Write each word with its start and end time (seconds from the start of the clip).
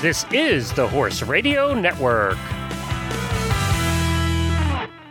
This 0.00 0.24
is 0.30 0.72
the 0.74 0.86
Horse 0.86 1.22
Radio 1.22 1.74
Network. 1.74 2.38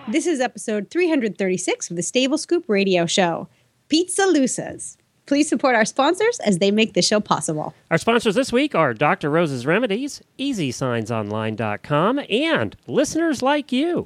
This 0.07 0.25
is 0.25 0.39
episode 0.39 0.89
336 0.89 1.89
of 1.89 1.97
the 1.97 2.01
Stable 2.01 2.37
Scoop 2.37 2.63
Radio 2.69 3.05
Show. 3.05 3.49
Pizzaloosas. 3.89 4.95
Please 5.25 5.49
support 5.49 5.75
our 5.75 5.83
sponsors 5.83 6.39
as 6.39 6.59
they 6.59 6.71
make 6.71 6.93
the 6.93 7.01
show 7.01 7.19
possible. 7.19 7.75
Our 7.91 7.97
sponsors 7.97 8.35
this 8.35 8.53
week 8.53 8.75
are 8.75 8.93
Dr. 8.93 9.29
Rose's 9.29 9.65
Remedies, 9.65 10.21
EasySignsOnline.com, 10.39 12.21
and 12.29 12.77
listeners 12.87 13.41
like 13.41 13.73
you. 13.73 14.05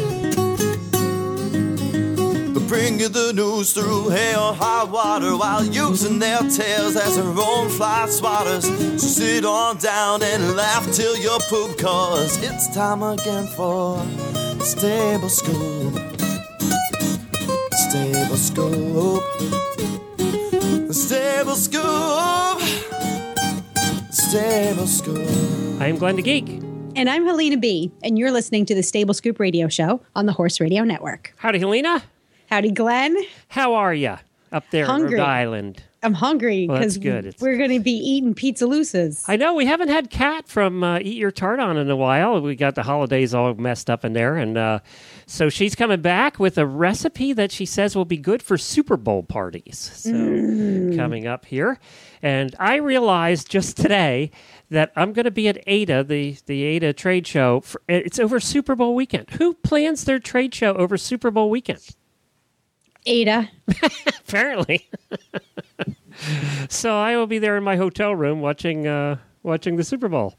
They 2.71 2.77
bring 2.77 2.99
you 3.01 3.09
the 3.09 3.33
news 3.33 3.73
through 3.73 4.09
hail 4.09 4.53
high 4.53 4.85
water 4.85 5.35
while 5.35 5.65
using 5.65 6.19
their 6.19 6.39
tails 6.39 6.95
as 6.95 7.17
their 7.17 7.25
own 7.25 7.69
fly 7.69 8.05
swatters. 8.07 8.63
So 8.97 9.07
sit 9.07 9.43
on 9.43 9.77
down 9.77 10.23
and 10.23 10.55
laugh 10.55 10.89
till 10.93 11.17
you 11.17 11.37
poop, 11.49 11.77
cause 11.77 12.41
it's 12.41 12.73
time 12.73 13.03
again 13.03 13.47
for 13.47 13.99
Stable 14.63 15.27
Scoop. 15.27 15.95
Stable 17.73 18.37
Scoop. 18.37 19.23
Stable 20.93 21.55
Scoop. 21.55 22.61
Stable 24.11 24.87
Scoop. 24.87 25.81
I 25.81 25.87
am 25.87 25.97
Glenn 25.97 26.15
the 26.15 26.21
Geek. 26.21 26.47
And 26.95 27.09
I'm 27.09 27.25
Helena 27.25 27.57
B., 27.57 27.91
and 28.01 28.17
you're 28.17 28.31
listening 28.31 28.65
to 28.67 28.75
the 28.75 28.83
Stable 28.83 29.13
Scoop 29.13 29.39
Radio 29.39 29.67
Show 29.67 30.01
on 30.15 30.25
the 30.25 30.33
Horse 30.33 30.61
Radio 30.61 30.83
Network. 30.83 31.33
Howdy, 31.37 31.59
Helena. 31.59 32.03
Howdy, 32.51 32.71
Glenn. 32.71 33.15
How 33.47 33.75
are 33.75 33.93
you 33.93 34.17
up 34.51 34.65
there 34.71 34.85
Hungry. 34.85 35.13
in 35.13 35.19
Rhode 35.19 35.25
Island? 35.25 35.83
I'm 36.03 36.13
hungry 36.13 36.67
because. 36.67 36.97
It's- 36.97 37.35
we're 37.39 37.55
going 37.55 37.69
to 37.69 37.79
be 37.79 37.93
eating 37.93 38.35
pizzaloosas. 38.35 39.23
I 39.29 39.37
know 39.37 39.53
we 39.53 39.65
haven't 39.65 39.87
had 39.87 40.09
Kat 40.09 40.49
from 40.49 40.83
uh, 40.83 40.99
Eat 40.99 41.15
Your 41.15 41.31
Tarte 41.31 41.61
Out 41.61 41.77
in 41.77 41.89
a 41.89 41.95
while. 41.95 42.41
We 42.41 42.57
got 42.57 42.75
the 42.75 42.83
holidays 42.83 43.33
all 43.33 43.53
messed 43.53 43.89
up 43.89 44.03
in 44.03 44.11
there, 44.11 44.35
and 44.35 44.57
uh, 44.57 44.79
so 45.27 45.47
she's 45.47 45.75
coming 45.75 46.01
back 46.01 46.39
with 46.39 46.57
a 46.57 46.65
recipe 46.65 47.31
that 47.31 47.53
she 47.53 47.65
says 47.65 47.95
will 47.95 48.03
be 48.03 48.17
good 48.17 48.43
for 48.43 48.57
Super 48.57 48.97
Bowl 48.97 49.23
parties. 49.23 49.77
So 49.95 50.11
coming 50.97 51.27
up 51.27 51.45
here, 51.45 51.79
and 52.21 52.53
I 52.59 52.75
realized 52.75 53.49
just 53.49 53.77
today 53.77 54.29
that 54.71 54.91
I'm 54.97 55.13
going 55.13 55.23
to 55.23 55.31
be 55.31 55.47
at 55.47 55.63
ADA, 55.67 56.03
the 56.03 56.35
the 56.47 56.63
ADA 56.63 56.91
trade 56.91 57.25
show. 57.27 57.61
For, 57.61 57.81
it's 57.87 58.19
over 58.19 58.41
Super 58.41 58.75
Bowl 58.75 58.93
weekend. 58.93 59.29
Who 59.37 59.53
plans 59.53 60.03
their 60.03 60.19
trade 60.19 60.53
show 60.53 60.73
over 60.73 60.97
Super 60.97 61.31
Bowl 61.31 61.49
weekend? 61.49 61.95
Ada. 63.05 63.49
Apparently. 64.27 64.87
so 66.69 66.95
I 66.95 67.15
will 67.17 67.27
be 67.27 67.39
there 67.39 67.57
in 67.57 67.63
my 67.63 67.75
hotel 67.75 68.15
room 68.15 68.41
watching 68.41 68.87
uh, 68.87 69.17
watching 69.43 69.75
the 69.77 69.83
Super 69.83 70.07
Bowl. 70.09 70.35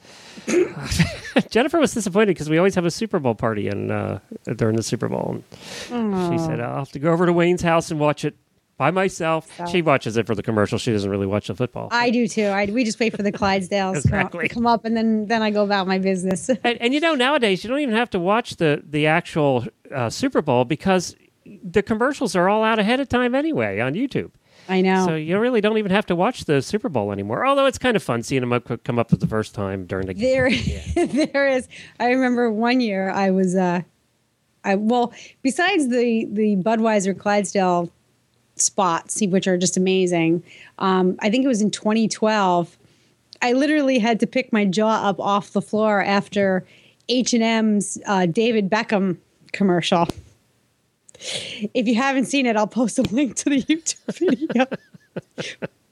Jennifer 1.51 1.79
was 1.79 1.95
disappointed 1.95 2.29
because 2.29 2.49
we 2.51 2.59
always 2.59 2.75
have 2.75 2.85
a 2.87 2.91
Super 2.91 3.19
Bowl 3.19 3.35
party 3.35 3.69
and 3.69 3.91
uh, 3.91 4.19
during 4.57 4.77
the 4.77 4.83
Super 4.83 5.09
Bowl. 5.09 5.43
And 5.91 6.33
She 6.33 6.39
said, 6.45 6.61
"I'll 6.61 6.79
have 6.81 6.93
to 6.93 6.99
go 6.99 7.13
over 7.13 7.27
to 7.27 7.33
Wayne's 7.33 7.63
house 7.63 7.91
and 7.91 7.99
watch 7.99 8.25
it 8.25 8.37
by 8.77 8.91
myself." 8.91 9.49
She 9.71 9.83
watches 9.83 10.17
it 10.17 10.27
for 10.27 10.35
the 10.35 10.43
commercial. 10.43 10.79
She 10.79 10.93
doesn't 10.93 11.11
really 11.11 11.27
watch 11.27 11.49
the 11.49 11.55
football. 11.55 11.89
I 11.91 12.11
do 12.11 12.29
too. 12.29 12.45
I, 12.47 12.67
we 12.67 12.85
just 12.85 13.01
wait 13.01 13.17
for 13.17 13.23
the 13.23 13.33
Clydesdales 13.33 14.03
to 14.03 14.09
come 14.09 14.19
up- 14.21 14.27
Exactly. 14.27 14.49
come 14.49 14.67
up, 14.67 14.85
and 14.85 14.97
then, 14.97 15.27
then 15.27 15.43
I 15.43 15.51
go 15.51 15.65
about 15.65 15.87
my 15.87 15.99
business. 15.99 16.49
and, 16.49 16.81
and 16.81 16.95
you 16.95 17.01
know 17.01 17.15
nowadays 17.15 17.65
you 17.65 17.71
don't 17.71 17.81
even 17.81 17.95
have 17.97 18.11
to 18.11 18.19
watch 18.21 18.57
the 18.57 18.83
the 18.85 19.07
actual 19.07 19.67
uh, 19.93 20.11
Super 20.11 20.43
Bowl 20.43 20.65
because 20.65 21.17
the 21.45 21.83
commercials 21.83 22.37
are 22.37 22.49
all 22.49 22.63
out 22.65 22.79
ahead 22.79 23.01
of 23.01 23.09
time 23.09 23.35
anyway 23.35 23.81
on 23.81 23.95
YouTube. 23.95 24.31
I 24.69 24.81
know. 24.81 25.07
So 25.07 25.17
you 25.17 25.39
really 25.39 25.61
don't 25.61 25.79
even 25.79 25.91
have 25.91 26.07
to 26.07 26.17
watch 26.17 26.45
the 26.45 26.63
Super 26.63 26.89
Bowl 26.89 27.13
anymore. 27.13 27.45
Although 27.45 27.67
it's 27.67 27.79
kind 27.79 27.97
of 27.97 28.03
fun 28.03 28.23
seeing 28.23 28.41
them 28.41 28.53
up, 28.53 28.85
come 28.85 28.99
up 28.99 29.11
for 29.11 29.17
the 29.17 29.27
first 29.27 29.55
time 29.55 29.87
during 29.87 30.07
the 30.07 30.15
game. 30.15 30.23
There, 30.95 31.07
there 31.07 31.49
is. 31.49 31.69
I 31.99 32.11
remember 32.11 32.51
one 32.51 32.81
year 32.81 33.11
I 33.11 33.31
was, 33.31 33.57
uh, 33.57 33.83
I 34.65 34.77
well, 34.77 35.13
besides 35.43 35.89
the 35.89 36.27
the 36.31 36.57
Budweiser 36.57 37.19
Clydesdale 37.19 37.91
spots, 38.57 39.21
which 39.21 39.49
are 39.49 39.59
just 39.59 39.77
amazing. 39.77 40.43
Um, 40.79 41.17
I 41.21 41.31
think 41.31 41.45
it 41.45 41.49
was 41.49 41.63
in 41.63 41.71
2012. 41.71 42.79
I 43.41 43.53
literally 43.55 43.99
had 43.99 44.21
to 44.21 44.27
pick 44.27 44.53
my 44.53 44.65
jaw 44.65 45.09
up 45.09 45.19
off 45.19 45.53
the 45.53 45.63
floor 45.63 46.03
after 46.03 46.65
H 47.09 47.35
and 47.35 47.43
M's 47.43 47.99
uh, 48.07 48.27
David 48.27 48.71
Beckham 48.71 49.17
commercial. 49.53 50.07
If 51.75 51.87
you 51.87 51.95
haven't 51.95 52.25
seen 52.27 52.47
it, 52.47 52.57
I'll 52.57 52.67
post 52.67 52.99
a 52.99 53.03
link 53.03 53.37
to 53.37 53.51
the 53.51 53.63
YouTube 53.63 53.97
video. 54.19 54.67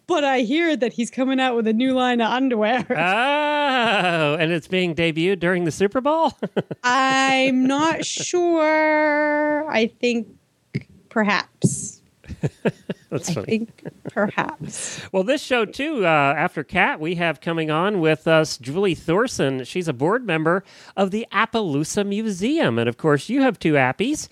but 0.07 0.25
I 0.25 0.41
hear 0.41 0.77
that 0.77 0.93
he's 0.93 1.11
coming 1.11 1.39
out 1.39 1.55
with 1.57 1.67
a 1.67 1.73
new 1.73 1.93
line 1.93 2.21
of 2.21 2.31
underwear. 2.31 2.85
Oh, 2.91 4.37
and 4.39 4.51
it's 4.53 4.67
being 4.69 4.95
debuted 4.95 5.39
during 5.41 5.65
the 5.65 5.71
Super 5.71 6.01
Bowl? 6.01 6.33
I'm 6.83 7.67
not 7.67 8.05
sure. 8.05 9.71
I 9.71 9.87
think 9.87 10.29
perhaps. 11.11 12.03
That's 13.11 13.31
I 13.31 13.35
funny. 13.35 13.47
think 13.47 13.83
perhaps. 14.05 15.01
Well, 15.13 15.25
this 15.25 15.43
show, 15.43 15.65
too, 15.65 16.05
uh, 16.07 16.35
after 16.37 16.63
Kat, 16.65 17.01
we 17.01 17.17
have 17.17 17.41
coming 17.41 17.71
on 17.71 18.01
with 18.01 18.27
us 18.29 18.57
Juli 18.57 18.95
Thorson. 18.95 19.65
She's 19.65 19.89
a 19.89 19.93
board 19.93 20.25
member 20.27 20.63
of 20.97 21.11
the 21.11 21.27
Appaloosa 21.33 22.07
Museum. 22.07 22.79
And 22.79 22.89
of 22.89 22.97
course, 22.97 23.29
you 23.29 23.43
have 23.43 23.59
two 23.59 23.73
Appies. 23.75 24.29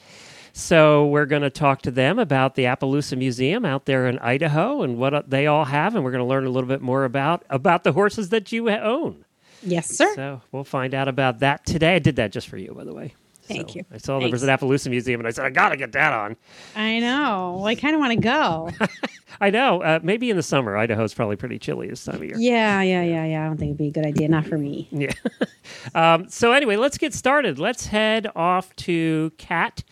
So 0.58 1.06
we're 1.06 1.26
going 1.26 1.42
to 1.42 1.50
talk 1.50 1.82
to 1.82 1.90
them 1.92 2.18
about 2.18 2.56
the 2.56 2.64
Appaloosa 2.64 3.16
Museum 3.16 3.64
out 3.64 3.84
there 3.84 4.08
in 4.08 4.18
Idaho 4.18 4.82
and 4.82 4.98
what 4.98 5.30
they 5.30 5.46
all 5.46 5.64
have. 5.64 5.94
And 5.94 6.02
we're 6.02 6.10
going 6.10 6.22
to 6.24 6.28
learn 6.28 6.44
a 6.46 6.50
little 6.50 6.66
bit 6.66 6.82
more 6.82 7.04
about, 7.04 7.44
about 7.48 7.84
the 7.84 7.92
horses 7.92 8.30
that 8.30 8.50
you 8.50 8.68
own. 8.68 9.24
Yes, 9.62 9.86
sir. 9.88 10.12
So 10.16 10.42
we'll 10.50 10.64
find 10.64 10.94
out 10.94 11.06
about 11.06 11.38
that 11.38 11.64
today. 11.64 11.94
I 11.94 11.98
did 12.00 12.16
that 12.16 12.32
just 12.32 12.48
for 12.48 12.56
you, 12.56 12.74
by 12.74 12.82
the 12.82 12.92
way. 12.92 13.14
Thank 13.44 13.70
So 13.70 13.76
you. 13.76 13.84
I 13.92 13.98
saw 13.98 14.18
there 14.18 14.30
was 14.30 14.42
an 14.42 14.48
Appaloosa 14.48 14.90
Museum, 14.90 15.20
and 15.20 15.28
I 15.28 15.30
said, 15.30 15.44
I 15.44 15.50
got 15.50 15.68
to 15.68 15.76
get 15.76 15.92
that 15.92 16.12
on. 16.12 16.36
I 16.74 16.98
know. 16.98 17.54
Well, 17.56 17.66
I 17.66 17.76
kind 17.76 17.94
of 17.94 18.00
want 18.00 18.14
to 18.14 18.20
go. 18.20 18.70
I 19.40 19.50
know. 19.50 19.80
Uh, 19.80 20.00
maybe 20.02 20.28
in 20.28 20.36
the 20.36 20.42
summer. 20.42 20.76
Idaho's 20.76 21.14
probably 21.14 21.36
pretty 21.36 21.60
chilly 21.60 21.88
this 21.88 22.04
time 22.04 22.16
of 22.16 22.24
year. 22.24 22.36
yeah, 22.36 22.82
yeah, 22.82 23.02
yeah, 23.02 23.24
yeah. 23.24 23.44
I 23.44 23.46
don't 23.46 23.56
think 23.58 23.68
it'd 23.68 23.78
be 23.78 23.86
a 23.86 23.90
good 23.92 24.04
idea. 24.06 24.28
Not 24.28 24.44
for 24.46 24.58
me. 24.58 24.88
Yeah. 24.92 25.12
um, 25.94 26.28
so 26.28 26.50
anyway, 26.52 26.74
let's 26.74 26.98
get 26.98 27.14
started. 27.14 27.60
Let's 27.60 27.86
head 27.86 28.28
off 28.34 28.74
to 28.76 29.30
Kat 29.38 29.84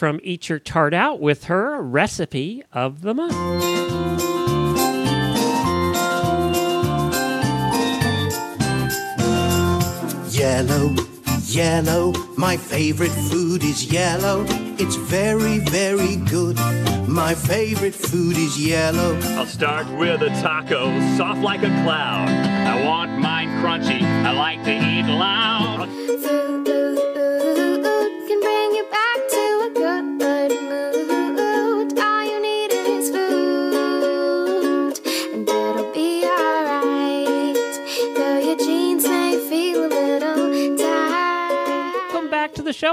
from 0.00 0.18
Eat 0.22 0.48
Your 0.48 0.58
Tarte 0.58 0.94
Out 0.94 1.20
with 1.20 1.44
her 1.44 1.82
recipe 1.82 2.64
of 2.72 3.02
the 3.02 3.12
month. 3.12 3.34
Yellow, 10.34 10.94
yellow, 11.48 12.12
my 12.38 12.56
favorite 12.56 13.10
food 13.10 13.62
is 13.62 13.92
yellow. 13.92 14.46
It's 14.78 14.96
very, 14.96 15.58
very 15.58 16.16
good. 16.16 16.56
My 17.06 17.34
favorite 17.34 17.94
food 17.94 18.38
is 18.38 18.58
yellow. 18.58 19.20
I'll 19.36 19.44
start 19.44 19.86
with 19.98 20.22
a 20.22 20.30
taco, 20.40 20.98
soft 21.18 21.42
like 21.42 21.60
a 21.60 21.82
cloud. 21.84 22.30
I 22.30 22.82
want 22.86 23.18
mine 23.18 23.48
crunchy. 23.62 24.00
I 24.00 24.32
like 24.32 24.64
to 24.64 24.72
eat 24.72 25.04
loud. 25.04 26.49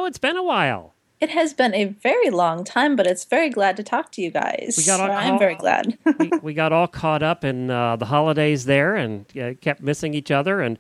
It's 0.08 0.18
been 0.18 0.38
a 0.38 0.44
while. 0.44 0.94
It 1.20 1.32
has 1.32 1.52
been 1.52 1.74
a 1.74 1.86
very 1.86 2.30
long 2.30 2.64
time, 2.64 2.96
but 2.96 3.08
it's 3.08 3.26
very 3.26 3.50
glad 3.50 3.76
to 3.78 3.84
talk 3.84 4.12
to 4.14 4.22
you 4.22 4.30
guys. 4.30 4.76
We 4.78 4.84
got 4.86 5.00
all- 5.00 5.12
I'm 5.12 5.40
very 5.40 5.56
glad. 5.56 5.98
we, 6.20 6.30
we 6.44 6.54
got 6.54 6.72
all 6.72 6.88
caught 6.88 7.24
up 7.24 7.44
in 7.44 7.72
uh, 7.72 7.96
the 7.96 8.06
holidays 8.06 8.66
there 8.66 8.96
and 8.96 9.26
uh, 9.36 9.54
kept 9.60 9.82
missing 9.82 10.14
each 10.14 10.30
other, 10.30 10.62
and 10.62 10.78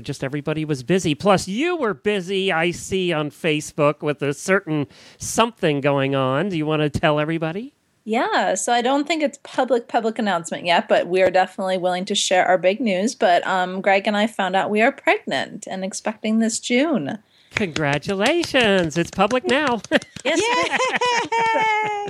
just 0.00 0.22
everybody 0.22 0.64
was 0.64 0.84
busy. 0.84 1.16
Plus, 1.16 1.48
you 1.48 1.76
were 1.76 1.92
busy. 1.92 2.52
I 2.52 2.70
see 2.70 3.12
on 3.12 3.30
Facebook 3.30 4.00
with 4.00 4.22
a 4.22 4.32
certain 4.32 4.86
something 5.18 5.80
going 5.80 6.14
on. 6.14 6.50
Do 6.50 6.56
you 6.56 6.66
want 6.66 6.82
to 6.82 6.90
tell 6.90 7.18
everybody? 7.18 7.74
yeah, 8.04 8.54
so 8.54 8.72
I 8.72 8.80
don't 8.82 9.06
think 9.06 9.22
it's 9.22 9.38
public 9.42 9.86
public 9.88 10.18
announcement 10.18 10.64
yet, 10.64 10.88
but 10.88 11.06
we 11.06 11.20
are 11.20 11.30
definitely 11.30 11.78
willing 11.78 12.04
to 12.06 12.14
share 12.14 12.46
our 12.46 12.58
big 12.58 12.80
news. 12.80 13.14
But 13.14 13.46
um, 13.46 13.80
Greg 13.80 14.06
and 14.06 14.16
I 14.16 14.26
found 14.26 14.56
out 14.56 14.70
we 14.70 14.80
are 14.80 14.90
pregnant 14.92 15.66
and 15.68 15.84
expecting 15.84 16.38
this 16.38 16.58
June. 16.60 17.18
Congratulations! 17.54 18.96
It's 18.96 19.10
public 19.10 19.44
now. 19.44 19.80
yes. 20.24 20.40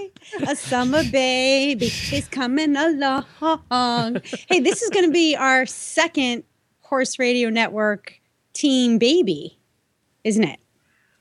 Yay! 0.00 0.10
A 0.46 0.54
summer 0.56 1.02
baby 1.10 1.87
is 1.87 2.28
coming 2.28 2.76
along. 2.76 3.25
Hey, 4.48 4.60
this 4.60 4.82
is 4.82 4.90
going 4.90 5.06
to 5.06 5.12
be 5.12 5.34
our 5.37 5.66
second 5.66 6.44
Horse 6.82 7.19
Radio 7.19 7.50
Network 7.50 8.20
team 8.52 8.98
baby, 8.98 9.58
isn't 10.25 10.44
it? 10.44 10.60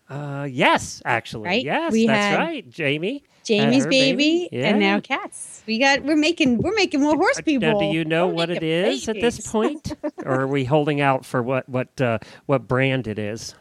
uh, 0.09 0.47
yes, 0.49 1.01
actually, 1.05 1.45
Right? 1.47 1.63
yes, 1.63 1.91
We 1.91 2.07
that's 2.07 2.35
had 2.37 2.39
right. 2.43 2.69
Jamie, 2.69 3.23
Jamie's 3.43 3.83
her 3.85 3.89
baby, 3.89 4.49
Yeah. 4.51 4.69
and 4.69 4.79
now 4.79 4.99
Kat's. 4.99 5.63
We 5.67 5.79
got. 5.79 6.03
We're 6.03 6.15
making. 6.15 6.57
We're 6.59 6.75
making 6.75 7.01
more 7.01 7.15
horse 7.15 7.41
people. 7.41 7.71
Now, 7.73 7.79
do 7.79 7.85
you 7.85 8.03
know 8.05 8.27
We're 8.27 8.33
what 8.33 8.49
it 8.49 8.63
is 8.63 8.85
making 8.85 8.99
is 9.01 9.09
at 9.09 9.21
this 9.21 9.51
point, 9.51 9.93
or 10.25 10.41
are 10.41 10.47
we 10.47 10.65
holding 10.65 10.99
out 11.01 11.25
for 11.25 11.41
what 11.41 11.67
what 11.69 11.99
uh, 12.01 12.19
what 12.47 12.67
brand 12.67 13.07
it 13.07 13.17
is? 13.19 13.55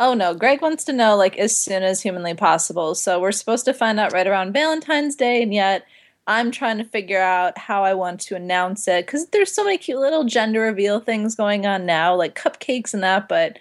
Oh 0.00 0.14
no, 0.14 0.32
Greg 0.32 0.62
wants 0.62 0.84
to 0.84 0.94
know 0.94 1.14
like 1.14 1.36
as 1.36 1.54
soon 1.54 1.82
as 1.82 2.00
humanly 2.00 2.32
possible. 2.32 2.94
So 2.94 3.20
we're 3.20 3.32
supposed 3.32 3.66
to 3.66 3.74
find 3.74 4.00
out 4.00 4.14
right 4.14 4.26
around 4.26 4.54
Valentine's 4.54 5.14
Day, 5.14 5.42
and 5.42 5.52
yet 5.52 5.84
I'm 6.26 6.50
trying 6.50 6.78
to 6.78 6.84
figure 6.84 7.20
out 7.20 7.58
how 7.58 7.84
I 7.84 7.92
want 7.92 8.18
to 8.22 8.34
announce 8.34 8.88
it 8.88 9.04
because 9.04 9.26
there's 9.26 9.52
so 9.52 9.62
many 9.62 9.76
cute 9.76 9.98
little 9.98 10.24
gender 10.24 10.62
reveal 10.62 11.00
things 11.00 11.34
going 11.34 11.66
on 11.66 11.84
now, 11.84 12.14
like 12.14 12.34
cupcakes 12.34 12.94
and 12.94 13.02
that. 13.02 13.28
But 13.28 13.58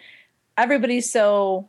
everybody's 0.58 1.12
so 1.12 1.68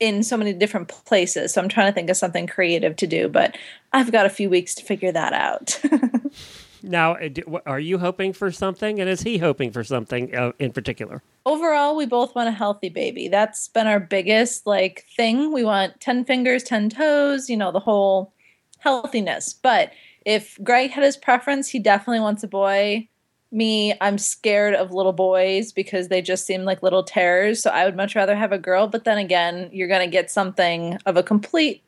in 0.00 0.22
so 0.22 0.38
many 0.38 0.54
different 0.54 0.88
places, 0.88 1.52
so 1.52 1.60
I'm 1.60 1.68
trying 1.68 1.88
to 1.88 1.94
think 1.94 2.08
of 2.08 2.16
something 2.16 2.46
creative 2.46 2.96
to 2.96 3.06
do. 3.06 3.28
But 3.28 3.58
I've 3.92 4.10
got 4.10 4.24
a 4.24 4.30
few 4.30 4.48
weeks 4.48 4.74
to 4.76 4.84
figure 4.84 5.12
that 5.12 5.34
out. 5.34 5.78
Now, 6.82 7.14
uh, 7.14 7.58
are 7.66 7.80
you 7.80 7.98
hoping 7.98 8.32
for 8.32 8.50
something, 8.50 9.00
and 9.00 9.08
is 9.08 9.22
he 9.22 9.38
hoping 9.38 9.70
for 9.70 9.84
something 9.84 10.34
uh, 10.34 10.52
in 10.58 10.72
particular? 10.72 11.22
overall 11.46 11.96
we 11.96 12.06
both 12.06 12.34
want 12.34 12.48
a 12.48 12.52
healthy 12.52 12.88
baby. 12.88 13.28
That's 13.28 13.68
been 13.68 13.86
our 13.86 14.00
biggest 14.00 14.66
like 14.66 15.06
thing. 15.16 15.52
We 15.52 15.64
want 15.64 16.00
10 16.00 16.24
fingers 16.24 16.62
10 16.62 16.90
toes 16.90 17.48
you 17.48 17.56
know 17.56 17.72
the 17.72 17.80
whole 17.80 18.32
healthiness. 18.78 19.52
But 19.52 19.92
if 20.24 20.58
greg 20.62 20.90
had 20.90 21.04
his 21.04 21.16
preference 21.16 21.68
he 21.68 21.78
definitely 21.78 22.20
wants 22.20 22.42
a 22.42 22.48
boy. 22.48 23.08
Me 23.54 23.92
i'm 24.00 24.16
scared 24.16 24.74
of 24.74 24.92
little 24.92 25.12
boys 25.12 25.72
because 25.72 26.08
they 26.08 26.22
just 26.22 26.46
seem 26.46 26.64
like 26.64 26.82
little 26.82 27.02
terrors 27.02 27.62
so 27.62 27.68
i 27.68 27.84
would 27.84 27.96
much 27.96 28.16
rather 28.16 28.34
have 28.36 28.52
a 28.52 28.58
girl. 28.58 28.86
But 28.86 29.04
then 29.04 29.18
again 29.18 29.68
you're 29.72 29.88
going 29.88 30.08
to 30.08 30.10
get 30.10 30.30
something 30.30 30.98
of 31.06 31.16
a 31.16 31.22
complete 31.22 31.82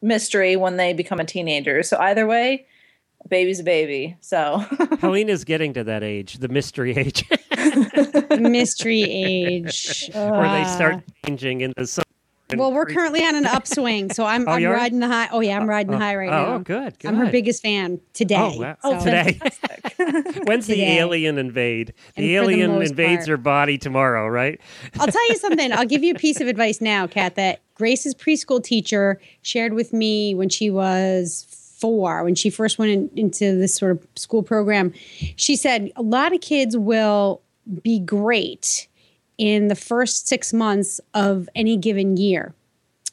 mystery 0.00 0.56
when 0.56 0.78
they 0.78 0.92
become 0.92 1.20
a 1.20 1.24
teenager. 1.24 1.84
So 1.84 1.96
either 1.98 2.26
way 2.26 2.66
a 3.24 3.28
baby's 3.28 3.60
a 3.60 3.64
baby 3.64 4.16
so 4.20 4.58
Helena's 5.00 5.44
getting 5.44 5.72
to 5.74 5.84
that 5.84 6.02
age, 6.02 6.38
the 6.38 6.48
mystery 6.48 6.96
age, 6.96 7.24
mystery 8.38 9.02
age? 9.02 10.10
where 10.12 10.30
they 10.30 10.62
Ah. 10.64 10.74
start 10.74 11.02
changing 11.26 11.60
into 11.62 11.86
some. 11.86 12.04
Well, 12.54 12.70
we're 12.70 12.84
currently 12.84 13.24
on 13.24 13.34
an 13.34 13.46
upswing, 13.46 14.12
so 14.12 14.26
I'm, 14.26 14.42
Oh, 14.48 14.52
I'm 14.52 14.62
riding 14.66 14.98
the 15.00 15.08
high. 15.08 15.28
Oh 15.32 15.40
yeah, 15.40 15.58
I'm 15.58 15.66
riding 15.66 15.90
the 15.92 15.98
high 15.98 16.14
right 16.16 16.28
oh, 16.28 16.32
now. 16.32 16.54
Oh, 16.56 16.58
good, 16.58 16.98
good. 16.98 17.08
I'm 17.08 17.16
her 17.16 17.30
biggest 17.30 17.62
fan 17.62 17.98
today. 18.12 18.36
Oh, 18.36 18.60
wow. 18.60 18.76
So- 18.82 18.98
today. 19.04 19.40
When's 20.44 20.66
the 20.66 20.82
alien 20.82 21.38
invade? 21.38 21.88
The 21.88 22.12
for 22.14 22.20
the 22.20 22.36
alien 22.36 22.72
most 22.72 22.90
invades 22.90 23.20
part. 23.20 23.28
her 23.28 23.36
body 23.38 23.78
tomorrow, 23.78 24.28
right? 24.28 24.60
I'll 25.00 25.06
tell 25.06 25.28
you 25.30 25.36
something. 25.36 25.72
I'll 25.72 25.86
give 25.86 26.02
you 26.04 26.12
a 26.14 26.18
piece 26.18 26.40
of 26.42 26.46
advice 26.46 26.80
now, 26.82 27.06
Kat, 27.06 27.36
that 27.36 27.60
Grace's 27.74 28.14
preschool 28.14 28.62
teacher 28.62 29.18
shared 29.40 29.72
with 29.72 29.94
me 29.94 30.34
when 30.34 30.50
she 30.50 30.70
was 30.70 31.46
four, 31.82 32.22
when 32.22 32.36
she 32.36 32.48
first 32.48 32.78
went 32.78 32.92
in, 32.92 33.10
into 33.16 33.56
this 33.56 33.74
sort 33.74 33.92
of 33.92 34.06
school 34.14 34.42
program. 34.42 34.92
She 35.36 35.56
said 35.56 35.90
a 35.96 36.02
lot 36.02 36.32
of 36.32 36.40
kids 36.40 36.76
will 36.76 37.42
be 37.82 37.98
great 37.98 38.88
in 39.36 39.66
the 39.66 39.74
first 39.74 40.28
six 40.28 40.52
months 40.52 41.00
of 41.14 41.48
any 41.54 41.76
given 41.76 42.16
year. 42.16 42.54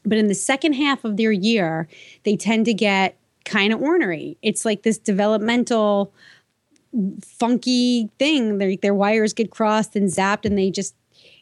But 0.06 0.20
in 0.20 0.28
the 0.28 0.36
second 0.36 0.74
half 0.74 1.04
of 1.04 1.18
their 1.18 1.32
year, 1.32 1.88
they 2.24 2.36
tend 2.36 2.66
to 2.66 2.74
get 2.74 3.18
kind 3.46 3.74
of 3.74 3.82
ornery. 3.82 4.38
It's 4.42 4.64
like 4.64 4.84
this 4.84 4.98
developmental 5.00 6.14
funky 7.24 8.10
thing. 8.20 8.60
Their 8.60 8.76
their 8.78 8.94
wires 8.94 9.34
get 9.34 9.50
crossed 9.52 9.96
and 9.96 10.08
zapped, 10.08 10.46
and 10.46 10.58
they 10.58 10.72
just 10.72 10.96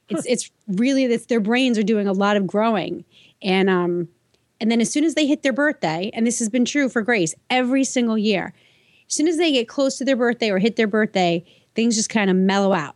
it's 0.09 0.25
it's 0.25 0.51
really 0.67 1.03
it's 1.05 1.25
their 1.25 1.39
brains 1.39 1.77
are 1.77 1.83
doing 1.83 2.07
a 2.07 2.13
lot 2.13 2.37
of 2.37 2.47
growing, 2.47 3.03
and 3.41 3.69
um 3.69 4.07
and 4.59 4.71
then 4.71 4.81
as 4.81 4.91
soon 4.91 5.03
as 5.03 5.15
they 5.15 5.27
hit 5.27 5.43
their 5.43 5.53
birthday, 5.53 6.09
and 6.13 6.25
this 6.25 6.39
has 6.39 6.49
been 6.49 6.65
true 6.65 6.89
for 6.89 7.01
Grace 7.01 7.35
every 7.49 7.83
single 7.83 8.17
year, 8.17 8.53
as 9.07 9.13
soon 9.13 9.27
as 9.27 9.37
they 9.37 9.51
get 9.51 9.67
close 9.67 9.97
to 9.97 10.05
their 10.05 10.15
birthday 10.15 10.49
or 10.49 10.59
hit 10.59 10.75
their 10.75 10.87
birthday, 10.87 11.43
things 11.75 11.95
just 11.95 12.09
kind 12.09 12.29
of 12.29 12.35
mellow 12.35 12.73
out 12.73 12.95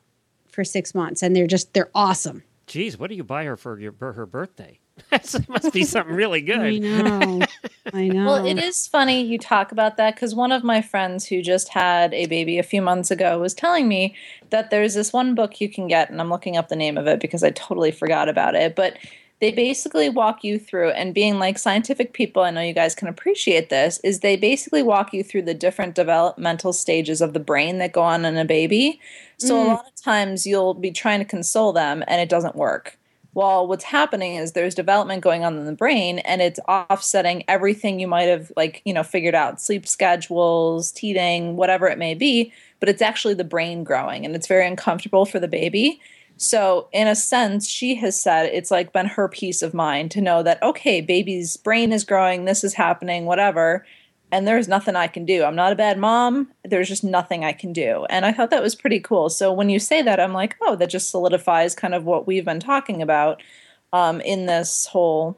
for 0.49 0.63
six 0.63 0.93
months, 0.93 1.21
and 1.21 1.35
they're 1.35 1.47
just 1.47 1.73
they're 1.73 1.91
awesome. 1.95 2.43
Geez, 2.67 2.97
what 2.97 3.09
do 3.09 3.15
you 3.15 3.23
buy 3.23 3.45
her 3.45 3.57
for 3.57 3.79
your 3.79 3.93
for 3.93 4.13
her 4.13 4.25
birthday? 4.25 4.79
it 5.11 5.49
must 5.49 5.73
be 5.73 5.83
something 5.83 6.15
really 6.15 6.41
good. 6.41 6.59
I 6.59 6.77
know, 6.77 7.41
I 7.93 8.07
know. 8.07 8.25
Well, 8.25 8.45
it 8.45 8.57
is 8.57 8.87
funny 8.87 9.21
you 9.21 9.37
talk 9.37 9.71
about 9.71 9.97
that 9.97 10.15
because 10.15 10.35
one 10.35 10.51
of 10.51 10.63
my 10.63 10.81
friends 10.81 11.25
who 11.25 11.41
just 11.41 11.69
had 11.69 12.13
a 12.13 12.25
baby 12.25 12.59
a 12.59 12.63
few 12.63 12.81
months 12.81 13.11
ago 13.11 13.39
was 13.39 13.53
telling 13.53 13.87
me 13.87 14.15
that 14.49 14.69
there's 14.69 14.93
this 14.93 15.13
one 15.13 15.35
book 15.35 15.61
you 15.61 15.69
can 15.69 15.87
get, 15.87 16.09
and 16.09 16.19
I'm 16.19 16.29
looking 16.29 16.57
up 16.57 16.69
the 16.69 16.75
name 16.75 16.97
of 16.97 17.07
it 17.07 17.19
because 17.19 17.43
I 17.43 17.51
totally 17.51 17.91
forgot 17.91 18.29
about 18.29 18.55
it. 18.55 18.75
But 18.75 18.97
they 19.41 19.51
basically 19.51 20.07
walk 20.07 20.43
you 20.43 20.59
through, 20.59 20.91
and 20.91 21.15
being 21.15 21.39
like 21.39 21.57
scientific 21.57 22.13
people, 22.13 22.43
I 22.43 22.51
know 22.51 22.61
you 22.61 22.73
guys 22.73 22.93
can 22.93 23.07
appreciate 23.07 23.69
this, 23.69 23.99
is 24.03 24.19
they 24.19 24.37
basically 24.37 24.83
walk 24.83 25.13
you 25.13 25.23
through 25.23 25.41
the 25.41 25.55
different 25.55 25.95
developmental 25.95 26.71
stages 26.71 27.21
of 27.21 27.33
the 27.33 27.39
brain 27.39 27.79
that 27.79 27.91
go 27.91 28.03
on 28.03 28.23
in 28.23 28.37
a 28.37 28.45
baby. 28.45 29.01
So 29.37 29.59
a 29.59 29.63
mm. 29.63 29.67
lot 29.69 29.87
of 29.87 30.01
times 30.01 30.45
you'll 30.45 30.75
be 30.75 30.91
trying 30.91 31.19
to 31.19 31.25
console 31.25 31.73
them, 31.73 32.03
and 32.07 32.21
it 32.21 32.29
doesn't 32.29 32.55
work. 32.55 32.99
Well 33.33 33.65
what's 33.65 33.85
happening 33.85 34.35
is 34.35 34.51
there's 34.51 34.75
development 34.75 35.23
going 35.23 35.43
on 35.43 35.57
in 35.57 35.65
the 35.65 35.71
brain 35.71 36.19
and 36.19 36.41
it's 36.41 36.59
offsetting 36.67 37.45
everything 37.47 37.99
you 37.99 38.07
might 38.07 38.23
have 38.23 38.51
like 38.57 38.81
you 38.83 38.93
know 38.93 39.03
figured 39.03 39.35
out 39.35 39.61
sleep 39.61 39.87
schedules 39.87 40.91
teething 40.91 41.55
whatever 41.55 41.87
it 41.87 41.97
may 41.97 42.13
be 42.13 42.51
but 42.81 42.89
it's 42.89 43.01
actually 43.01 43.33
the 43.33 43.45
brain 43.45 43.85
growing 43.85 44.25
and 44.25 44.35
it's 44.35 44.47
very 44.47 44.67
uncomfortable 44.67 45.25
for 45.25 45.39
the 45.39 45.47
baby 45.47 46.01
so 46.41 46.87
in 46.91 47.07
a 47.07 47.15
sense 47.15 47.67
she 47.67 47.95
has 47.95 48.19
said 48.19 48.45
it's 48.45 48.71
like 48.71 48.93
been 48.93 49.05
her 49.05 49.27
peace 49.27 49.61
of 49.61 49.73
mind 49.73 50.11
to 50.11 50.21
know 50.21 50.41
that 50.43 50.61
okay 50.63 51.01
baby's 51.01 51.57
brain 51.57 51.91
is 51.91 52.03
growing 52.03 52.45
this 52.45 52.63
is 52.63 52.73
happening 52.73 53.25
whatever 53.25 53.85
and 54.31 54.47
there's 54.47 54.67
nothing 54.67 54.95
I 54.95 55.07
can 55.07 55.25
do. 55.25 55.43
I'm 55.43 55.55
not 55.55 55.73
a 55.73 55.75
bad 55.75 55.99
mom. 55.99 56.49
There's 56.63 56.87
just 56.87 57.03
nothing 57.03 57.43
I 57.43 57.51
can 57.51 57.73
do. 57.73 58.05
And 58.09 58.25
I 58.25 58.31
thought 58.31 58.49
that 58.51 58.63
was 58.63 58.75
pretty 58.75 58.99
cool. 58.99 59.29
So 59.29 59.51
when 59.51 59.69
you 59.69 59.77
say 59.77 60.01
that, 60.01 60.19
I'm 60.19 60.33
like, 60.33 60.55
oh, 60.61 60.75
that 60.77 60.89
just 60.89 61.09
solidifies 61.09 61.75
kind 61.75 61.93
of 61.93 62.05
what 62.05 62.25
we've 62.25 62.45
been 62.45 62.61
talking 62.61 63.01
about 63.01 63.43
um, 63.91 64.21
in 64.21 64.45
this 64.45 64.85
whole 64.85 65.37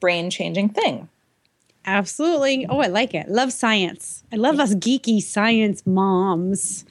brain 0.00 0.30
changing 0.30 0.70
thing. 0.70 1.08
Absolutely. 1.86 2.66
Oh, 2.66 2.78
I 2.78 2.86
like 2.86 3.12
it. 3.14 3.28
Love 3.28 3.52
science. 3.52 4.24
I 4.32 4.36
love 4.36 4.58
us 4.58 4.74
geeky 4.74 5.20
science 5.22 5.86
moms. 5.86 6.86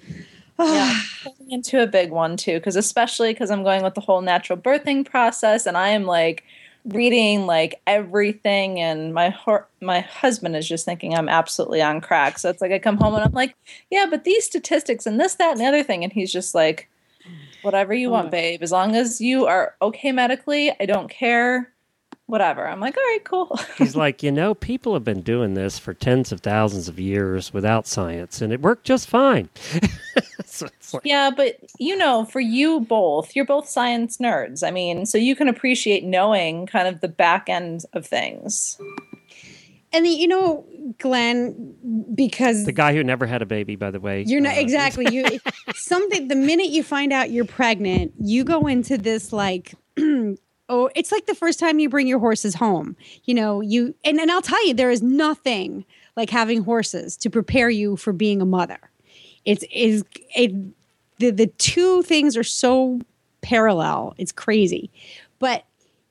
Yeah, 0.59 0.99
into 1.49 1.81
a 1.81 1.87
big 1.87 2.11
one 2.11 2.37
too, 2.37 2.53
because 2.53 2.75
especially 2.75 3.33
because 3.33 3.51
I'm 3.51 3.63
going 3.63 3.83
with 3.83 3.95
the 3.95 4.01
whole 4.01 4.21
natural 4.21 4.57
birthing 4.57 5.05
process, 5.05 5.65
and 5.65 5.77
I 5.77 5.89
am 5.89 6.05
like 6.05 6.43
reading 6.85 7.45
like 7.45 7.81
everything, 7.87 8.79
and 8.79 9.13
my 9.13 9.35
my 9.81 10.01
husband 10.01 10.55
is 10.55 10.67
just 10.67 10.85
thinking 10.85 11.15
I'm 11.15 11.29
absolutely 11.29 11.81
on 11.81 12.01
crack. 12.01 12.39
So 12.39 12.49
it's 12.49 12.61
like 12.61 12.71
I 12.71 12.79
come 12.79 12.97
home 12.97 13.15
and 13.15 13.23
I'm 13.23 13.31
like, 13.31 13.55
yeah, 13.89 14.05
but 14.09 14.23
these 14.23 14.45
statistics 14.45 15.05
and 15.05 15.19
this, 15.19 15.35
that, 15.35 15.51
and 15.51 15.59
the 15.59 15.65
other 15.65 15.83
thing, 15.83 16.03
and 16.03 16.13
he's 16.13 16.31
just 16.31 16.53
like, 16.53 16.89
whatever 17.61 17.93
you 17.93 18.09
want, 18.09 18.27
oh. 18.27 18.31
babe, 18.31 18.61
as 18.61 18.71
long 18.71 18.95
as 18.95 19.21
you 19.21 19.45
are 19.45 19.75
okay 19.81 20.11
medically, 20.11 20.71
I 20.79 20.85
don't 20.85 21.09
care. 21.09 21.69
Whatever. 22.25 22.67
I'm 22.67 22.79
like, 22.79 22.95
all 22.97 23.03
right, 23.03 23.23
cool. 23.25 23.59
He's 23.77 23.95
like, 23.95 24.23
you 24.23 24.31
know, 24.31 24.53
people 24.55 24.93
have 24.93 25.03
been 25.03 25.21
doing 25.21 25.53
this 25.55 25.77
for 25.77 25.93
tens 25.93 26.31
of 26.31 26.39
thousands 26.41 26.87
of 26.87 26.99
years 26.99 27.53
without 27.53 27.85
science, 27.85 28.41
and 28.41 28.53
it 28.53 28.61
worked 28.61 28.85
just 28.85 29.07
fine. 29.07 29.49
So 30.45 30.67
it's 30.67 30.93
like- 30.93 31.01
Yeah, 31.03 31.31
but 31.35 31.57
you 31.79 31.97
know, 31.97 32.25
for 32.25 32.39
you 32.39 32.81
both, 32.81 33.35
you're 33.35 33.45
both 33.45 33.67
science 33.67 34.17
nerds. 34.17 34.65
I 34.65 34.69
mean, 34.69 35.07
so 35.07 35.17
you 35.17 35.35
can 35.35 35.47
appreciate 35.47 36.03
knowing 36.03 36.67
kind 36.67 36.87
of 36.87 37.01
the 37.01 37.07
back 37.07 37.49
end 37.49 37.85
of 37.93 38.05
things. 38.05 38.77
And 39.91 40.05
the, 40.05 40.09
you 40.09 40.27
know, 40.27 40.63
Glenn, 40.99 41.73
because 42.13 42.65
the 42.65 42.71
guy 42.71 42.93
who 42.93 43.03
never 43.03 43.25
had 43.25 43.41
a 43.41 43.47
baby, 43.47 43.75
by 43.75 43.89
the 43.89 43.99
way. 43.99 44.23
You're 44.27 44.41
not 44.41 44.57
uh, 44.57 44.61
exactly 44.61 45.07
you. 45.11 45.25
something. 45.73 46.27
The 46.27 46.35
minute 46.35 46.67
you 46.69 46.83
find 46.83 47.11
out 47.11 47.31
you're 47.31 47.45
pregnant, 47.45 48.13
you 48.19 48.43
go 48.43 48.67
into 48.67 48.97
this 48.99 49.33
like, 49.33 49.73
oh, 50.73 50.89
it's 50.95 51.11
like 51.11 51.27
the 51.27 51.35
first 51.35 51.59
time 51.59 51.77
you 51.77 51.87
bring 51.87 52.07
your 52.07 52.17
horses 52.17 52.55
home. 52.55 52.95
You 53.25 53.35
know, 53.35 53.61
you 53.61 53.93
and 54.03 54.19
and 54.19 54.31
I'll 54.31 54.41
tell 54.41 54.65
you, 54.65 54.73
there 54.73 54.89
is 54.89 55.03
nothing 55.03 55.85
like 56.17 56.31
having 56.31 56.63
horses 56.63 57.15
to 57.17 57.29
prepare 57.29 57.69
you 57.69 57.95
for 57.95 58.11
being 58.11 58.41
a 58.41 58.45
mother. 58.45 58.79
It's 59.45 59.63
is 59.71 60.03
it 60.35 60.51
the 61.19 61.29
the 61.29 61.47
two 61.47 62.01
things 62.01 62.35
are 62.35 62.43
so 62.43 62.99
parallel. 63.41 64.15
It's 64.17 64.31
crazy, 64.31 64.89
but 65.37 65.65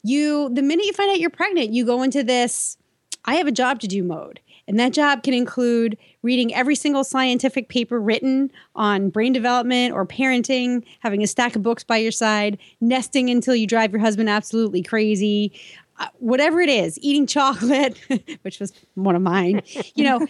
you 0.05 0.49
the 0.53 0.63
minute 0.63 0.87
you 0.87 0.93
find 0.93 1.11
out 1.11 1.19
you're 1.19 1.31
pregnant, 1.31 1.71
you 1.71 1.85
go 1.85 2.03
into 2.03 2.23
this. 2.23 2.79
I 3.25 3.37
have 3.37 3.47
a 3.47 3.53
job 3.53 3.81
to 3.81 3.89
do 3.89 4.03
mode. 4.03 4.41
And 4.69 4.79
that 4.79 4.93
job 4.93 5.23
can 5.23 5.35
include 5.35 5.99
reading 6.23 6.55
every 6.55 6.77
single 6.77 7.05
scientific 7.05 7.69
paper 7.69 8.01
written 8.01 8.51
on 8.77 9.11
brain 9.11 9.33
development 9.33 9.93
or 9.93 10.07
parenting, 10.07 10.85
having 11.01 11.23
a 11.23 11.27
stack 11.27 11.57
of 11.57 11.63
books 11.63 11.83
by 11.83 11.97
your 11.97 12.13
side, 12.13 12.59
nesting 12.81 13.29
until 13.29 13.55
you 13.55 13.67
drive 13.67 13.93
your 13.93 14.01
husband 14.01 14.29
absolutely 14.29 14.83
crazy, 14.83 15.53
uh, 15.99 16.09
whatever 16.19 16.61
it 16.61 16.69
is, 16.69 16.99
eating 17.03 17.27
chocolate, 17.27 17.99
which 18.43 18.61
was 18.61 18.73
one 18.95 19.17
of 19.17 19.23
mine. 19.23 19.63
You 19.95 20.05
know, 20.05 20.27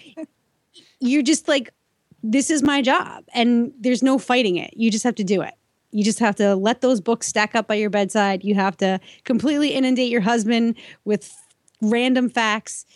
you're 1.00 1.22
just 1.22 1.46
like, 1.46 1.70
this 2.22 2.50
is 2.50 2.62
my 2.62 2.82
job. 2.82 3.24
And 3.34 3.72
there's 3.78 4.02
no 4.02 4.18
fighting 4.18 4.56
it. 4.56 4.72
You 4.76 4.90
just 4.90 5.04
have 5.04 5.16
to 5.16 5.24
do 5.24 5.42
it. 5.42 5.54
You 5.90 6.02
just 6.02 6.20
have 6.20 6.36
to 6.36 6.56
let 6.56 6.80
those 6.80 7.02
books 7.02 7.26
stack 7.26 7.54
up 7.54 7.68
by 7.68 7.74
your 7.74 7.90
bedside. 7.90 8.44
You 8.44 8.54
have 8.54 8.78
to 8.78 8.98
completely 9.24 9.70
inundate 9.70 10.10
your 10.10 10.22
husband 10.22 10.76
with 11.04 11.30
random 11.82 12.30
facts. 12.30 12.86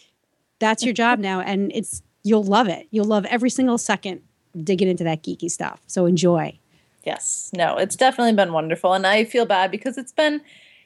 That's 0.59 0.83
your 0.83 0.95
job 0.95 1.19
now. 1.19 1.41
And 1.41 1.71
it's, 1.75 2.03
you'll 2.23 2.45
love 2.45 2.69
it. 2.69 2.87
You'll 2.91 3.05
love 3.05 3.27
every 3.27 3.51
single 3.51 3.77
second 3.77 4.23
digging 4.65 4.89
into 4.89 5.05
that 5.05 5.23
geeky 5.23 5.51
stuff. 5.51 5.81
So 5.87 6.07
enjoy. 6.07 6.59
Yes, 7.05 7.51
no, 7.55 7.77
it's 7.77 7.95
definitely 7.95 8.33
been 8.33 8.53
wonderful. 8.53 8.95
And 8.95 9.07
I 9.07 9.25
feel 9.25 9.47
bad 9.47 9.71
because 9.71 9.99
it's 9.99 10.13
been, 10.13 10.41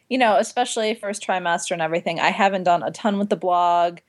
you 0.08 0.18
know, 0.18 0.36
especially 0.36 0.94
first 0.94 1.24
trimester 1.24 1.70
and 1.70 1.80
everything, 1.80 2.20
I 2.20 2.30
haven't 2.30 2.64
done 2.64 2.82
a 2.82 2.90
ton 2.90 3.18
with 3.18 3.30
the 3.30 3.36
blog 3.36 4.00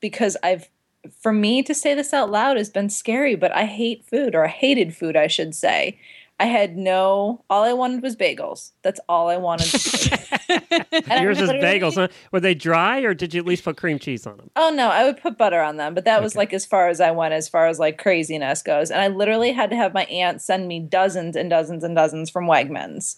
because 0.00 0.36
I've, 0.42 0.70
for 1.18 1.32
me 1.32 1.62
to 1.64 1.74
say 1.74 1.94
this 1.94 2.14
out 2.14 2.30
loud 2.30 2.56
has 2.56 2.70
been 2.70 2.88
scary, 2.88 3.34
but 3.34 3.54
I 3.54 3.64
hate 3.64 4.04
food 4.04 4.34
or 4.34 4.44
I 4.44 4.48
hated 4.48 4.96
food, 4.96 5.16
I 5.16 5.26
should 5.26 5.54
say. 5.54 5.98
I 6.40 6.46
had 6.46 6.74
no, 6.74 7.44
all 7.50 7.64
I 7.64 7.74
wanted 7.74 8.02
was 8.02 8.16
bagels. 8.16 8.70
That's 8.80 8.98
all 9.10 9.28
I 9.28 9.36
wanted. 9.36 9.66
Yours 11.20 11.38
is 11.38 11.50
bagels. 11.50 11.96
Huh? 11.96 12.08
Were 12.32 12.40
they 12.40 12.54
dry 12.54 13.00
or 13.00 13.12
did 13.12 13.34
you 13.34 13.40
at 13.40 13.46
least 13.46 13.62
put 13.62 13.76
cream 13.76 13.98
cheese 13.98 14.26
on 14.26 14.38
them? 14.38 14.50
Oh 14.56 14.70
no, 14.70 14.88
I 14.88 15.04
would 15.04 15.20
put 15.20 15.36
butter 15.36 15.60
on 15.60 15.76
them, 15.76 15.92
but 15.92 16.06
that 16.06 16.22
was 16.22 16.36
like 16.36 16.54
as 16.54 16.64
far 16.64 16.88
as 16.88 16.98
I 16.98 17.10
went, 17.10 17.34
as 17.34 17.46
far 17.46 17.66
as 17.66 17.78
like 17.78 17.98
craziness 17.98 18.62
goes. 18.62 18.90
And 18.90 19.02
I 19.02 19.08
literally 19.08 19.52
had 19.52 19.68
to 19.68 19.76
have 19.76 19.92
my 19.92 20.04
aunt 20.04 20.40
send 20.40 20.66
me 20.66 20.80
dozens 20.80 21.36
and 21.36 21.50
dozens 21.50 21.84
and 21.84 21.94
dozens 21.94 22.30
from 22.30 22.46
Wegmans. 22.46 23.16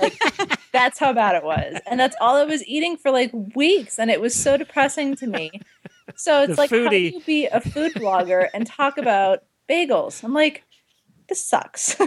Like 0.00 0.18
that's 0.72 0.98
how 0.98 1.12
bad 1.12 1.36
it 1.36 1.44
was, 1.44 1.78
and 1.86 2.00
that's 2.00 2.16
all 2.18 2.36
I 2.36 2.44
was 2.44 2.66
eating 2.66 2.96
for 2.96 3.10
like 3.10 3.30
weeks, 3.54 3.98
and 3.98 4.10
it 4.10 4.22
was 4.22 4.34
so 4.34 4.56
depressing 4.56 5.16
to 5.16 5.26
me. 5.26 5.50
So 6.16 6.42
it's 6.42 6.56
The 6.56 6.60
like, 6.62 6.70
how 6.70 6.88
do 6.88 6.96
you 6.96 7.20
be 7.20 7.46
a 7.46 7.60
food 7.60 7.92
blogger 7.92 8.48
and 8.54 8.66
talk 8.66 8.96
about 8.96 9.44
bagels? 9.68 10.24
I'm 10.24 10.32
like, 10.32 10.64
this 11.28 11.44
sucks. 11.44 11.96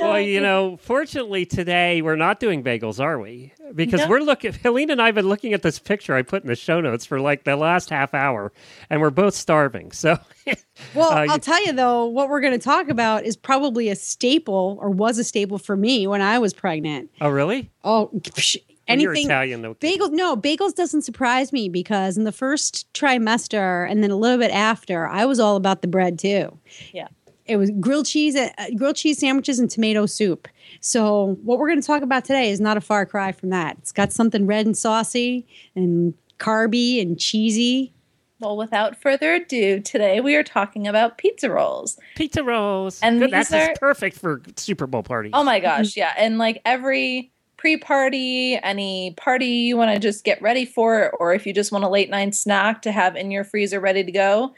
Well, 0.00 0.20
you 0.20 0.40
know, 0.40 0.76
fortunately 0.78 1.44
today 1.46 2.00
we're 2.02 2.16
not 2.16 2.40
doing 2.40 2.62
bagels, 2.62 3.00
are 3.00 3.18
we? 3.18 3.52
Because 3.74 4.00
No. 4.00 4.08
we're 4.08 4.20
looking. 4.20 4.52
Helene 4.52 4.90
and 4.90 5.00
I 5.02 5.06
have 5.06 5.14
been 5.14 5.28
looking 5.28 5.52
at 5.52 5.62
this 5.62 5.78
picture 5.78 6.14
I 6.14 6.22
put 6.22 6.42
in 6.42 6.48
the 6.48 6.54
show 6.56 6.80
notes 6.80 7.04
for 7.04 7.20
like 7.20 7.44
the 7.44 7.56
last 7.56 7.90
half 7.90 8.14
hour, 8.14 8.52
and 8.90 9.00
we're 9.00 9.10
both 9.10 9.34
starving. 9.34 9.92
So, 9.92 10.18
Well, 10.94 11.10
Uh, 11.10 11.14
I'll 11.14 11.26
you- 11.34 11.38
tell 11.38 11.64
you 11.64 11.72
though, 11.72 12.06
what 12.06 12.28
we're 12.28 12.40
going 12.40 12.52
to 12.58 12.58
talk 12.64 12.88
about 12.88 13.24
is 13.24 13.36
probably 13.36 13.88
a 13.88 13.96
staple 13.96 14.78
or 14.80 14.90
was 14.90 15.18
a 15.18 15.24
staple 15.24 15.58
for 15.58 15.76
me 15.76 16.06
when 16.06 16.20
I 16.22 16.38
was 16.38 16.52
pregnant. 16.54 17.10
oh 17.20 17.28
really? 17.28 17.70
Oh, 17.82 18.10
psh, 18.14 18.56
Well, 18.56 18.64
you're 18.66 18.73
anything. 18.88 19.26
Italian, 19.26 19.62
though. 19.62 19.74
Bagels, 19.74 20.10
no, 20.12 20.36
bagels 20.36 20.74
doesn't 20.74 21.02
surprise 21.02 21.52
me 21.52 21.68
because 21.68 22.16
in 22.16 22.24
the 22.24 22.32
first 22.32 22.86
trimester 22.94 23.88
and 23.90 24.02
then 24.02 24.10
a 24.10 24.16
little 24.16 24.38
bit 24.38 24.50
after, 24.50 25.06
I 25.06 25.24
was 25.24 25.38
all 25.40 25.56
about 25.56 25.82
the 25.82 25.88
bread 25.88 26.18
too. 26.18 26.58
Yeah. 26.92 27.08
It 27.46 27.56
was 27.58 27.70
grilled 27.78 28.06
cheese, 28.06 28.36
uh, 28.36 28.48
grilled 28.76 28.96
cheese 28.96 29.18
sandwiches 29.18 29.58
and 29.58 29.70
tomato 29.70 30.06
soup. 30.06 30.48
So 30.80 31.36
what 31.42 31.58
we're 31.58 31.68
going 31.68 31.80
to 31.80 31.86
talk 31.86 32.02
about 32.02 32.24
today 32.24 32.50
is 32.50 32.58
not 32.60 32.78
a 32.78 32.80
far 32.80 33.04
cry 33.04 33.32
from 33.32 33.50
that. 33.50 33.76
It's 33.80 33.92
got 33.92 34.12
something 34.12 34.46
red 34.46 34.64
and 34.64 34.74
saucy 34.76 35.46
and 35.76 36.14
carby 36.38 37.02
and 37.02 37.18
cheesy. 37.18 37.92
well, 38.40 38.56
without 38.56 38.96
further 39.00 39.34
ado, 39.34 39.80
today 39.80 40.20
we 40.20 40.34
are 40.36 40.42
talking 40.42 40.86
about 40.88 41.18
pizza 41.18 41.50
rolls. 41.50 41.98
Pizza 42.16 42.42
rolls. 42.42 42.98
And 43.02 43.18
Good, 43.20 43.30
these 43.30 43.48
that's 43.50 43.68
are- 43.70 43.74
perfect 43.78 44.16
for 44.18 44.40
Super 44.56 44.86
Bowl 44.86 45.02
parties. 45.02 45.32
Oh 45.34 45.44
my 45.44 45.60
gosh, 45.60 45.96
yeah. 45.98 46.14
And 46.16 46.38
like 46.38 46.62
every 46.64 47.30
pre 47.64 47.78
party, 47.78 48.56
any 48.62 49.12
party 49.12 49.46
you 49.46 49.74
want 49.78 49.90
to 49.90 49.98
just 49.98 50.22
get 50.22 50.42
ready 50.42 50.66
for, 50.66 51.10
or 51.12 51.32
if 51.32 51.46
you 51.46 51.54
just 51.54 51.72
want 51.72 51.82
a 51.82 51.88
late 51.88 52.10
night 52.10 52.34
snack 52.34 52.82
to 52.82 52.92
have 52.92 53.16
in 53.16 53.30
your 53.30 53.42
freezer 53.42 53.80
ready 53.80 54.04
to 54.04 54.12
go, 54.12 54.54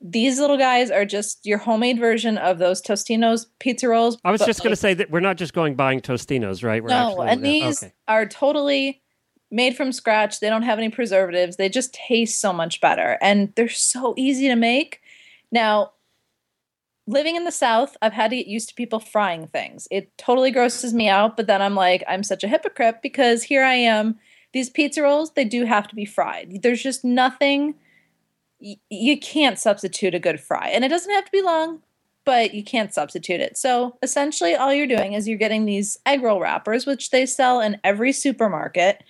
these 0.00 0.40
little 0.40 0.58
guys 0.58 0.90
are 0.90 1.04
just 1.04 1.46
your 1.46 1.58
homemade 1.58 2.00
version 2.00 2.36
of 2.36 2.58
those 2.58 2.82
Totino's 2.82 3.46
pizza 3.60 3.88
rolls. 3.88 4.18
I 4.24 4.32
was 4.32 4.40
just 4.40 4.60
going 4.60 4.72
to 4.72 4.76
say 4.76 4.92
that 4.94 5.08
we're 5.08 5.20
not 5.20 5.36
just 5.36 5.52
going 5.52 5.76
buying 5.76 6.00
Totino's, 6.00 6.64
right? 6.64 6.82
We're 6.82 6.88
No, 6.88 7.10
actually- 7.10 7.28
and 7.28 7.44
these 7.44 7.80
okay. 7.84 7.92
are 8.08 8.26
totally 8.26 9.02
made 9.52 9.76
from 9.76 9.92
scratch. 9.92 10.40
They 10.40 10.48
don't 10.48 10.62
have 10.62 10.78
any 10.78 10.88
preservatives. 10.88 11.58
They 11.58 11.68
just 11.68 11.94
taste 11.94 12.40
so 12.40 12.52
much 12.52 12.80
better 12.80 13.18
and 13.22 13.52
they're 13.54 13.68
so 13.68 14.14
easy 14.16 14.48
to 14.48 14.56
make. 14.56 15.00
Now, 15.52 15.92
living 17.08 17.36
in 17.36 17.44
the 17.44 17.50
South, 17.50 17.96
I've 18.02 18.12
had 18.12 18.30
to 18.30 18.36
get 18.36 18.46
used 18.46 18.68
to 18.68 18.74
people 18.74 19.00
frying 19.00 19.46
things. 19.46 19.88
It 19.90 20.16
totally 20.18 20.50
grosses 20.50 20.92
me 20.92 21.08
out, 21.08 21.36
but 21.38 21.46
then 21.46 21.62
I'm 21.62 21.74
like, 21.74 22.04
I'm 22.06 22.22
such 22.22 22.44
a 22.44 22.48
hypocrite 22.48 23.00
because 23.02 23.42
here 23.42 23.64
I 23.64 23.74
am. 23.74 24.18
These 24.52 24.68
pizza 24.68 25.02
rolls, 25.02 25.32
they 25.32 25.46
do 25.46 25.64
have 25.64 25.88
to 25.88 25.94
be 25.94 26.04
fried. 26.04 26.60
There's 26.62 26.82
just 26.82 27.04
nothing, 27.04 27.74
y- 28.60 28.76
you 28.90 29.18
can't 29.18 29.58
substitute 29.58 30.14
a 30.14 30.20
good 30.20 30.38
fry. 30.38 30.68
And 30.68 30.84
it 30.84 30.88
doesn't 30.88 31.12
have 31.12 31.24
to 31.24 31.32
be 31.32 31.42
long, 31.42 31.80
but 32.26 32.52
you 32.52 32.62
can't 32.62 32.92
substitute 32.92 33.40
it. 33.40 33.56
So 33.56 33.96
essentially, 34.02 34.54
all 34.54 34.74
you're 34.74 34.86
doing 34.86 35.14
is 35.14 35.26
you're 35.26 35.38
getting 35.38 35.64
these 35.64 35.98
egg 36.04 36.22
roll 36.22 36.40
wrappers, 36.40 36.84
which 36.84 37.10
they 37.10 37.24
sell 37.24 37.60
in 37.60 37.80
every 37.82 38.12
supermarket. 38.12 39.02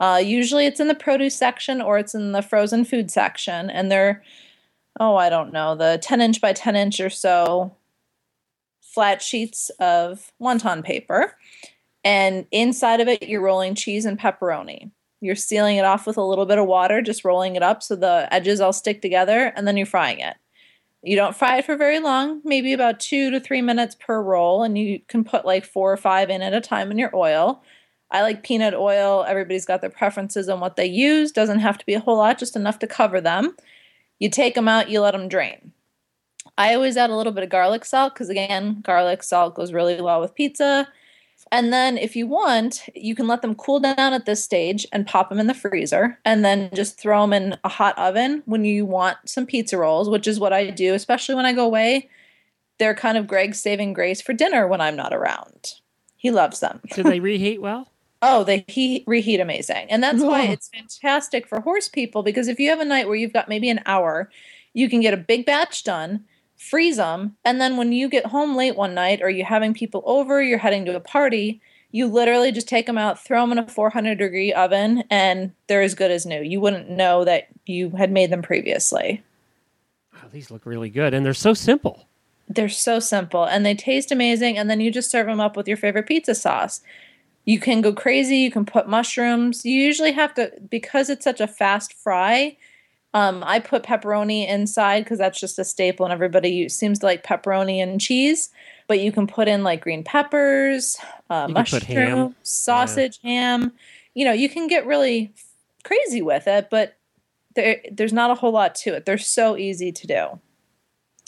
Uh, 0.00 0.20
usually 0.22 0.66
it's 0.66 0.80
in 0.80 0.88
the 0.88 0.94
produce 0.94 1.36
section 1.36 1.80
or 1.80 1.98
it's 1.98 2.16
in 2.16 2.32
the 2.32 2.42
frozen 2.42 2.84
food 2.84 3.12
section. 3.12 3.70
And 3.70 3.92
they're, 3.92 4.24
oh, 5.00 5.16
I 5.16 5.28
don't 5.28 5.52
know, 5.52 5.74
the 5.74 5.98
10 6.00 6.20
inch 6.20 6.40
by 6.40 6.52
10 6.52 6.76
inch 6.76 7.00
or 7.00 7.10
so 7.10 7.74
flat 8.80 9.20
sheets 9.20 9.70
of 9.80 10.32
wonton 10.40 10.84
paper. 10.84 11.36
And 12.04 12.46
inside 12.52 13.00
of 13.00 13.08
it, 13.08 13.22
you're 13.22 13.40
rolling 13.40 13.74
cheese 13.74 14.04
and 14.04 14.18
pepperoni. 14.18 14.90
You're 15.20 15.34
sealing 15.34 15.78
it 15.78 15.84
off 15.84 16.06
with 16.06 16.16
a 16.16 16.22
little 16.22 16.46
bit 16.46 16.58
of 16.58 16.66
water, 16.66 17.00
just 17.00 17.24
rolling 17.24 17.56
it 17.56 17.62
up 17.62 17.82
so 17.82 17.96
the 17.96 18.28
edges 18.30 18.60
all 18.60 18.74
stick 18.74 19.00
together, 19.00 19.52
and 19.56 19.66
then 19.66 19.76
you're 19.76 19.86
frying 19.86 20.20
it. 20.20 20.36
You 21.02 21.16
don't 21.16 21.36
fry 21.36 21.58
it 21.58 21.64
for 21.64 21.76
very 21.76 21.98
long, 21.98 22.40
maybe 22.44 22.72
about 22.72 23.00
two 23.00 23.30
to 23.30 23.40
three 23.40 23.62
minutes 23.62 23.94
per 23.94 24.22
roll, 24.22 24.62
and 24.62 24.76
you 24.78 25.00
can 25.08 25.24
put 25.24 25.44
like 25.44 25.64
four 25.64 25.92
or 25.92 25.96
five 25.96 26.30
in 26.30 26.42
at 26.42 26.54
a 26.54 26.60
time 26.60 26.90
in 26.90 26.98
your 26.98 27.14
oil. 27.14 27.62
I 28.10 28.22
like 28.22 28.42
peanut 28.42 28.74
oil. 28.74 29.24
Everybody's 29.26 29.66
got 29.66 29.80
their 29.80 29.90
preferences 29.90 30.48
on 30.48 30.60
what 30.60 30.76
they 30.76 30.86
use. 30.86 31.32
Doesn't 31.32 31.58
have 31.60 31.78
to 31.78 31.86
be 31.86 31.94
a 31.94 32.00
whole 32.00 32.18
lot, 32.18 32.38
just 32.38 32.54
enough 32.54 32.78
to 32.80 32.86
cover 32.86 33.20
them. 33.20 33.56
You 34.18 34.30
take 34.30 34.54
them 34.54 34.68
out, 34.68 34.90
you 34.90 35.00
let 35.00 35.12
them 35.12 35.28
drain. 35.28 35.72
I 36.56 36.74
always 36.74 36.96
add 36.96 37.10
a 37.10 37.16
little 37.16 37.32
bit 37.32 37.44
of 37.44 37.50
garlic 37.50 37.84
salt 37.84 38.14
because, 38.14 38.28
again, 38.28 38.80
garlic 38.82 39.22
salt 39.22 39.54
goes 39.54 39.72
really 39.72 40.00
well 40.00 40.20
with 40.20 40.34
pizza. 40.34 40.88
And 41.50 41.72
then, 41.72 41.98
if 41.98 42.14
you 42.14 42.26
want, 42.26 42.88
you 42.94 43.14
can 43.14 43.26
let 43.26 43.42
them 43.42 43.54
cool 43.54 43.80
down 43.80 43.98
at 43.98 44.24
this 44.24 44.42
stage 44.42 44.86
and 44.92 45.06
pop 45.06 45.28
them 45.28 45.40
in 45.40 45.46
the 45.46 45.54
freezer 45.54 46.18
and 46.24 46.44
then 46.44 46.70
just 46.72 46.98
throw 46.98 47.22
them 47.22 47.32
in 47.32 47.56
a 47.64 47.68
hot 47.68 47.98
oven 47.98 48.42
when 48.46 48.64
you 48.64 48.86
want 48.86 49.18
some 49.26 49.46
pizza 49.46 49.76
rolls, 49.76 50.08
which 50.08 50.28
is 50.28 50.38
what 50.40 50.52
I 50.52 50.70
do, 50.70 50.94
especially 50.94 51.34
when 51.34 51.46
I 51.46 51.52
go 51.52 51.64
away. 51.64 52.08
They're 52.78 52.94
kind 52.94 53.18
of 53.18 53.26
Greg's 53.26 53.60
saving 53.60 53.92
grace 53.92 54.20
for 54.20 54.32
dinner 54.32 54.66
when 54.66 54.80
I'm 54.80 54.96
not 54.96 55.12
around. 55.12 55.74
He 56.16 56.30
loves 56.30 56.60
them. 56.60 56.80
Do 56.94 57.02
they 57.02 57.20
reheat 57.20 57.60
well? 57.60 57.88
Oh, 58.26 58.42
they 58.42 58.64
he, 58.68 59.04
reheat 59.06 59.40
amazing. 59.40 59.90
And 59.90 60.02
that's 60.02 60.22
why 60.22 60.44
it's 60.44 60.68
fantastic 60.68 61.46
for 61.46 61.60
horse 61.60 61.88
people 61.88 62.22
because 62.22 62.48
if 62.48 62.58
you 62.58 62.70
have 62.70 62.80
a 62.80 62.84
night 62.84 63.06
where 63.06 63.16
you've 63.16 63.32
got 63.32 63.48
maybe 63.48 63.68
an 63.68 63.80
hour, 63.84 64.30
you 64.72 64.88
can 64.88 65.00
get 65.00 65.12
a 65.12 65.18
big 65.18 65.44
batch 65.44 65.84
done, 65.84 66.24
freeze 66.56 66.96
them, 66.96 67.36
and 67.44 67.60
then 67.60 67.76
when 67.76 67.92
you 67.92 68.08
get 68.08 68.26
home 68.26 68.56
late 68.56 68.76
one 68.76 68.94
night 68.94 69.20
or 69.20 69.28
you're 69.28 69.46
having 69.46 69.74
people 69.74 70.02
over, 70.06 70.42
you're 70.42 70.58
heading 70.58 70.86
to 70.86 70.96
a 70.96 71.00
party, 71.00 71.60
you 71.90 72.06
literally 72.06 72.50
just 72.50 72.66
take 72.66 72.86
them 72.86 72.98
out, 72.98 73.22
throw 73.22 73.42
them 73.42 73.52
in 73.52 73.58
a 73.58 73.68
400 73.68 74.16
degree 74.16 74.52
oven, 74.52 75.04
and 75.10 75.52
they're 75.66 75.82
as 75.82 75.94
good 75.94 76.10
as 76.10 76.24
new. 76.24 76.40
You 76.40 76.60
wouldn't 76.60 76.88
know 76.88 77.24
that 77.24 77.48
you 77.66 77.90
had 77.90 78.10
made 78.10 78.30
them 78.30 78.42
previously. 78.42 79.22
Oh, 80.16 80.28
these 80.32 80.50
look 80.50 80.64
really 80.64 80.88
good, 80.88 81.12
and 81.12 81.26
they're 81.26 81.34
so 81.34 81.52
simple. 81.52 82.08
They're 82.48 82.68
so 82.68 83.00
simple 83.00 83.44
and 83.44 83.64
they 83.64 83.74
taste 83.74 84.12
amazing. 84.12 84.58
And 84.58 84.68
then 84.68 84.80
you 84.80 84.90
just 84.90 85.10
serve 85.10 85.26
them 85.26 85.40
up 85.40 85.56
with 85.56 85.66
your 85.66 85.76
favorite 85.76 86.06
pizza 86.06 86.34
sauce. 86.34 86.82
You 87.44 87.60
can 87.60 87.80
go 87.80 87.92
crazy. 87.92 88.38
You 88.38 88.50
can 88.50 88.64
put 88.64 88.88
mushrooms. 88.88 89.64
You 89.64 89.80
usually 89.80 90.12
have 90.12 90.34
to, 90.34 90.52
because 90.70 91.10
it's 91.10 91.24
such 91.24 91.40
a 91.40 91.46
fast 91.46 91.92
fry. 91.92 92.56
Um, 93.12 93.44
I 93.46 93.60
put 93.60 93.84
pepperoni 93.84 94.48
inside 94.48 95.04
because 95.04 95.18
that's 95.18 95.38
just 95.38 95.58
a 95.58 95.64
staple, 95.64 96.04
and 96.04 96.12
everybody 96.12 96.68
seems 96.68 96.98
to 96.98 97.06
like 97.06 97.22
pepperoni 97.22 97.80
and 97.80 98.00
cheese. 98.00 98.50
But 98.88 99.00
you 99.00 99.12
can 99.12 99.26
put 99.26 99.46
in 99.46 99.62
like 99.62 99.82
green 99.82 100.02
peppers, 100.02 100.96
uh, 101.30 101.46
put 101.46 101.84
ham. 101.84 102.10
mushroom, 102.10 102.36
sausage, 102.42 103.20
ham. 103.22 103.72
You 104.14 104.24
know, 104.24 104.32
you 104.32 104.48
can 104.48 104.66
get 104.66 104.84
really 104.86 105.32
crazy 105.84 106.22
with 106.22 106.48
it, 106.48 106.68
but 106.70 106.96
there, 107.54 107.80
there's 107.92 108.12
not 108.12 108.30
a 108.30 108.34
whole 108.34 108.52
lot 108.52 108.74
to 108.76 108.94
it. 108.94 109.06
They're 109.06 109.16
so 109.16 109.56
easy 109.56 109.92
to 109.92 110.06
do. 110.06 110.40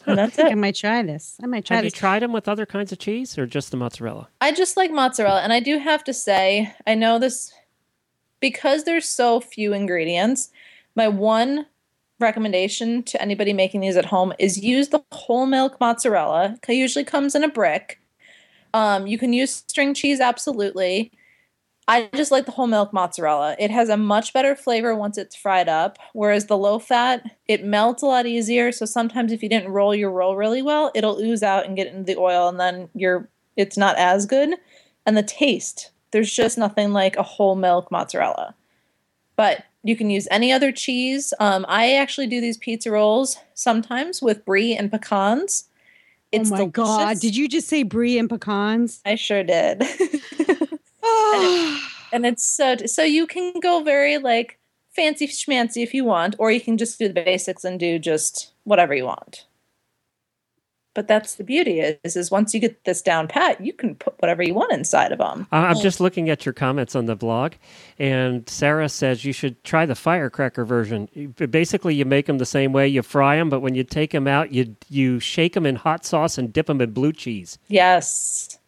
And 0.07 0.19
that's 0.19 0.39
I 0.39 0.43
think 0.43 0.53
I 0.53 0.55
might 0.55 0.77
try 0.77 1.03
this. 1.03 1.37
I 1.43 1.47
might 1.47 1.65
try 1.65 1.77
Have 1.77 1.85
you 1.85 1.91
tried 1.91 2.23
them 2.23 2.33
with 2.33 2.49
other 2.49 2.67
kinds 2.67 2.93
of 2.93 2.99
cheese 2.99 3.37
or 3.37 3.47
just 3.47 3.71
the 3.71 3.77
mozzarella? 3.77 4.29
I 4.41 4.53
just 4.53 4.77
like 4.77 4.91
mozzarella, 4.91 5.41
and 5.43 5.53
I 5.53 5.61
do 5.61 5.79
have 5.79 6.05
to 6.05 6.13
say, 6.13 6.73
I 6.87 6.95
know 6.95 7.19
this 7.19 7.53
because 8.41 8.85
there's 8.85 9.09
so 9.09 9.41
few 9.41 9.73
ingredients. 9.73 10.51
My 10.95 11.09
one 11.09 11.67
recommendation 12.19 13.03
to 13.03 13.21
anybody 13.21 13.53
making 13.53 13.81
these 13.81 13.97
at 13.97 14.07
home 14.07 14.33
is 14.39 14.59
use 14.59 14.89
the 14.89 15.05
whole 15.13 15.47
milk 15.47 15.79
mozzarella. 15.81 16.57
It 16.67 16.75
usually 16.75 17.05
comes 17.05 17.35
in 17.35 17.45
a 17.45 17.49
brick. 17.49 18.01
Um, 18.73 19.07
you 19.07 19.19
can 19.19 19.33
use 19.33 19.65
string 19.69 19.95
cheese, 19.95 20.21
absolutely. 20.21 21.13
I 21.89 22.09
just 22.15 22.33
like 22.33 22.47
the 22.47 22.53
whole 22.53 22.67
milk 22.67 22.93
mozzarella. 22.93 23.55
It 23.59 23.71
has 23.71 23.89
a 23.89 23.97
much 23.97 24.33
better 24.33 24.57
flavor 24.57 24.95
once 24.95 25.17
it's 25.17 25.37
fried 25.37 25.69
up, 25.69 25.99
whereas 26.15 26.47
the 26.47 26.59
low 26.59 26.81
fat, 26.81 27.23
it 27.47 27.65
melts 27.65 28.03
a 28.03 28.07
lot 28.07 28.27
easier. 28.27 28.73
So 28.73 28.87
sometimes 28.87 29.31
if 29.31 29.43
you 29.43 29.49
didn't 29.49 29.71
roll 29.71 29.95
your 29.95 30.11
roll 30.11 30.37
really 30.37 30.63
well, 30.63 30.91
it'll 30.95 31.21
ooze 31.21 31.45
out 31.45 31.65
and 31.65 31.77
get 31.77 31.87
into 31.89 32.03
the 32.03 32.19
oil, 32.19 32.49
and 32.49 32.59
then 32.59 32.89
you're 32.95 33.29
it's 33.57 33.77
not 33.77 33.97
as 33.97 34.27
good. 34.27 34.55
And 35.07 35.17
the 35.17 35.23
taste, 35.23 35.91
there's 36.11 36.33
just 36.33 36.59
nothing 36.59 36.93
like 36.93 37.17
a 37.17 37.23
whole 37.23 37.55
milk 37.55 37.91
mozzarella. 37.91 38.55
But 39.37 39.65
you 39.85 39.97
can 39.97 40.11
use 40.11 40.27
any 40.31 40.51
other 40.51 40.73
cheese. 40.73 41.33
Um, 41.39 41.65
I 41.69 41.93
actually 41.95 42.27
do 42.27 42.41
these 42.41 42.57
pizza 42.57 42.91
rolls 42.91 43.39
sometimes 43.55 44.21
with 44.21 44.45
brie 44.45 44.75
and 44.75 44.91
pecans. 44.91 45.69
It's 46.33 46.51
oh 46.51 46.57
my 46.57 46.67
god! 46.67 47.21
Did 47.21 47.37
you 47.37 47.49
just 47.49 47.69
say 47.69 47.85
brie 47.85 48.19
and 48.19 48.29
pecans? 48.29 49.01
I 49.07 49.15
sure 49.15 49.45
did. 49.45 49.85
and 52.13 52.27
it's 52.27 52.45
so 52.45 52.77
so 52.87 53.03
you 53.03 53.27
can 53.27 53.61
go 53.61 53.83
very 53.83 54.19
like 54.19 54.59
fancy 54.95 55.27
schmancy 55.29 55.83
if 55.83 55.93
you 55.95 56.05
want, 56.05 56.37
or 56.39 56.51
you 56.51 56.61
can 56.61 56.77
just 56.79 56.99
do 56.99 57.09
the 57.09 57.15
basics 57.15 57.65
and 57.65 57.79
do 57.79 57.99
just 57.99 58.53
whatever 58.65 58.95
you 58.95 59.05
want. 59.05 59.45
But 60.95 61.09
that's 61.09 61.35
the 61.35 61.45
beauty 61.45 61.81
is 61.81 62.17
is 62.17 62.31
once 62.31 62.55
you 62.55 62.61
get 62.61 62.85
this 62.85 63.03
down 63.03 63.29
pat, 63.29 63.61
you 63.61 63.75
can 63.75 63.97
put 63.97 64.15
whatever 64.19 64.43
you 64.43 64.55
want 64.55 64.73
inside 64.73 65.13
of 65.13 65.19
them. 65.19 65.47
I- 65.53 65.67
I'm 65.67 65.79
just 65.79 66.01
looking 66.01 66.31
at 66.31 66.47
your 66.47 66.55
comments 66.55 66.97
on 66.97 67.05
the 67.05 67.15
blog, 67.15 67.53
and 67.99 68.49
Sarah 68.49 68.89
says 68.89 69.23
you 69.23 69.35
should 69.35 69.63
try 69.63 69.85
the 69.85 69.95
firecracker 69.95 70.65
version. 70.65 71.07
Basically, 71.51 71.95
you 71.95 72.07
make 72.07 72.25
them 72.25 72.39
the 72.39 72.47
same 72.47 72.73
way. 72.73 72.89
You 72.89 73.03
fry 73.03 73.37
them, 73.37 73.51
but 73.51 73.61
when 73.61 73.75
you 73.75 73.85
take 73.85 74.13
them 74.13 74.27
out, 74.27 74.53
you 74.53 74.75
you 74.89 75.21
shake 75.21 75.53
them 75.53 75.67
in 75.67 75.77
hot 75.77 76.07
sauce 76.07 76.39
and 76.39 76.51
dip 76.51 76.65
them 76.65 76.81
in 76.81 76.93
blue 76.93 77.13
cheese. 77.13 77.59
Yes. 77.69 78.59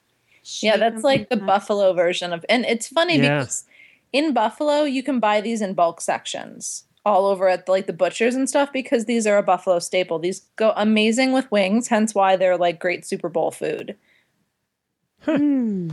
Yeah, 0.61 0.77
that's 0.77 1.03
like 1.05 1.29
the 1.29 1.37
buffalo 1.37 1.93
version 1.93 2.33
of 2.33 2.45
and 2.49 2.65
it's 2.65 2.89
funny 2.89 3.19
Yeah. 3.19 3.41
because 3.41 3.65
in 4.13 4.33
Buffalo 4.33 4.83
you 4.85 5.03
can 5.03 5.21
buy 5.21 5.41
these 5.41 5.61
in 5.61 5.75
bulk 5.75 6.01
sections 6.01 6.85
all 7.05 7.27
over 7.27 7.49
at 7.49 7.69
like 7.69 7.87
the 7.87 7.93
butchers 7.93 8.35
and 8.35 8.49
stuff 8.49 8.73
because 8.73 9.05
these 9.07 9.27
are 9.27 9.39
a 9.39 9.43
Buffalo 9.43 9.79
staple. 9.79 10.19
These 10.19 10.41
go 10.57 10.73
amazing 10.77 11.33
with 11.33 11.51
wings, 11.51 11.89
hence 11.89 12.15
why 12.15 12.37
they're 12.37 12.57
like 12.57 12.79
great 12.81 13.07
Super 13.07 13.29
Bowl 13.29 13.51
food. 13.51 13.97
Hmm. 15.25 15.91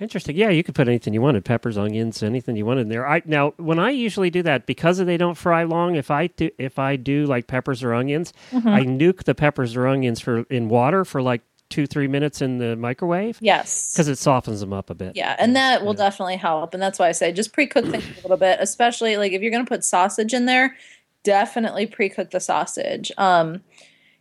Interesting. 0.00 0.34
Yeah, 0.34 0.48
you 0.48 0.62
could 0.64 0.74
put 0.74 0.88
anything 0.88 1.12
you 1.12 1.20
wanted, 1.20 1.44
peppers, 1.44 1.76
onions, 1.76 2.22
anything 2.22 2.56
you 2.56 2.64
wanted 2.64 2.82
in 2.82 2.88
there. 2.88 3.06
I 3.06 3.20
now 3.26 3.52
when 3.58 3.78
I 3.78 3.90
usually 3.90 4.30
do 4.30 4.42
that 4.44 4.64
because 4.64 4.96
they 4.96 5.18
don't 5.18 5.36
fry 5.36 5.64
long. 5.64 5.94
If 5.94 6.10
I 6.10 6.28
do 6.28 6.50
if 6.56 6.78
I 6.78 6.96
do 6.96 7.26
like 7.26 7.46
peppers 7.48 7.82
or 7.82 7.92
onions, 7.92 8.32
I 8.50 8.80
nuke 8.84 9.24
the 9.24 9.34
peppers 9.34 9.76
or 9.76 9.86
onions 9.86 10.18
for 10.18 10.44
in 10.44 10.70
water 10.70 11.04
for 11.04 11.20
like 11.20 11.42
two 11.70 11.86
three 11.86 12.08
minutes 12.08 12.42
in 12.42 12.58
the 12.58 12.76
microwave 12.76 13.38
Yes. 13.40 13.92
because 13.92 14.08
it 14.08 14.16
softens 14.16 14.60
them 14.60 14.72
up 14.72 14.90
a 14.90 14.94
bit. 14.94 15.16
Yeah, 15.16 15.36
and 15.38 15.56
that 15.56 15.84
will 15.84 15.94
definitely 15.94 16.36
help. 16.36 16.74
And 16.74 16.82
that's 16.82 16.98
why 16.98 17.08
I 17.08 17.12
say 17.12 17.32
just 17.32 17.52
pre-cook 17.52 17.86
things 17.86 18.04
a 18.18 18.22
little 18.22 18.36
bit, 18.36 18.58
especially 18.60 19.16
like 19.16 19.32
if 19.32 19.40
you're 19.40 19.50
going 19.50 19.64
to 19.64 19.68
put 19.68 19.84
sausage 19.84 20.34
in 20.34 20.46
there, 20.46 20.76
definitely 21.22 21.86
pre-cook 21.86 22.30
the 22.30 22.40
sausage. 22.40 23.10
Um, 23.16 23.62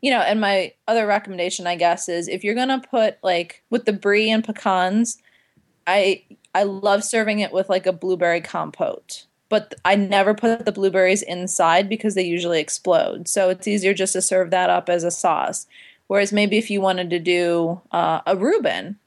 you 0.01 0.11
know, 0.11 0.19
and 0.19 0.39
my 0.39 0.71
other 0.87 1.05
recommendation, 1.05 1.67
I 1.67 1.75
guess, 1.75 2.07
is 2.07 2.29
if 2.29 2.43
you're 2.43 2.55
going 2.55 2.69
to 2.69 2.87
put 2.87 3.17
like 3.23 3.63
with 3.69 3.85
the 3.85 3.93
brie 3.93 4.29
and 4.29 4.43
pecans, 4.43 5.17
I 5.87 6.23
I 6.55 6.63
love 6.63 7.03
serving 7.03 7.39
it 7.39 7.51
with 7.51 7.69
like 7.69 7.85
a 7.85 7.93
blueberry 7.93 8.41
compote. 8.41 9.25
But 9.49 9.73
I 9.83 9.95
never 9.95 10.35
put 10.35 10.65
the 10.65 10.71
blueberries 10.71 11.23
inside 11.23 11.89
because 11.89 12.13
they 12.13 12.23
usually 12.23 12.59
explode. 12.59 13.27
So 13.27 13.49
it's 13.49 13.67
easier 13.67 13.95
just 13.95 14.13
to 14.13 14.21
serve 14.21 14.51
that 14.51 14.69
up 14.69 14.89
as 14.89 15.03
a 15.03 15.09
sauce. 15.09 15.65
Whereas 16.09 16.33
maybe 16.33 16.57
if 16.57 16.71
you 16.71 16.81
wanted 16.81 17.11
to 17.11 17.19
do 17.19 17.81
uh, 17.91 18.21
a 18.25 18.35
Reuben, 18.35 18.97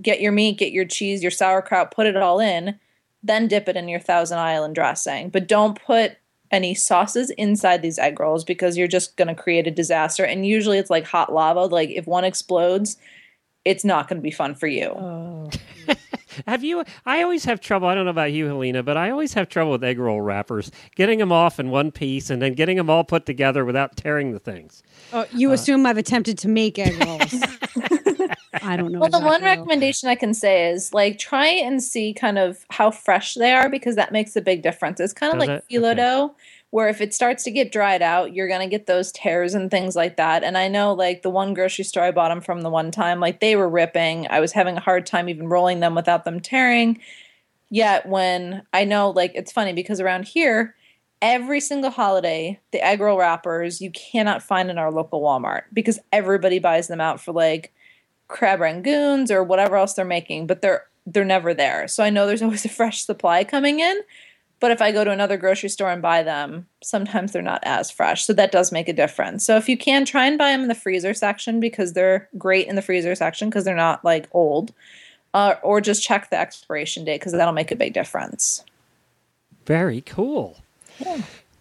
get 0.00 0.20
your 0.20 0.30
meat, 0.30 0.58
get 0.58 0.70
your 0.70 0.84
cheese, 0.84 1.20
your 1.20 1.32
sauerkraut, 1.32 1.90
put 1.90 2.06
it 2.06 2.16
all 2.16 2.38
in, 2.38 2.78
then 3.20 3.48
dip 3.48 3.68
it 3.68 3.76
in 3.76 3.88
your 3.88 3.98
Thousand 3.98 4.38
Island 4.38 4.76
dressing. 4.76 5.28
But 5.28 5.48
don't 5.48 5.76
put 5.84 6.18
any 6.52 6.72
sauces 6.72 7.30
inside 7.30 7.82
these 7.82 7.98
egg 7.98 8.20
rolls 8.20 8.44
because 8.44 8.78
you're 8.78 8.86
just 8.86 9.16
going 9.16 9.26
to 9.26 9.34
create 9.34 9.66
a 9.66 9.72
disaster. 9.72 10.24
And 10.24 10.46
usually 10.46 10.78
it's 10.78 10.88
like 10.88 11.04
hot 11.04 11.32
lava. 11.32 11.64
Like 11.64 11.90
if 11.90 12.06
one 12.06 12.22
explodes, 12.22 12.96
it's 13.64 13.84
not 13.84 14.06
going 14.06 14.18
to 14.18 14.22
be 14.22 14.30
fun 14.30 14.54
for 14.54 14.68
you. 14.68 15.50
Have 16.46 16.64
you? 16.64 16.84
I 17.04 17.22
always 17.22 17.44
have 17.44 17.60
trouble. 17.60 17.88
I 17.88 17.94
don't 17.94 18.04
know 18.04 18.10
about 18.10 18.32
you, 18.32 18.46
Helena, 18.46 18.82
but 18.82 18.96
I 18.96 19.10
always 19.10 19.34
have 19.34 19.48
trouble 19.48 19.72
with 19.72 19.84
egg 19.84 19.98
roll 19.98 20.20
wrappers. 20.20 20.70
Getting 20.94 21.18
them 21.18 21.32
off 21.32 21.58
in 21.58 21.70
one 21.70 21.90
piece 21.90 22.30
and 22.30 22.40
then 22.42 22.54
getting 22.54 22.76
them 22.76 22.90
all 22.90 23.04
put 23.04 23.26
together 23.26 23.64
without 23.64 23.96
tearing 23.96 24.32
the 24.32 24.38
things. 24.38 24.82
Oh, 25.12 25.26
you 25.32 25.50
uh, 25.50 25.54
assume 25.54 25.86
I've 25.86 25.98
attempted 25.98 26.38
to 26.38 26.48
make 26.48 26.78
egg 26.78 26.96
rolls. 27.04 27.34
I 28.62 28.76
don't 28.76 28.90
know. 28.92 29.00
Well, 29.00 29.10
the 29.10 29.20
one 29.20 29.36
exactly. 29.36 29.46
recommendation 29.48 30.08
I 30.08 30.14
can 30.14 30.34
say 30.34 30.70
is 30.70 30.92
like 30.92 31.18
try 31.18 31.46
and 31.46 31.82
see 31.82 32.12
kind 32.12 32.38
of 32.38 32.64
how 32.70 32.90
fresh 32.90 33.34
they 33.34 33.52
are 33.52 33.68
because 33.68 33.96
that 33.96 34.12
makes 34.12 34.34
a 34.36 34.40
big 34.40 34.62
difference. 34.62 34.98
It's 35.00 35.12
kind 35.12 35.32
of 35.32 35.38
Does 35.38 35.48
like 35.48 35.58
it? 35.58 35.64
phyllo 35.70 35.92
Okay. 35.92 35.96
dough, 35.96 36.34
where 36.70 36.88
if 36.88 37.00
it 37.00 37.14
starts 37.14 37.44
to 37.44 37.50
get 37.50 37.72
dried 37.72 38.02
out, 38.02 38.34
you're 38.34 38.48
gonna 38.48 38.68
get 38.68 38.86
those 38.86 39.12
tears 39.12 39.54
and 39.54 39.70
things 39.70 39.96
like 39.96 40.16
that. 40.16 40.42
And 40.42 40.58
I 40.58 40.68
know 40.68 40.92
like 40.92 41.22
the 41.22 41.30
one 41.30 41.54
grocery 41.54 41.84
store 41.84 42.04
I 42.04 42.10
bought 42.10 42.28
them 42.28 42.40
from 42.40 42.62
the 42.62 42.70
one 42.70 42.90
time, 42.90 43.20
like 43.20 43.40
they 43.40 43.56
were 43.56 43.68
ripping. 43.68 44.26
I 44.28 44.40
was 44.40 44.52
having 44.52 44.76
a 44.76 44.80
hard 44.80 45.06
time 45.06 45.28
even 45.28 45.48
rolling 45.48 45.80
them 45.80 45.94
without 45.94 46.24
them 46.24 46.40
tearing. 46.40 47.00
Yet 47.70 48.08
when 48.08 48.62
I 48.72 48.84
know 48.84 49.10
like 49.10 49.32
it's 49.34 49.52
funny 49.52 49.72
because 49.72 50.00
around 50.00 50.26
here, 50.26 50.74
every 51.22 51.60
single 51.60 51.90
holiday, 51.90 52.60
the 52.72 52.84
egg 52.84 53.00
roll 53.00 53.18
wrappers 53.18 53.80
you 53.80 53.90
cannot 53.90 54.42
find 54.42 54.70
in 54.70 54.78
our 54.78 54.92
local 54.92 55.22
Walmart 55.22 55.62
because 55.72 55.98
everybody 56.12 56.58
buys 56.58 56.88
them 56.88 57.00
out 57.00 57.20
for 57.20 57.32
like 57.32 57.72
crab 58.28 58.60
rangoons 58.60 59.30
or 59.30 59.42
whatever 59.42 59.76
else 59.76 59.94
they're 59.94 60.04
making, 60.04 60.46
but 60.46 60.62
they're 60.62 60.84
they're 61.06 61.24
never 61.24 61.54
there. 61.54 61.86
So 61.86 62.02
I 62.02 62.10
know 62.10 62.26
there's 62.26 62.42
always 62.42 62.64
a 62.64 62.68
fresh 62.68 63.04
supply 63.04 63.44
coming 63.44 63.80
in. 63.80 63.96
But 64.58 64.70
if 64.70 64.80
I 64.80 64.90
go 64.90 65.04
to 65.04 65.10
another 65.10 65.36
grocery 65.36 65.68
store 65.68 65.90
and 65.90 66.00
buy 66.00 66.22
them, 66.22 66.66
sometimes 66.82 67.32
they're 67.32 67.42
not 67.42 67.62
as 67.64 67.90
fresh. 67.90 68.24
So 68.24 68.32
that 68.32 68.52
does 68.52 68.72
make 68.72 68.88
a 68.88 68.92
difference. 68.92 69.44
So 69.44 69.56
if 69.56 69.68
you 69.68 69.76
can 69.76 70.04
try 70.04 70.26
and 70.26 70.38
buy 70.38 70.50
them 70.50 70.62
in 70.62 70.68
the 70.68 70.74
freezer 70.74 71.12
section 71.12 71.60
because 71.60 71.92
they're 71.92 72.28
great 72.38 72.66
in 72.66 72.74
the 72.74 72.82
freezer 72.82 73.14
section 73.14 73.50
because 73.50 73.64
they're 73.64 73.76
not 73.76 74.04
like 74.04 74.28
old, 74.32 74.72
uh, 75.34 75.56
or 75.62 75.82
just 75.82 76.02
check 76.02 76.30
the 76.30 76.38
expiration 76.38 77.04
date 77.04 77.20
because 77.20 77.32
that'll 77.32 77.52
make 77.52 77.70
a 77.70 77.76
big 77.76 77.92
difference. 77.92 78.64
Very 79.66 80.00
cool. 80.00 80.56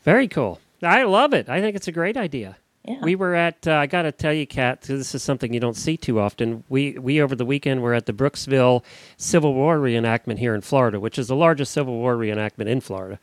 Very 0.04 0.28
cool. 0.30 0.62
I 0.82 1.04
love 1.04 1.34
it. 1.34 1.50
I 1.50 1.60
think 1.60 1.76
it's 1.76 1.88
a 1.88 1.92
great 1.92 2.16
idea. 2.16 2.56
Yeah. 2.88 3.00
We 3.02 3.16
were 3.16 3.34
at. 3.34 3.68
Uh, 3.68 3.78
I 3.78 3.88
got 3.88 4.04
to 4.04 4.12
tell 4.12 4.32
you, 4.32 4.46
Kat. 4.46 4.84
This 4.84 5.16
is 5.16 5.24
something 5.24 5.52
you 5.54 5.60
don't 5.60 5.76
see 5.76 5.98
too 5.98 6.20
often. 6.20 6.64
We 6.70 6.98
we 7.00 7.20
over 7.20 7.36
the 7.36 7.46
weekend 7.46 7.82
were 7.82 7.96
at 7.96 8.06
the 8.06 8.14
Brooksville 8.14 8.84
Civil 9.18 9.56
War 9.56 9.80
reenactment 9.80 10.38
here 10.38 10.54
in 10.54 10.62
Florida, 10.62 11.00
which 11.00 11.18
is 11.18 11.28
the 11.28 11.36
largest 11.36 11.74
Civil 11.74 11.96
War 11.96 12.16
reenactment 12.16 12.68
in 12.68 12.82
Florida. 12.82 13.20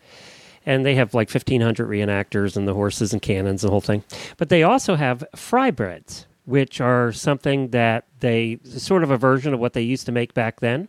And 0.66 0.84
they 0.84 0.96
have 0.96 1.14
like 1.14 1.30
fifteen 1.30 1.60
hundred 1.60 1.88
reenactors 1.88 2.56
and 2.56 2.66
the 2.66 2.74
horses 2.74 3.12
and 3.12 3.22
cannons 3.22 3.62
and 3.62 3.68
the 3.68 3.72
whole 3.72 3.80
thing. 3.80 4.02
But 4.36 4.48
they 4.48 4.64
also 4.64 4.96
have 4.96 5.22
fry 5.36 5.70
breads, 5.70 6.26
which 6.52 6.82
are 6.82 7.12
something 7.12 7.68
that 7.68 8.04
they 8.20 8.58
sort 8.76 9.02
of 9.02 9.10
a 9.10 9.16
version 9.16 9.54
of 9.54 9.58
what 9.58 9.72
they 9.72 9.80
used 9.80 10.04
to 10.04 10.12
make 10.12 10.34
back 10.34 10.60
then, 10.60 10.86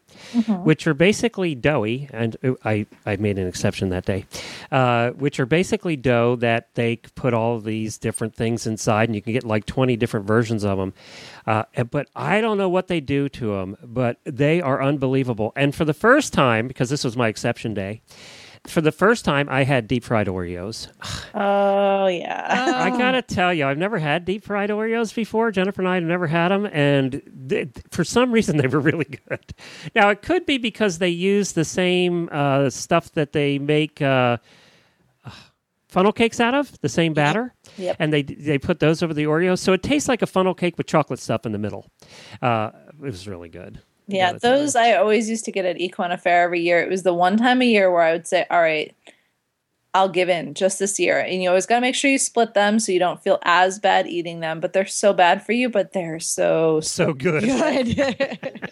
which 0.63 0.85
are 0.85 0.93
basically 0.93 1.55
doughy. 1.55 2.09
And 2.11 2.35
I 2.65 2.85
I 3.05 3.15
made 3.15 3.39
an 3.39 3.47
exception 3.47 3.87
that 3.87 4.03
day, 4.03 4.25
uh, 4.73 5.11
which 5.11 5.39
are 5.39 5.45
basically 5.45 5.95
dough 5.95 6.35
that 6.41 6.75
they 6.75 6.97
put 7.15 7.33
all 7.33 7.61
these 7.61 7.97
different 7.97 8.35
things 8.35 8.67
inside, 8.67 9.07
and 9.07 9.15
you 9.15 9.21
can 9.21 9.31
get 9.31 9.45
like 9.45 9.65
twenty 9.65 9.95
different 9.95 10.25
versions 10.27 10.65
of 10.65 10.77
them. 10.77 10.93
Uh, 11.47 11.63
but 11.89 12.09
I 12.13 12.41
don't 12.41 12.57
know 12.57 12.67
what 12.67 12.89
they 12.89 12.99
do 12.99 13.29
to 13.29 13.53
them, 13.53 13.77
but 13.81 14.19
they 14.25 14.61
are 14.61 14.83
unbelievable. 14.83 15.53
And 15.55 15.73
for 15.73 15.85
the 15.85 15.93
first 15.93 16.33
time, 16.33 16.67
because 16.67 16.89
this 16.89 17.05
was 17.05 17.15
my 17.15 17.29
exception 17.29 17.73
day. 17.73 18.01
For 18.67 18.79
the 18.79 18.93
first 18.93 19.25
time, 19.25 19.49
I 19.49 19.63
had 19.65 19.87
deep 19.89 20.05
fried 20.05 20.27
Oreos. 20.27 20.87
Oh 21.35 22.07
yeah. 22.07 22.73
I 22.81 22.97
gotta 22.97 23.21
tell 23.21 23.53
you, 23.53 23.65
I've 23.67 23.77
never 23.77 23.99
had 23.99 24.23
deep 24.23 24.45
fried 24.45 24.69
Oreos 24.69 25.13
before. 25.13 25.51
Jennifer 25.51 25.81
and 25.81 25.89
I 25.89 25.95
have 25.95 26.03
never 26.05 26.27
had 26.27 26.47
them, 26.49 26.65
and 26.71 27.21
th- 27.49 27.69
for 27.91 28.03
some 28.05 28.31
reason 28.31 28.55
they 28.61 28.67
were 28.67 28.79
really 28.79 29.19
good. 29.27 29.53
Now 29.93 30.09
it 30.11 30.21
could 30.21 30.45
be 30.45 30.57
because 30.57 30.99
they 30.99 31.09
use 31.09 31.51
the 31.51 31.65
same 31.65 32.29
uh, 32.31 32.69
stuff 32.69 33.11
that 33.13 33.33
they 33.33 33.59
make 33.59 34.01
uh, 34.01 34.37
funnel 35.89 36.13
cakes 36.13 36.39
out 36.39 36.53
of, 36.53 36.79
the 36.81 36.89
same 36.89 37.13
batter, 37.13 37.53
Yep. 37.77 37.97
and 37.99 38.13
they 38.13 38.23
they 38.23 38.57
put 38.57 38.79
those 38.79 39.03
over 39.03 39.13
the 39.13 39.25
Oreos, 39.25 39.59
so 39.59 39.73
it 39.73 39.83
tastes 39.83 40.07
like 40.07 40.21
a 40.21 40.27
funnel 40.27 40.53
cake 40.53 40.77
with 40.77 40.87
chocolate 40.87 41.19
stuff 41.19 41.45
in 41.45 41.51
the 41.51 41.59
middle. 41.59 41.85
Uh, 42.41 42.71
it 42.93 43.01
was 43.01 43.27
really 43.27 43.49
good. 43.49 43.81
Yeah, 44.07 44.33
Gotta 44.33 44.39
tell 44.39 44.57
those 44.59 44.75
I 44.75 44.93
always 44.95 45.29
used 45.29 45.45
to 45.45 45.51
get 45.51 45.65
at 45.65 45.79
Equine 45.79 46.11
Affaire 46.11 46.43
every 46.43 46.61
year. 46.61 46.81
It 46.81 46.89
was 46.89 47.03
the 47.03 47.13
one 47.13 47.37
time 47.37 47.61
a 47.61 47.65
year 47.65 47.91
where 47.91 48.01
I 48.01 48.11
would 48.11 48.27
say, 48.27 48.45
"All 48.51 48.61
right, 48.61 48.93
I'll 49.93 50.09
give 50.09 50.29
in 50.29 50.53
just 50.53 50.79
this 50.79 50.99
year." 50.99 51.19
And 51.19 51.41
you 51.41 51.49
always 51.49 51.65
got 51.65 51.75
to 51.75 51.81
make 51.81 51.95
sure 51.95 52.11
you 52.11 52.17
split 52.17 52.53
them 52.53 52.79
so 52.79 52.91
you 52.91 52.99
don't 52.99 53.21
feel 53.23 53.39
as 53.43 53.79
bad 53.79 54.07
eating 54.07 54.41
them. 54.41 54.59
But 54.59 54.73
they're 54.73 54.85
so 54.85 55.13
bad 55.13 55.45
for 55.45 55.53
you, 55.53 55.69
but 55.69 55.93
they're 55.93 56.19
so 56.19 56.81
so 56.81 57.13
good. 57.13 57.43
Good. 57.43 57.97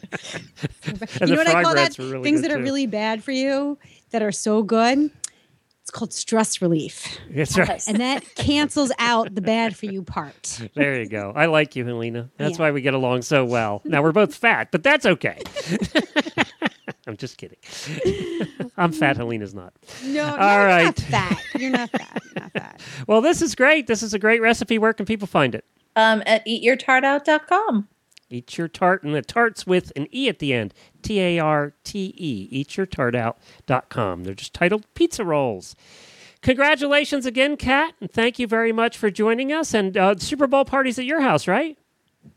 You 1.22 1.28
know 1.28 1.36
what 1.36 1.48
I 1.48 1.64
call 1.64 1.76
that? 1.76 1.98
really 1.98 2.24
Things 2.24 2.42
good, 2.42 2.52
that 2.52 2.58
are 2.58 2.62
really 2.62 2.86
bad 2.86 3.24
for 3.24 3.32
you 3.32 3.78
that 4.12 4.22
are 4.22 4.32
so 4.32 4.64
good. 4.64 5.10
It's 5.92 5.98
It's 5.98 6.00
called 6.00 6.14
stress 6.14 6.62
relief. 6.62 7.18
That's 7.30 7.58
right. 7.58 7.84
And 7.86 8.00
that 8.00 8.24
cancels 8.36 8.94
out 8.98 9.36
the 9.36 9.42
bad 9.42 9.76
for 9.76 9.88
you 9.88 10.04
part. 10.04 10.62
There 10.74 10.98
you 10.98 11.06
go. 11.10 11.34
I 11.36 11.48
like 11.48 11.76
you, 11.76 11.86
Helena. 11.86 12.30
That's 12.38 12.58
Yeah. 12.58 12.64
why 12.66 12.72
we 12.72 12.80
get 12.80 12.94
along 12.94 13.24
so 13.24 13.44
well. 13.44 13.82
Now 13.84 14.02
we're 14.02 14.14
both 14.14 14.34
fat, 14.34 14.70
but 14.72 14.84
that's 14.84 15.06
okay. 15.06 15.42
I'm 17.08 17.18
just 17.18 17.38
kidding. 17.38 17.58
I'm 18.78 18.94
fat. 18.94 19.18
Helena's 19.18 19.54
not. 19.54 19.74
No, 20.06 20.24
All 20.24 20.60
you're 20.60 20.86
not 20.86 20.96
fat. 20.98 21.38
You're 21.60 21.72
not 21.72 21.90
fat. 21.90 22.22
You're 22.24 22.42
not 22.44 22.52
fat. 22.54 22.82
Well, 23.08 23.20
this 23.20 23.42
is 23.42 23.54
great. 23.54 23.88
This 23.88 24.02
is 24.02 24.14
a 24.14 24.20
great 24.20 24.42
recipe. 24.42 24.78
Where 24.78 24.94
can 24.94 25.06
people 25.06 25.28
find 25.28 25.54
it? 25.56 25.66
Um, 25.98 26.24
at 26.26 26.46
eatyourtartout.com. 26.48 27.88
Eat 28.32 28.58
your 28.58 28.68
tart, 28.68 29.04
and 29.04 29.14
the 29.14 29.22
tart's 29.22 29.68
with 29.68 29.92
an 29.96 30.08
E 30.12 30.30
at 30.30 30.40
the 30.40 30.54
end. 30.54 30.74
T 31.02 31.20
A 31.20 31.40
R 31.40 31.74
T 31.84 32.14
E. 32.18 32.64
Eatyourtartout.com. 32.64 34.24
They're 34.24 34.34
just 34.34 34.54
titled 34.54 34.86
pizza 34.94 35.26
rolls. 35.26 35.76
Congratulations 36.42 37.26
again, 37.26 37.56
Kat, 37.56 37.94
and 38.02 38.12
thank 38.12 38.40
you 38.40 38.48
very 38.48 38.72
much 38.72 38.98
for 38.98 39.12
joining 39.12 39.54
us. 39.54 39.74
And 39.74 39.96
uh, 39.96 40.16
Super 40.18 40.48
Bowl 40.48 40.66
parties 40.66 40.98
at 40.98 41.06
your 41.06 41.22
house, 41.22 41.48
right? 41.48 41.78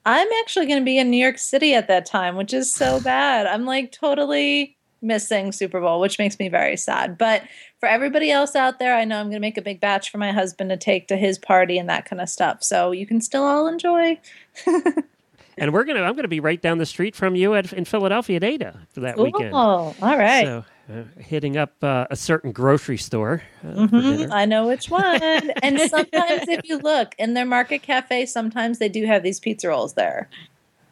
I'm 0.04 0.28
actually 0.42 0.66
going 0.66 0.80
to 0.80 0.84
be 0.84 0.98
in 0.98 1.10
New 1.10 1.22
York 1.22 1.38
City 1.38 1.74
at 1.74 1.88
that 1.88 2.04
time, 2.04 2.36
which 2.36 2.52
is 2.52 2.72
so 2.72 3.00
bad. 3.00 3.46
I'm 3.46 3.64
like 3.64 3.92
totally 3.92 4.76
missing 5.00 5.52
Super 5.52 5.80
Bowl, 5.80 6.00
which 6.00 6.18
makes 6.18 6.38
me 6.38 6.48
very 6.48 6.76
sad. 6.76 7.16
But 7.16 7.42
for 7.80 7.88
everybody 7.88 8.30
else 8.30 8.54
out 8.56 8.78
there, 8.78 8.94
I 8.94 9.04
know 9.04 9.18
I'm 9.18 9.26
going 9.26 9.34
to 9.34 9.40
make 9.40 9.58
a 9.58 9.62
big 9.62 9.80
batch 9.80 10.10
for 10.10 10.18
my 10.18 10.32
husband 10.32 10.70
to 10.70 10.76
take 10.76 11.08
to 11.08 11.16
his 11.16 11.38
party 11.38 11.78
and 11.78 11.88
that 11.88 12.06
kind 12.06 12.20
of 12.20 12.28
stuff. 12.28 12.62
So 12.62 12.90
you 12.90 13.06
can 13.06 13.20
still 13.20 13.44
all 13.44 13.66
enjoy. 13.68 14.18
And 15.56 15.72
we're 15.72 15.84
gonna. 15.84 16.02
I'm 16.02 16.16
gonna 16.16 16.28
be 16.28 16.40
right 16.40 16.60
down 16.60 16.78
the 16.78 16.86
street 16.86 17.14
from 17.14 17.34
you 17.36 17.54
at, 17.54 17.72
in 17.72 17.84
Philadelphia 17.84 18.36
at 18.36 18.44
Ada 18.44 18.80
for 18.92 19.00
that 19.00 19.16
weekend. 19.18 19.50
Oh, 19.54 19.94
all 20.02 20.18
right. 20.18 20.44
So, 20.46 20.64
uh, 20.92 21.02
hitting 21.18 21.56
up 21.56 21.72
uh, 21.82 22.06
a 22.10 22.16
certain 22.16 22.50
grocery 22.52 22.98
store 22.98 23.42
uh, 23.64 23.86
for 23.86 23.96
Mhm. 23.96 24.32
I 24.32 24.44
know 24.46 24.66
which 24.66 24.90
one. 24.90 25.22
and 25.62 25.80
sometimes, 25.80 26.48
if 26.48 26.68
you 26.68 26.78
look 26.78 27.14
in 27.18 27.34
their 27.34 27.46
market 27.46 27.82
cafe, 27.82 28.26
sometimes 28.26 28.78
they 28.78 28.88
do 28.88 29.06
have 29.06 29.22
these 29.22 29.38
pizza 29.40 29.68
rolls 29.68 29.94
there. 29.94 30.28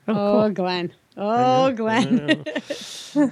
Oh, 0.09 0.43
Oh. 0.45 0.51
Glenn. 0.51 0.93
Oh, 1.17 1.69
know, 1.69 1.73
Glenn. 1.75 2.43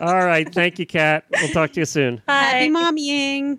All 0.03 0.19
right. 0.27 0.53
Thank 0.53 0.79
you, 0.79 0.85
Kat. 0.87 1.25
We'll 1.31 1.49
talk 1.49 1.73
to 1.73 1.81
you 1.81 1.87
soon. 1.87 2.21
Hi. 2.29 2.43
Happy 2.43 2.73
Hi. 2.73 2.81
mommying. 2.93 3.59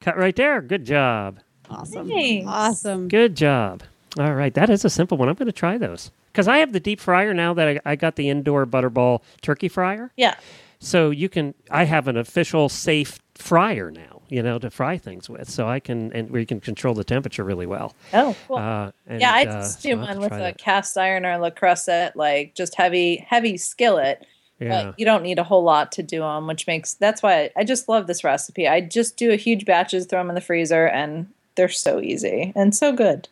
Cut 0.00 0.16
right 0.18 0.36
there. 0.36 0.60
Good 0.60 0.84
job. 0.84 1.40
Awesome. 1.70 2.08
Thanks. 2.08 2.46
Awesome. 2.48 3.08
Good 3.08 3.34
job. 3.36 3.82
All 4.18 4.34
right. 4.34 4.54
That 4.54 4.70
is 4.70 4.84
a 4.84 4.90
simple 4.90 5.18
one. 5.18 5.28
I'm 5.28 5.34
going 5.34 5.46
to 5.46 5.52
try 5.52 5.76
those 5.76 6.10
because 6.32 6.48
I 6.48 6.58
have 6.58 6.72
the 6.72 6.80
deep 6.80 7.00
fryer 7.00 7.34
now 7.34 7.52
that 7.54 7.68
I, 7.68 7.92
I 7.92 7.96
got 7.96 8.16
the 8.16 8.28
indoor 8.28 8.66
Butterball 8.66 9.22
turkey 9.42 9.68
fryer. 9.68 10.12
Yeah. 10.16 10.36
So 10.80 11.10
you 11.10 11.28
can, 11.28 11.54
I 11.70 11.84
have 11.84 12.06
an 12.08 12.16
official 12.16 12.68
safe 12.68 13.18
fryer 13.34 13.90
now, 13.90 14.22
you 14.28 14.42
know, 14.42 14.58
to 14.60 14.70
fry 14.70 14.96
things 14.96 15.28
with. 15.28 15.50
So 15.50 15.68
I 15.68 15.80
can, 15.80 16.12
and 16.12 16.30
where 16.30 16.40
you 16.40 16.46
can 16.46 16.60
control 16.60 16.94
the 16.94 17.04
temperature 17.04 17.42
really 17.42 17.66
well. 17.66 17.94
Oh, 18.14 18.36
cool. 18.46 18.58
Uh, 18.58 18.92
and, 19.06 19.20
yeah, 19.20 19.32
I 19.34 19.42
uh, 19.42 19.52
just 19.52 19.82
so 19.82 19.90
do 19.90 19.98
one 19.98 20.20
with 20.20 20.32
a 20.32 20.38
that. 20.38 20.58
cast 20.58 20.96
iron 20.96 21.26
or 21.26 21.36
Le 21.38 21.50
Creuset, 21.50 22.14
like 22.14 22.54
just 22.54 22.76
heavy, 22.76 23.16
heavy 23.16 23.56
skillet. 23.56 24.24
Yeah. 24.60 24.84
But 24.84 24.98
you 24.98 25.04
don't 25.04 25.22
need 25.22 25.38
a 25.38 25.44
whole 25.44 25.62
lot 25.62 25.92
to 25.92 26.02
do 26.02 26.20
them, 26.20 26.48
which 26.48 26.66
makes 26.66 26.94
that's 26.94 27.22
why 27.22 27.42
I, 27.42 27.50
I 27.58 27.64
just 27.64 27.88
love 27.88 28.06
this 28.08 28.24
recipe. 28.24 28.66
I 28.66 28.80
just 28.80 29.16
do 29.16 29.30
a 29.30 29.36
huge 29.36 29.64
batches, 29.64 30.06
throw 30.06 30.18
them 30.18 30.30
in 30.30 30.34
the 30.34 30.40
freezer, 30.40 30.86
and 30.86 31.28
they're 31.54 31.68
so 31.68 32.00
easy 32.00 32.52
and 32.56 32.74
so 32.74 32.92
good. 32.92 33.28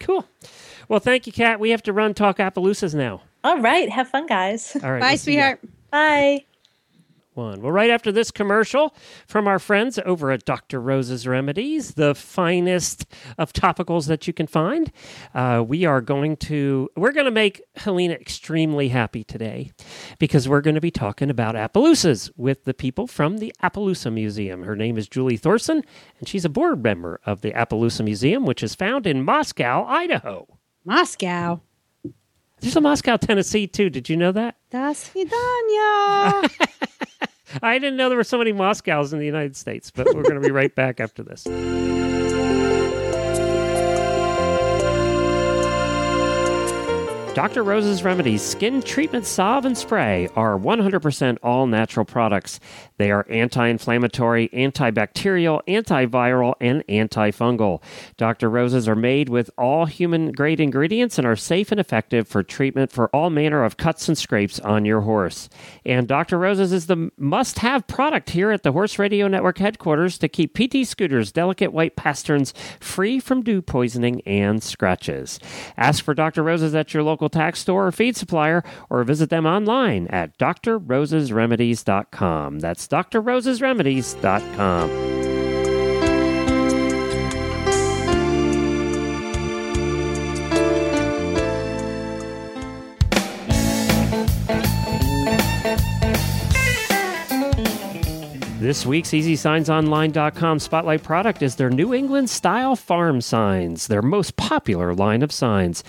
Cool. 0.00 0.24
Well, 0.88 1.00
thank 1.00 1.26
you, 1.26 1.32
Kat. 1.32 1.60
We 1.60 1.70
have 1.70 1.82
to 1.84 1.92
run 1.92 2.14
talk 2.14 2.38
Appaloosas 2.38 2.94
now. 2.94 3.22
All 3.44 3.58
right, 3.60 3.88
have 3.90 4.08
fun, 4.08 4.26
guys. 4.26 4.76
All 4.82 4.92
right. 4.92 5.00
Bye, 5.00 5.08
we'll 5.10 5.18
sweetheart. 5.18 5.60
Bye. 5.90 6.44
One. 7.38 7.62
Well, 7.62 7.70
right 7.70 7.88
after 7.88 8.10
this 8.10 8.32
commercial 8.32 8.92
from 9.28 9.46
our 9.46 9.60
friends 9.60 9.98
over 10.04 10.32
at 10.32 10.44
Dr. 10.44 10.80
Rose's 10.80 11.24
Remedies, 11.24 11.94
the 11.94 12.12
finest 12.12 13.06
of 13.38 13.52
topicals 13.52 14.08
that 14.08 14.26
you 14.26 14.32
can 14.32 14.48
find, 14.48 14.90
uh, 15.34 15.64
we 15.66 15.84
are 15.84 16.00
going 16.00 16.36
to 16.38 16.90
we're 16.96 17.12
going 17.12 17.26
to 17.26 17.30
make 17.30 17.62
Helena 17.76 18.14
extremely 18.14 18.88
happy 18.88 19.22
today 19.22 19.70
because 20.18 20.48
we're 20.48 20.60
going 20.60 20.74
to 20.74 20.80
be 20.80 20.90
talking 20.90 21.30
about 21.30 21.54
Appaloosas 21.54 22.28
with 22.36 22.64
the 22.64 22.74
people 22.74 23.06
from 23.06 23.38
the 23.38 23.54
Appaloosa 23.62 24.12
Museum. 24.12 24.64
Her 24.64 24.74
name 24.74 24.98
is 24.98 25.08
Juli 25.08 25.36
Thorson, 25.36 25.84
and 26.18 26.28
she's 26.28 26.44
a 26.44 26.50
board 26.50 26.82
member 26.82 27.20
of 27.24 27.42
the 27.42 27.52
Appaloosa 27.52 28.04
Museum, 28.04 28.46
which 28.46 28.64
is 28.64 28.74
found 28.74 29.06
in 29.06 29.22
Moscow, 29.22 29.84
Idaho. 29.86 30.58
Moscow. 30.84 31.60
There's 32.60 32.74
a 32.74 32.80
Moscow, 32.80 33.16
Tennessee, 33.16 33.68
too. 33.68 33.88
Did 33.88 34.08
you 34.08 34.16
know 34.16 34.32
that? 34.32 34.56
Das 34.70 35.10
vidanya. 35.10 36.50
I 37.62 37.78
didn't 37.78 37.96
know 37.96 38.08
there 38.08 38.18
were 38.18 38.24
so 38.24 38.38
many 38.38 38.52
Moscows 38.52 39.12
in 39.12 39.18
the 39.18 39.26
United 39.26 39.56
States, 39.56 39.90
but 39.90 40.06
we're 40.06 40.22
going 40.22 40.40
to 40.40 40.40
be 40.40 40.50
right 40.50 40.74
back 40.74 41.00
after 41.00 41.22
this. 41.22 41.46
Dr. 47.38 47.62
Rose's 47.62 48.02
Remedies 48.02 48.42
Skin 48.42 48.82
Treatment 48.82 49.24
Salve 49.24 49.64
and 49.64 49.78
Spray 49.78 50.28
are 50.34 50.58
100% 50.58 51.38
all 51.40 51.68
natural 51.68 52.04
products. 52.04 52.58
They 52.96 53.12
are 53.12 53.24
anti 53.30 53.68
inflammatory, 53.68 54.48
antibacterial, 54.48 55.60
antiviral, 55.68 56.54
and 56.60 56.84
antifungal. 56.88 57.80
Dr. 58.16 58.50
Rose's 58.50 58.88
are 58.88 58.96
made 58.96 59.28
with 59.28 59.52
all 59.56 59.86
human 59.86 60.32
grade 60.32 60.58
ingredients 60.58 61.16
and 61.16 61.24
are 61.24 61.36
safe 61.36 61.70
and 61.70 61.78
effective 61.78 62.26
for 62.26 62.42
treatment 62.42 62.90
for 62.90 63.06
all 63.14 63.30
manner 63.30 63.62
of 63.62 63.76
cuts 63.76 64.08
and 64.08 64.18
scrapes 64.18 64.58
on 64.58 64.84
your 64.84 65.02
horse. 65.02 65.48
And 65.86 66.08
Dr. 66.08 66.40
Rose's 66.40 66.72
is 66.72 66.86
the 66.86 67.12
must 67.16 67.60
have 67.60 67.86
product 67.86 68.30
here 68.30 68.50
at 68.50 68.64
the 68.64 68.72
Horse 68.72 68.98
Radio 68.98 69.28
Network 69.28 69.58
headquarters 69.58 70.18
to 70.18 70.28
keep 70.28 70.54
PT 70.54 70.84
Scooter's 70.84 71.30
delicate 71.30 71.72
white 71.72 71.94
pasterns 71.94 72.52
free 72.80 73.20
from 73.20 73.42
dew 73.44 73.62
poisoning 73.62 74.22
and 74.22 74.60
scratches. 74.60 75.38
Ask 75.76 76.02
for 76.02 76.14
Dr. 76.14 76.42
Rose's 76.42 76.74
at 76.74 76.92
your 76.92 77.04
local 77.28 77.40
tax 77.40 77.60
store 77.60 77.88
or 77.88 77.92
feed 77.92 78.16
supplier 78.16 78.64
or 78.90 79.04
visit 79.04 79.30
them 79.30 79.46
online 79.46 80.08
at 80.08 80.36
drrosesremedies.com. 80.38 82.60
That's 82.60 82.88
drrosesremedies.com. 82.88 85.18
This 98.68 98.84
week's 98.84 99.10
EasySignsOnline.com 99.10 100.58
spotlight 100.58 101.02
product 101.02 101.42
is 101.42 101.56
their 101.56 101.70
New 101.70 101.94
England 101.94 102.28
style 102.28 102.76
farm 102.76 103.22
signs, 103.22 103.86
their 103.86 104.02
most 104.02 104.36
popular 104.36 104.94
line 104.94 105.22
of 105.22 105.32
signs. 105.32 105.82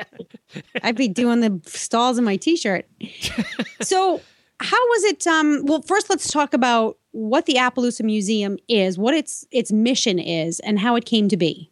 I'd 0.83 0.97
be 0.97 1.07
doing 1.07 1.39
the 1.39 1.61
stalls 1.69 2.17
in 2.17 2.25
my 2.25 2.35
t-shirt. 2.35 2.85
so, 3.81 4.21
how 4.59 4.87
was 4.87 5.03
it? 5.05 5.25
Um, 5.25 5.65
well, 5.65 5.81
first, 5.83 6.09
let's 6.09 6.29
talk 6.29 6.53
about 6.53 6.97
what 7.11 7.45
the 7.45 7.53
Appaloosa 7.53 8.03
Museum 8.03 8.57
is, 8.67 8.97
what 8.97 9.13
its 9.13 9.45
its 9.51 9.71
mission 9.71 10.19
is, 10.19 10.59
and 10.61 10.79
how 10.79 10.97
it 10.97 11.05
came 11.05 11.29
to 11.29 11.37
be. 11.37 11.71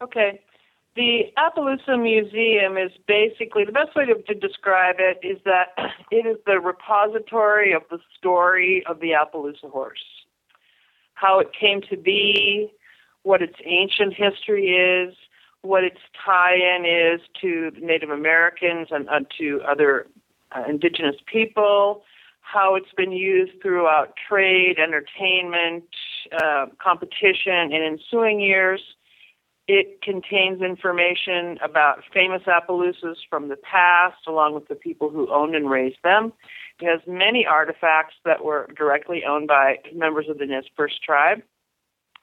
Okay. 0.00 0.40
The 0.98 1.32
Appaloosa 1.38 1.96
Museum 1.96 2.76
is 2.76 2.90
basically 3.06 3.64
the 3.64 3.70
best 3.70 3.94
way 3.94 4.04
to, 4.04 4.20
to 4.20 4.34
describe 4.34 4.96
it 4.98 5.24
is 5.24 5.38
that 5.44 5.68
it 6.10 6.26
is 6.26 6.38
the 6.44 6.58
repository 6.58 7.72
of 7.72 7.82
the 7.88 8.00
story 8.18 8.82
of 8.84 8.98
the 8.98 9.12
Appaloosa 9.12 9.70
horse, 9.70 10.02
how 11.14 11.38
it 11.38 11.50
came 11.52 11.82
to 11.82 11.96
be, 11.96 12.72
what 13.22 13.42
its 13.42 13.54
ancient 13.64 14.12
history 14.12 14.70
is, 14.70 15.14
what 15.62 15.84
its 15.84 16.00
tie-in 16.26 16.84
is 16.84 17.20
to 17.42 17.70
Native 17.80 18.10
Americans 18.10 18.88
and 18.90 19.06
to 19.38 19.60
other 19.70 20.08
uh, 20.50 20.64
indigenous 20.68 21.14
people, 21.32 22.02
how 22.40 22.74
it's 22.74 22.92
been 22.96 23.12
used 23.12 23.52
throughout 23.62 24.14
trade, 24.28 24.80
entertainment, 24.80 25.84
uh, 26.42 26.66
competition 26.82 27.70
in 27.72 27.82
ensuing 27.84 28.40
years. 28.40 28.80
It 29.68 30.00
contains 30.00 30.62
information 30.62 31.58
about 31.62 32.02
famous 32.12 32.42
Appaloosas 32.44 33.16
from 33.28 33.48
the 33.48 33.56
past, 33.56 34.26
along 34.26 34.54
with 34.54 34.66
the 34.68 34.74
people 34.74 35.10
who 35.10 35.30
owned 35.30 35.54
and 35.54 35.68
raised 35.68 35.98
them. 36.02 36.32
It 36.80 36.86
has 36.86 37.00
many 37.06 37.44
artifacts 37.44 38.14
that 38.24 38.42
were 38.42 38.70
directly 38.74 39.24
owned 39.28 39.46
by 39.46 39.76
members 39.94 40.26
of 40.30 40.38
the 40.38 40.46
Nez 40.46 40.64
Perce 40.74 40.98
tribe, 40.98 41.42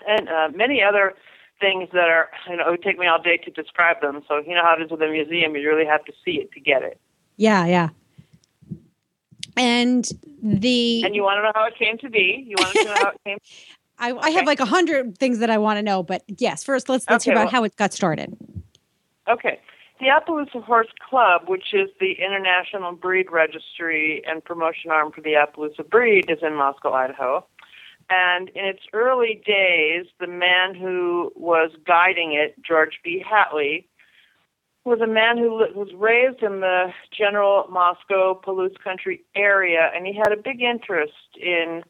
and 0.07 0.27
uh, 0.27 0.49
many 0.55 0.81
other 0.81 1.13
things 1.59 1.87
that 1.93 2.09
are, 2.09 2.31
you 2.49 2.57
know, 2.57 2.67
it 2.67 2.71
would 2.71 2.83
take 2.83 2.97
me 2.97 3.05
all 3.05 3.21
day 3.21 3.37
to 3.37 3.51
describe 3.51 4.01
them. 4.01 4.23
So, 4.27 4.39
you 4.39 4.55
know 4.55 4.63
how 4.63 4.75
it 4.79 4.83
is 4.83 4.89
with 4.89 5.01
a 5.03 5.07
museum, 5.07 5.55
you 5.55 5.69
really 5.69 5.85
have 5.85 6.03
to 6.05 6.13
see 6.25 6.39
it 6.41 6.51
to 6.53 6.59
get 6.59 6.81
it. 6.81 6.99
Yeah, 7.37 7.67
yeah. 7.67 7.89
And 9.55 10.09
the 10.41 11.03
And 11.05 11.15
you 11.15 11.21
want 11.21 11.37
to 11.37 11.43
know 11.43 11.51
how 11.53 11.65
it 11.67 11.77
came 11.77 11.97
to 11.99 12.09
be. 12.09 12.43
You 12.47 12.57
want 12.57 12.73
to 12.75 12.83
know 12.83 12.93
how 12.93 13.09
it 13.09 13.21
came 13.23 13.37
I, 13.97 14.11
I 14.13 14.29
have 14.31 14.45
like 14.45 14.59
a 14.59 14.65
hundred 14.65 15.17
things 15.17 15.39
that 15.39 15.49
I 15.49 15.57
want 15.57 15.77
to 15.77 15.83
know, 15.83 16.03
but 16.03 16.23
yes, 16.27 16.63
first 16.63 16.89
let's 16.89 17.05
let's 17.09 17.23
hear 17.23 17.33
about 17.33 17.45
well- 17.45 17.51
how 17.51 17.63
it 17.63 17.75
got 17.75 17.93
started. 17.93 18.35
Okay. 19.27 19.59
The 19.99 20.07
Appaloosa 20.07 20.61
Horse 20.61 20.89
Club, 21.09 21.43
which 21.47 21.73
is 21.73 21.89
the 22.01 22.13
international 22.19 22.91
breed 22.91 23.31
registry 23.31 24.21
and 24.27 24.43
promotion 24.43 24.91
arm 24.91 25.13
for 25.13 25.21
the 25.21 25.33
Appaloosa 25.33 25.89
breed, 25.89 26.29
is 26.29 26.39
in 26.41 26.53
Moscow, 26.55 26.91
Idaho. 26.91 27.45
And 28.09 28.49
in 28.49 28.65
its 28.65 28.81
early 28.91 29.41
days, 29.45 30.05
the 30.19 30.27
man 30.27 30.75
who 30.75 31.31
was 31.35 31.71
guiding 31.87 32.33
it, 32.33 32.55
George 32.61 32.99
B. 33.05 33.23
Hatley, 33.25 33.85
was 34.83 34.99
a 35.01 35.07
man 35.07 35.37
who 35.37 35.49
was 35.73 35.89
raised 35.95 36.43
in 36.43 36.59
the 36.59 36.93
general 37.17 37.65
Moscow, 37.71 38.39
Palouse 38.45 38.77
country 38.83 39.23
area, 39.33 39.89
and 39.95 40.05
he 40.05 40.13
had 40.13 40.31
a 40.31 40.37
big 40.37 40.61
interest 40.61 41.13
in 41.41 41.83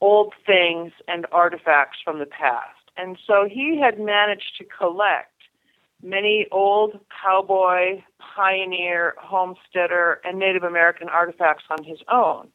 old 0.00 0.34
things 0.44 0.92
and 1.08 1.26
artifacts 1.32 1.98
from 2.04 2.18
the 2.18 2.26
past. 2.26 2.90
And 2.96 3.18
so 3.26 3.46
he 3.50 3.78
had 3.80 3.98
managed 4.00 4.56
to 4.58 4.64
collect 4.64 5.32
many 6.02 6.46
old 6.50 7.00
cowboy, 7.22 8.02
pioneer, 8.18 9.14
homesteader, 9.18 10.20
and 10.24 10.38
Native 10.38 10.62
American 10.62 11.08
artifacts 11.08 11.64
on 11.70 11.84
his 11.84 11.98
own. 12.12 12.48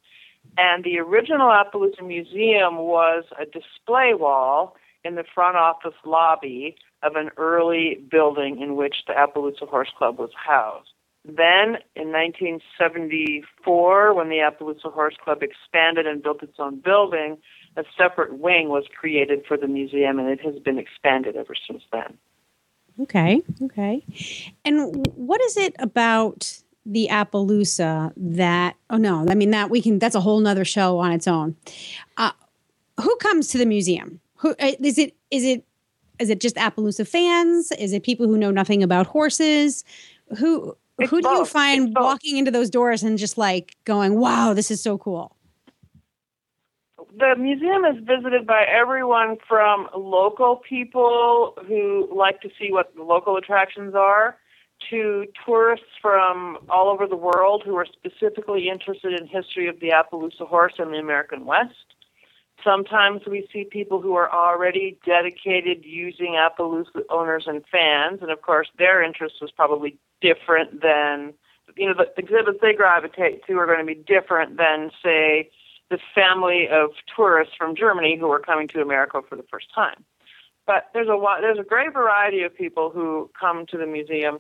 And 0.58 0.84
the 0.84 1.00
original 1.00 1.50
Appaloosa 1.50 2.06
Museum 2.06 2.78
was 2.78 3.26
a 3.40 3.46
display 3.46 4.14
wall 4.14 4.76
in 5.04 5.16
the 5.16 5.24
front 5.34 5.58
office 5.58 5.96
lobby 6.06 6.76
of 7.04 7.16
an 7.16 7.32
early 7.38 8.00
building 8.10 8.62
in 8.62 8.76
which 8.76 8.98
the 9.08 9.14
Appaloosa 9.14 9.68
Horse 9.68 9.92
Club 9.98 10.20
was 10.20 10.32
housed. 10.36 10.90
Then, 11.24 11.78
in 11.96 12.12
1974, 12.12 14.14
when 14.16 14.30
the 14.30 14.38
Appaloosa 14.38 14.92
Horse 14.92 15.16
Club 15.24 15.44
expanded 15.44 16.08
and 16.08 16.24
built 16.24 16.42
its 16.42 16.56
own 16.58 16.80
building, 16.80 17.38
a 17.78 17.84
separate 17.96 18.40
wing 18.40 18.70
was 18.70 18.86
created 19.00 19.46
for 19.48 19.56
the 19.56 19.68
museum, 19.68 20.18
and 20.18 20.30
it 20.30 20.42
has 20.42 20.58
been 20.60 20.80
expanded 20.80 21.36
ever 21.36 21.54
since 21.68 21.84
then. 21.92 22.18
Okay, 23.00 23.42
okay. 23.62 24.04
And 24.66 25.08
what 25.16 25.40
is 25.42 25.58
it 25.58 25.76
about 25.78 26.60
the 26.86 27.08
Appaloosa 27.10 28.12
that? 28.18 28.76
Oh 28.90 28.98
no, 28.98 29.26
I 29.30 29.36
mean 29.36 29.52
that 29.52 29.70
we 29.70 29.82
can. 29.82 30.00
That's 30.00 30.16
a 30.16 30.22
whole 30.22 30.40
nother 30.40 30.66
show 30.66 30.98
on 30.98 31.12
its 31.12 31.28
own. 31.28 31.56
Uh, 32.18 32.32
who 33.00 33.16
comes 33.18 33.50
to 33.50 33.58
the 33.58 33.66
museum? 33.66 34.20
Who 34.38 34.52
uh, 34.60 34.72
is 34.80 34.98
it? 34.98 35.16
Is 35.30 35.46
it? 35.46 35.64
Is 36.20 36.30
it 36.30 36.42
just 36.42 36.56
Appaloosa 36.56 37.08
fans? 37.08 37.72
Is 37.74 37.94
it 37.94 38.04
people 38.04 38.28
who 38.28 38.38
know 38.38 38.52
nothing 38.52 38.84
about 38.84 39.08
horses? 39.08 39.84
Who 40.38 40.76
It's 41.00 41.10
who 41.10 41.22
do 41.22 41.30
you 41.30 41.46
find 41.46 41.86
It's 41.88 41.94
both. 41.94 42.04
walking 42.04 42.38
into 42.38 42.52
those 42.52 42.70
doors 42.70 43.04
and 43.04 43.18
just 43.18 43.38
like 43.38 43.76
going, 43.86 44.20
"Wow, 44.20 44.54
this 44.54 44.70
is 44.72 44.82
so 44.82 44.98
cool"? 44.98 45.36
the 47.18 47.36
museum 47.38 47.84
is 47.84 47.98
visited 48.06 48.48
by 48.48 48.64
everyone 48.64 49.36
from 49.48 49.90
local 49.96 50.56
people 50.68 51.58
who 51.68 52.08
like 52.16 52.40
to 52.42 52.50
see 52.58 52.72
what 52.72 52.96
the 52.96 53.04
local 53.04 53.36
attractions 53.36 53.94
are 53.96 54.38
to 54.90 55.26
tourists 55.46 55.86
from 56.02 56.58
all 56.70 56.88
over 56.88 57.06
the 57.06 57.16
world 57.18 57.64
who 57.66 57.76
are 57.76 57.86
specifically 57.86 58.70
interested 58.70 59.14
in 59.20 59.28
history 59.28 59.68
of 59.68 59.80
the 59.80 59.90
Appaloosa 59.90 60.48
horse 60.48 60.74
and 60.80 60.94
the 60.94 60.98
American 60.98 61.46
West. 61.46 61.96
Sometimes 62.64 63.22
we 63.26 63.48
see 63.52 63.64
people 63.64 64.02
who 64.02 64.16
are 64.16 64.32
already 64.32 64.98
dedicated 65.06 65.84
using 65.84 66.34
Appaloosa 66.34 67.04
owners 67.10 67.46
and 67.48 67.64
fans, 67.72 68.20
and 68.22 68.32
of 68.32 68.42
course 68.42 68.68
their 68.78 69.02
interest 69.02 69.36
was 69.42 69.52
probably 69.52 69.98
different 70.22 70.82
than 70.82 71.34
you 71.76 71.88
know 71.88 71.94
the 71.94 72.12
exhibits 72.18 72.60
they 72.62 72.74
gravitate 72.74 73.46
to 73.48 73.58
are 73.58 73.66
going 73.66 73.80
to 73.80 73.86
be 73.86 73.96
different 73.96 74.58
than 74.58 74.92
say 75.04 75.50
the 75.90 76.00
family 76.14 76.68
of 76.70 76.92
tourists 77.16 77.56
from 77.58 77.76
Germany 77.76 78.18
who 78.18 78.32
are 78.32 78.40
coming 78.40 78.68
to 78.70 78.82
America 78.82 79.22
for 79.28 79.36
the 79.36 79.46
first 79.50 79.74
time. 79.74 80.04
But 80.68 80.90
there's 80.94 81.10
a 81.10 81.18
wa- 81.18 81.42
there's 81.42 81.60
a 81.60 81.64
great 81.64 81.94
variety 81.94 82.44
of 82.44 82.56
people 82.56 82.92
who 82.92 83.30
come 83.40 83.66
to 83.68 83.78
the 83.78 83.88
museum. 83.88 84.40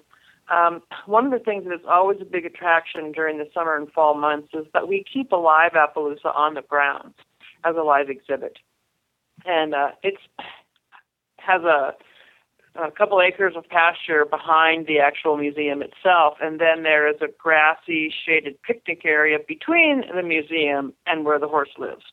Um, 0.49 0.81
one 1.05 1.25
of 1.25 1.31
the 1.31 1.39
things 1.39 1.65
that's 1.67 1.85
always 1.87 2.19
a 2.19 2.25
big 2.25 2.45
attraction 2.45 3.11
during 3.13 3.37
the 3.37 3.49
summer 3.53 3.75
and 3.75 3.91
fall 3.91 4.15
months 4.15 4.49
is 4.53 4.65
that 4.73 4.87
we 4.87 5.03
keep 5.03 5.31
alive 5.31 5.71
Appaloosa 5.73 6.35
on 6.35 6.55
the 6.55 6.61
grounds 6.61 7.15
as 7.63 7.75
a 7.75 7.83
live 7.83 8.09
exhibit, 8.09 8.57
and 9.45 9.73
uh, 9.73 9.89
it's 10.03 10.21
has 11.37 11.63
a 11.63 11.93
a 12.75 12.91
couple 12.91 13.21
acres 13.21 13.53
of 13.57 13.67
pasture 13.67 14.25
behind 14.25 14.87
the 14.87 14.99
actual 14.99 15.35
museum 15.35 15.81
itself, 15.81 16.37
and 16.41 16.59
then 16.59 16.83
there 16.83 17.09
is 17.09 17.17
a 17.21 17.27
grassy, 17.37 18.13
shaded 18.25 18.61
picnic 18.63 19.01
area 19.03 19.37
between 19.45 20.03
the 20.15 20.23
museum 20.23 20.93
and 21.05 21.25
where 21.25 21.39
the 21.39 21.47
horse 21.47 21.71
lives. 21.77 22.03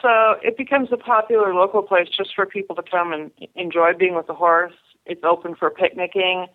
So 0.00 0.36
it 0.42 0.56
becomes 0.56 0.90
a 0.92 0.96
popular 0.96 1.52
local 1.52 1.82
place 1.82 2.08
just 2.16 2.30
for 2.34 2.46
people 2.46 2.76
to 2.76 2.82
come 2.88 3.12
and 3.12 3.32
enjoy 3.56 3.92
being 3.98 4.14
with 4.14 4.28
the 4.28 4.34
horse. 4.34 4.74
It's 5.04 5.22
open 5.24 5.56
for 5.56 5.70
picnicking. 5.70 6.46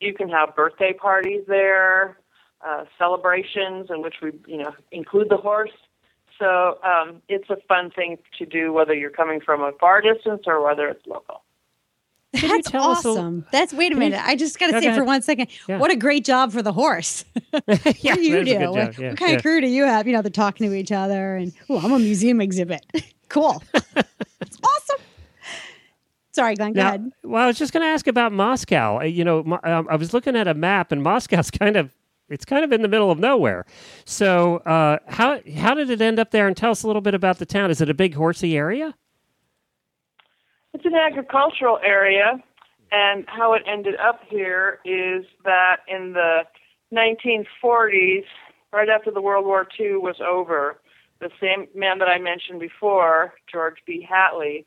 You 0.00 0.14
can 0.14 0.28
have 0.28 0.54
birthday 0.54 0.92
parties 0.92 1.42
there, 1.48 2.18
uh, 2.64 2.84
celebrations 2.96 3.88
in 3.90 4.02
which 4.02 4.16
we, 4.22 4.32
you 4.46 4.58
know, 4.58 4.72
include 4.92 5.30
the 5.30 5.36
horse. 5.36 5.72
So 6.38 6.78
um, 6.82 7.22
it's 7.28 7.48
a 7.50 7.56
fun 7.68 7.90
thing 7.90 8.18
to 8.38 8.46
do, 8.46 8.72
whether 8.72 8.92
you're 8.94 9.10
coming 9.10 9.40
from 9.40 9.60
a 9.62 9.72
far 9.80 10.00
distance 10.00 10.42
or 10.46 10.62
whether 10.64 10.88
it's 10.88 11.06
local. 11.06 11.42
Can 12.34 12.48
That's 12.48 12.68
tell 12.70 12.90
us 12.90 13.04
a- 13.04 13.08
awesome. 13.10 13.46
That's 13.52 13.72
wait 13.72 13.92
a 13.92 13.96
minute. 13.96 14.20
I 14.20 14.34
just 14.34 14.58
got 14.58 14.66
to 14.66 14.72
No, 14.72 14.80
say 14.80 14.86
go 14.88 14.96
for 14.96 15.04
one 15.04 15.22
second, 15.22 15.46
Yeah. 15.68 15.78
what 15.78 15.92
a 15.92 15.96
great 15.96 16.24
job 16.24 16.50
for 16.52 16.62
the 16.62 16.72
horse. 16.72 17.24
yeah, 17.52 17.60
what 17.68 18.16
do 18.16 18.22
you 18.22 18.44
do? 18.44 18.56
a 18.56 18.72
What. 18.72 18.98
Yeah, 18.98 19.10
what 19.10 19.18
kind 19.18 19.30
yeah. 19.30 19.36
of 19.36 19.42
crew 19.42 19.60
do 19.60 19.68
you 19.68 19.84
have? 19.84 20.08
You 20.08 20.14
know, 20.14 20.22
they're 20.22 20.30
talking 20.32 20.68
to 20.68 20.74
each 20.74 20.90
other, 20.90 21.36
and 21.36 21.52
oh, 21.70 21.78
I'm 21.78 21.92
a 21.92 21.98
museum 22.00 22.40
exhibit. 22.40 22.84
cool. 23.28 23.62
It's 23.74 24.58
awesome. 24.64 25.00
Sorry, 26.32 26.56
Glenn. 26.56 26.72
Go 26.72 26.80
Now, 26.82 26.88
ahead. 26.88 27.12
well, 27.22 27.44
I 27.44 27.46
was 27.46 27.56
just 27.58 27.72
going 27.72 27.82
to 27.82 27.88
ask 27.88 28.08
about 28.08 28.32
Moscow. 28.32 28.98
Uh, 28.98 29.04
You 29.04 29.22
know, 29.24 29.38
um, 29.62 29.86
I 29.88 29.94
was 29.94 30.12
looking 30.12 30.34
at 30.34 30.48
a 30.48 30.54
map, 30.54 30.90
and 30.90 31.00
Moscow's 31.04 31.52
kind 31.52 31.76
of 31.76 31.92
it's 32.34 32.44
kind 32.44 32.64
of 32.64 32.72
in 32.72 32.82
the 32.82 32.88
middle 32.88 33.10
of 33.10 33.18
nowhere. 33.18 33.64
So, 34.04 34.58
uh, 34.58 34.98
how 35.08 35.40
how 35.56 35.74
did 35.74 35.88
it 35.88 36.02
end 36.02 36.18
up 36.18 36.30
there? 36.30 36.46
And 36.46 36.56
tell 36.56 36.72
us 36.72 36.82
a 36.82 36.86
little 36.86 37.02
bit 37.02 37.14
about 37.14 37.38
the 37.38 37.46
town. 37.46 37.70
Is 37.70 37.80
it 37.80 37.88
a 37.88 37.94
big 37.94 38.14
horsey 38.14 38.56
area? 38.56 38.94
It's 40.74 40.84
an 40.84 40.94
agricultural 40.94 41.78
area, 41.86 42.42
and 42.90 43.24
how 43.28 43.54
it 43.54 43.62
ended 43.66 43.94
up 43.96 44.20
here 44.28 44.80
is 44.84 45.24
that 45.44 45.78
in 45.88 46.12
the 46.12 46.42
1940s, 46.92 48.24
right 48.72 48.88
after 48.88 49.10
the 49.12 49.22
World 49.22 49.46
War 49.46 49.66
II 49.78 49.96
was 49.96 50.16
over, 50.20 50.80
the 51.20 51.30
same 51.40 51.68
man 51.74 51.98
that 51.98 52.08
I 52.08 52.18
mentioned 52.18 52.60
before, 52.60 53.34
George 53.50 53.76
B. 53.86 54.06
Hatley, 54.08 54.66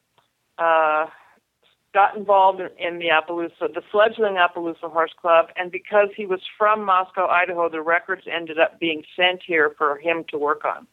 uh, 0.58 1.08
got 1.94 2.16
involved 2.16 2.60
in, 2.60 2.70
in 2.78 3.00
the 3.00 3.08
Appaloosa, 3.08 3.74
the 3.74 3.82
fledgling 3.92 4.36
Appaloosa 4.36 4.92
Horse 4.92 5.14
Club, 5.20 5.48
and 5.56 5.72
because 5.72 6.10
he 6.16 6.26
was 6.26 6.42
from 6.58 6.84
Moscow, 6.84 7.28
Idaho, 7.28 7.70
the 7.70 7.82
records 7.82 8.24
ended 8.32 8.60
up 8.60 8.80
being 8.80 9.04
sent 9.16 9.42
here 9.46 9.74
for 9.78 9.98
him 9.98 10.24
to 10.30 10.38
work 10.38 10.64
on. 10.66 10.88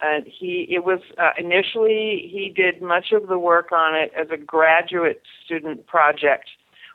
And 0.00 0.26
he, 0.26 0.66
it 0.68 0.84
was 0.84 1.00
uh, 1.16 1.30
initially 1.38 2.30
he 2.30 2.52
did 2.54 2.82
much 2.82 3.12
of 3.12 3.28
the 3.28 3.38
work 3.38 3.72
on 3.72 3.94
it 3.94 4.12
as 4.14 4.28
a 4.30 4.36
graduate 4.36 5.22
student 5.44 5.86
project 5.86 6.48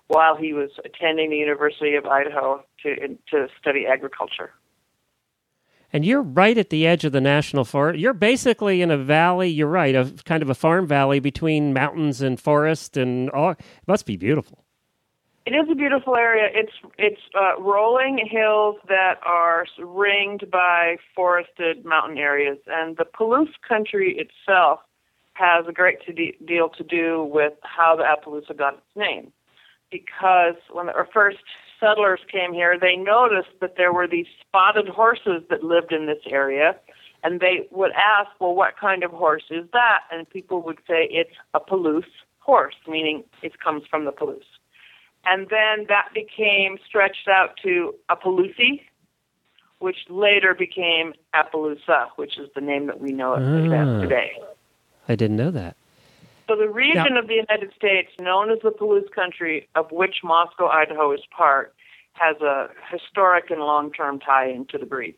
while 0.08 0.36
he 0.36 0.54
was 0.54 0.70
attending 0.86 1.32
the 1.32 1.38
University 1.38 1.96
of 1.96 2.06
Idaho 2.06 2.64
to 2.84 3.18
to 3.32 3.48
study 3.60 3.88
agriculture. 3.88 4.52
And 5.94 6.06
you're 6.06 6.22
right 6.22 6.58
at 6.58 6.70
the 6.70 6.88
edge 6.88 7.04
of 7.04 7.12
the 7.12 7.22
national 7.22 7.66
forest. 7.66 8.00
You're 8.00 8.14
basically 8.14 8.82
in 8.82 8.92
a 8.92 8.98
valley. 8.98 9.50
You're 9.50 9.68
right, 9.68 9.94
a 9.94 10.14
kind 10.26 10.42
of 10.42 10.50
a 10.50 10.56
farm 10.56 10.88
valley 10.88 11.20
between 11.20 11.74
mountains 11.74 12.22
and 12.22 12.40
forest, 12.40 12.96
and 12.96 13.30
all. 13.32 13.52
It 13.52 13.60
must 13.88 14.06
be 14.06 14.16
beautiful. 14.16 14.64
It 15.46 15.52
is 15.52 15.68
a 15.72 15.76
beautiful 15.76 16.16
area. 16.16 16.48
It's 16.54 16.72
it's 16.98 17.22
uh, 17.36 17.60
rolling 17.60 18.26
hills 18.30 18.76
that 18.88 19.16
are 19.26 19.66
ringed 19.80 20.50
by 20.52 20.98
forested 21.16 21.84
mountain 21.84 22.18
areas, 22.18 22.60
and 22.68 22.96
the 22.98 23.06
Palouse 23.06 23.50
country 23.68 24.18
itself 24.18 24.80
has 25.34 25.66
a 25.68 25.72
great 25.72 25.98
to 26.06 26.14
de- 26.14 26.38
deal 26.46 26.70
to 26.70 26.84
do 26.84 27.24
with 27.24 27.54
how 27.64 27.96
the 27.96 28.04
Appaloosa 28.04 28.56
got 28.56 28.76
its 28.76 28.96
name. 28.96 29.32
Because 29.90 30.56
when 30.72 30.86
the 30.86 30.94
first 31.12 31.40
settlers 31.82 32.22
came 32.32 32.54
here, 32.54 32.78
they 32.80 32.96
noticed 32.96 33.60
that 33.60 33.76
there 33.76 33.92
were 33.92 34.08
these 34.08 34.28
spotted 34.40 34.88
horses 34.88 35.44
that 35.50 35.64
lived 35.64 35.92
in 35.92 36.06
this 36.06 36.24
area, 36.30 36.78
and 37.24 37.42
they 37.42 37.68
would 37.72 37.92
ask, 37.92 38.30
"Well, 38.40 38.56
what 38.56 38.78
kind 38.78 39.04
of 39.04 39.12
horse 39.12 39.44
is 39.50 39.70
that?" 39.74 40.04
And 40.12 40.30
people 40.30 40.62
would 40.62 40.80
say, 40.88 41.08
"It's 41.12 41.36
a 41.54 41.60
Palouse 41.60 42.06
horse," 42.40 42.76
meaning 42.88 43.26
it 43.42 43.60
comes 43.60 43.86
from 43.88 44.06
the 44.06 44.14
Palouse 44.14 44.46
and 45.26 45.48
then 45.50 45.86
that 45.88 46.10
became 46.14 46.78
stretched 46.86 47.28
out 47.28 47.58
to 47.64 47.94
Appaloosie, 48.10 48.82
which 49.80 49.98
later 50.10 50.54
became 50.54 51.14
Appaloosa, 51.36 52.08
which 52.16 52.38
is 52.38 52.50
the 52.56 52.62
name 52.62 52.88
that 52.88 53.00
we 53.00 53.12
know 53.12 53.34
it 53.34 53.42
Ah. 53.42 54.02
today. 54.02 54.32
I 55.08 55.16
didn't 55.16 55.38
know 55.38 55.52
that. 55.52 55.76
So 56.52 56.58
the 56.58 56.70
region 56.70 57.16
of 57.16 57.28
the 57.28 57.36
United 57.36 57.72
States 57.78 58.10
known 58.20 58.52
as 58.52 58.58
the 58.62 58.72
Palouse 58.72 59.10
country, 59.16 59.70
of 59.76 59.90
which 59.90 60.18
Moscow, 60.22 60.68
Idaho 60.68 61.14
is 61.14 61.22
part, 61.36 61.74
has 62.14 62.36
a 62.42 62.68
historic 62.92 63.50
and 63.50 63.62
long-term 63.62 64.20
tie-in 64.20 64.66
to 64.66 64.78
the 64.78 64.86
breed. 64.86 65.16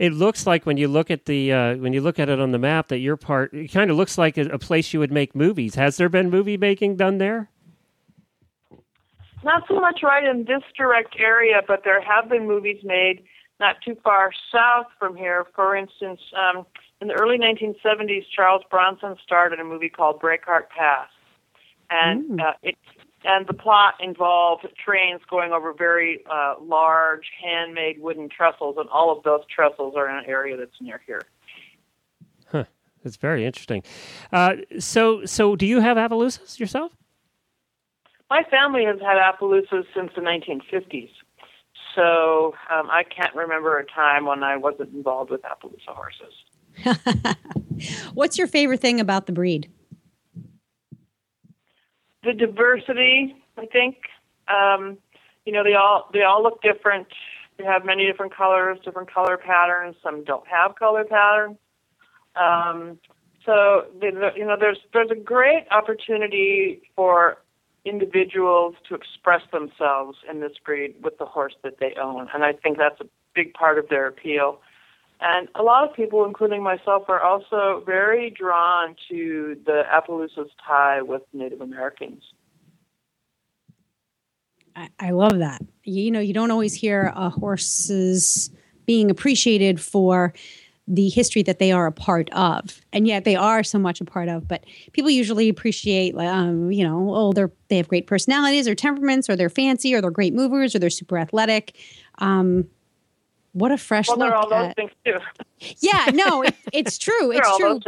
It 0.00 0.12
looks 0.12 0.48
like 0.48 0.66
when 0.66 0.78
you 0.78 0.88
look 0.88 1.12
at 1.12 1.26
the 1.26 1.52
uh, 1.52 1.76
when 1.76 1.92
you 1.92 2.00
look 2.00 2.18
at 2.18 2.28
it 2.28 2.40
on 2.40 2.50
the 2.50 2.58
map 2.58 2.88
that 2.88 2.98
your 2.98 3.16
part 3.16 3.54
it 3.54 3.68
kind 3.68 3.88
of 3.88 3.96
looks 3.96 4.18
like 4.18 4.36
a, 4.36 4.48
a 4.48 4.58
place 4.58 4.92
you 4.92 4.98
would 4.98 5.12
make 5.12 5.34
movies. 5.34 5.76
Has 5.76 5.96
there 5.96 6.08
been 6.08 6.28
movie 6.28 6.56
making 6.56 6.96
done 6.96 7.18
there? 7.18 7.48
Not 9.44 9.62
so 9.68 9.78
much 9.78 10.00
right 10.02 10.24
in 10.24 10.44
this 10.44 10.64
direct 10.76 11.14
area, 11.20 11.62
but 11.66 11.82
there 11.84 12.02
have 12.02 12.28
been 12.28 12.48
movies 12.48 12.82
made 12.82 13.22
not 13.60 13.76
too 13.84 13.96
far 14.02 14.32
south 14.52 14.86
from 14.98 15.16
here. 15.16 15.46
For 15.54 15.76
instance, 15.76 16.20
um, 16.36 16.66
in 17.00 17.08
the 17.08 17.14
early 17.14 17.38
1970s, 17.38 18.24
Charles 18.34 18.62
Bronson 18.70 19.16
starred 19.22 19.52
in 19.52 19.60
a 19.60 19.64
movie 19.64 19.88
called 19.88 20.20
Breakheart 20.20 20.68
Pass, 20.76 21.08
and 21.90 22.40
uh, 22.40 22.52
it 22.62 22.76
and 23.24 23.46
the 23.46 23.54
plot 23.54 23.94
involved 24.00 24.66
trains 24.82 25.20
going 25.28 25.52
over 25.52 25.72
very 25.72 26.24
uh, 26.30 26.54
large 26.60 27.26
handmade 27.42 28.00
wooden 28.00 28.28
trestles, 28.28 28.76
and 28.78 28.88
all 28.88 29.16
of 29.16 29.24
those 29.24 29.40
trestles 29.54 29.96
are 29.96 30.08
in 30.08 30.16
an 30.16 30.24
area 30.26 30.56
that's 30.56 30.80
near 30.80 31.00
here. 31.06 31.22
It's 33.06 33.16
very 33.16 33.46
interesting. 33.46 33.84
Uh, 34.32 34.56
so 34.80 35.24
so 35.24 35.54
do 35.54 35.64
you 35.64 35.80
have 35.80 35.96
Appaloosas 35.96 36.58
yourself? 36.58 36.96
My 38.28 38.42
family 38.50 38.84
has 38.84 38.98
had 39.00 39.16
Appaloosas 39.16 39.84
since 39.94 40.10
the 40.16 40.22
1950s, 40.22 41.10
so 41.94 42.54
um, 42.68 42.90
I 42.90 43.04
can't 43.04 43.34
remember 43.36 43.78
a 43.78 43.86
time 43.86 44.26
when 44.26 44.42
I 44.42 44.56
wasn't 44.56 44.92
involved 44.92 45.30
with 45.30 45.42
Appaloosa 45.42 45.94
horses. 45.94 46.34
What's 48.14 48.38
your 48.38 48.46
favorite 48.46 48.80
thing 48.80 49.00
about 49.00 49.26
the 49.26 49.32
breed? 49.32 49.70
the 52.26 52.34
diversity. 52.34 53.34
I 53.56 53.66
think 53.66 53.96
um, 54.48 54.98
you 55.46 55.52
know 55.52 55.64
they 55.64 55.74
all 55.74 56.10
they 56.12 56.22
all 56.22 56.42
look 56.42 56.60
different. 56.60 57.06
They 57.56 57.64
have 57.64 57.86
many 57.86 58.04
different 58.04 58.36
colors, 58.36 58.78
different 58.84 59.12
color 59.12 59.38
patterns. 59.38 59.96
Some 60.02 60.24
don't 60.24 60.46
have 60.46 60.74
color 60.74 61.04
patterns. 61.04 61.56
Um, 62.34 62.98
so 63.46 63.86
you 64.02 64.44
know 64.44 64.56
there's 64.58 64.78
there's 64.92 65.10
a 65.10 65.18
great 65.18 65.66
opportunity 65.70 66.82
for 66.94 67.38
individuals 67.84 68.74
to 68.88 68.96
express 68.96 69.42
themselves 69.52 70.18
in 70.28 70.40
this 70.40 70.52
breed 70.64 70.96
with 71.02 71.16
the 71.18 71.24
horse 71.24 71.54
that 71.62 71.78
they 71.78 71.94
own, 72.00 72.28
and 72.34 72.44
I 72.44 72.52
think 72.52 72.76
that's 72.76 73.00
a 73.00 73.06
big 73.34 73.54
part 73.54 73.78
of 73.78 73.88
their 73.88 74.08
appeal. 74.08 74.60
And 75.20 75.48
a 75.54 75.62
lot 75.62 75.88
of 75.88 75.96
people, 75.96 76.24
including 76.24 76.62
myself, 76.62 77.04
are 77.08 77.20
also 77.22 77.82
very 77.86 78.30
drawn 78.30 78.94
to 79.08 79.56
the 79.64 79.82
Appaloosa's 79.90 80.50
tie 80.66 81.00
with 81.00 81.22
Native 81.32 81.62
Americans. 81.62 82.22
I, 84.74 84.88
I 85.00 85.10
love 85.10 85.38
that. 85.38 85.62
You 85.84 86.10
know, 86.10 86.20
you 86.20 86.34
don't 86.34 86.50
always 86.50 86.74
hear 86.74 87.12
uh, 87.16 87.30
horses 87.30 88.50
being 88.84 89.10
appreciated 89.10 89.80
for 89.80 90.34
the 90.88 91.08
history 91.08 91.42
that 91.42 91.58
they 91.58 91.72
are 91.72 91.86
a 91.86 91.92
part 91.92 92.30
of, 92.30 92.80
and 92.92 93.08
yet 93.08 93.24
they 93.24 93.34
are 93.34 93.64
so 93.64 93.78
much 93.78 94.00
a 94.00 94.04
part 94.04 94.28
of. 94.28 94.46
But 94.46 94.64
people 94.92 95.10
usually 95.10 95.48
appreciate, 95.48 96.14
um, 96.16 96.70
you 96.70 96.84
know, 96.84 97.12
oh, 97.12 97.32
they're 97.32 97.50
they 97.68 97.78
have 97.78 97.88
great 97.88 98.06
personalities 98.06 98.68
or 98.68 98.74
temperaments, 98.74 99.28
or 99.28 99.34
they're 99.34 99.48
fancy, 99.48 99.94
or 99.94 100.00
they're 100.00 100.10
great 100.10 100.34
movers, 100.34 100.74
or 100.74 100.78
they're 100.78 100.90
super 100.90 101.18
athletic. 101.18 101.76
Um, 102.18 102.68
what 103.56 103.72
a 103.72 103.78
fresh 103.78 104.08
Well, 104.08 104.18
look! 104.18 104.32
all 104.34 104.48
those 104.50 104.66
at- 104.68 104.76
things 104.76 104.90
too. 105.04 105.18
yeah, 105.80 106.10
no, 106.12 106.42
it, 106.46 106.54
it's 106.72 106.98
true. 106.98 107.32
It's 107.32 107.56
true. 107.56 107.80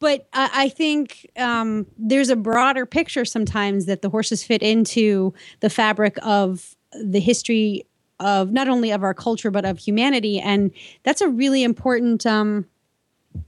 but 0.00 0.28
I, 0.34 0.50
I 0.64 0.68
think 0.68 1.30
um, 1.36 1.86
there's 1.96 2.28
a 2.28 2.36
broader 2.36 2.84
picture 2.84 3.24
sometimes 3.24 3.86
that 3.86 4.02
the 4.02 4.10
horses 4.10 4.44
fit 4.44 4.62
into 4.62 5.32
the 5.60 5.70
fabric 5.70 6.18
of 6.22 6.76
the 6.92 7.20
history 7.20 7.86
of 8.20 8.52
not 8.52 8.68
only 8.68 8.90
of 8.90 9.02
our 9.02 9.14
culture 9.14 9.50
but 9.50 9.64
of 9.64 9.78
humanity, 9.78 10.38
and 10.40 10.70
that's 11.04 11.22
a 11.22 11.28
really 11.28 11.62
important 11.62 12.26
um, 12.26 12.66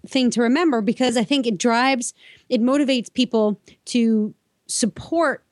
thing 0.07 0.31
to 0.31 0.41
remember 0.41 0.81
because 0.81 1.19
I 1.19 1.25
think 1.25 1.47
it 1.47 1.59
drives, 1.59 2.15
it 2.49 2.63
motivates 2.63 3.13
people 3.13 3.61
to 3.87 4.35
support 4.67 5.45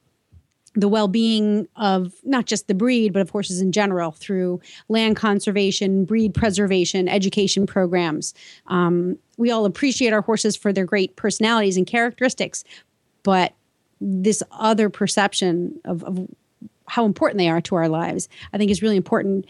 the 0.77 0.89
well-being 0.89 1.67
of 1.77 2.13
not 2.23 2.45
just 2.45 2.69
the 2.69 2.75
breed 2.75 3.13
but 3.13 3.23
of 3.23 3.31
horses 3.31 3.61
in 3.61 3.73
general 3.73 4.13
through 4.13 4.61
land 4.89 5.17
conservation 5.17 6.05
breed 6.05 6.35
preservation 6.35 7.09
education 7.09 7.67
programs. 7.67 8.35
Um, 8.67 9.19
we 9.39 9.51
all 9.51 9.65
appreciate 9.65 10.13
our 10.13 10.21
horses 10.21 10.55
for 10.55 10.73
their 10.73 10.85
great 10.85 11.17
personalities 11.17 11.77
and 11.77 11.87
characteristics 11.87 12.63
but 13.23 13.55
this 14.01 14.43
other 14.53 14.89
perception 14.89 15.81
of, 15.85 16.05
of 16.05 16.29
how 16.87 17.05
important 17.07 17.39
they 17.39 17.49
are 17.49 17.61
to 17.63 17.75
our 17.75 17.89
lives 17.89 18.29
i 18.53 18.59
think 18.59 18.71
is 18.71 18.83
really 18.83 18.97
important 18.97 19.47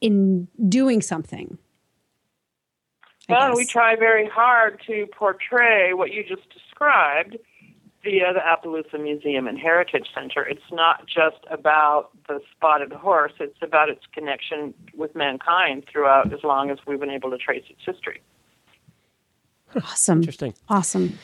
in 0.00 0.46
doing 0.68 1.00
something 1.00 1.58
Well, 3.28 3.54
we 3.54 3.66
try 3.66 3.94
very 3.94 4.26
hard 4.26 4.80
to 4.86 5.06
portray 5.12 5.92
what 5.92 6.12
you 6.12 6.24
just 6.24 6.48
described 6.50 7.36
via 8.08 8.32
the 8.32 8.40
Appaloosa 8.40 9.00
Museum 9.02 9.46
and 9.46 9.58
Heritage 9.58 10.06
Center. 10.14 10.42
It's 10.42 10.60
not 10.72 11.06
just 11.06 11.44
about 11.50 12.10
the 12.26 12.40
spotted 12.54 12.92
horse, 12.92 13.32
it's 13.38 13.58
about 13.60 13.90
its 13.90 14.02
connection 14.14 14.72
with 14.96 15.14
mankind 15.14 15.84
throughout 15.92 16.32
as 16.32 16.42
long 16.42 16.70
as 16.70 16.78
we've 16.86 17.00
been 17.00 17.10
able 17.10 17.30
to 17.30 17.38
trace 17.38 17.64
its 17.68 17.80
history. 17.84 18.22
awesome 19.76 20.20
Interesting. 20.20 20.54
awesome 20.68 21.18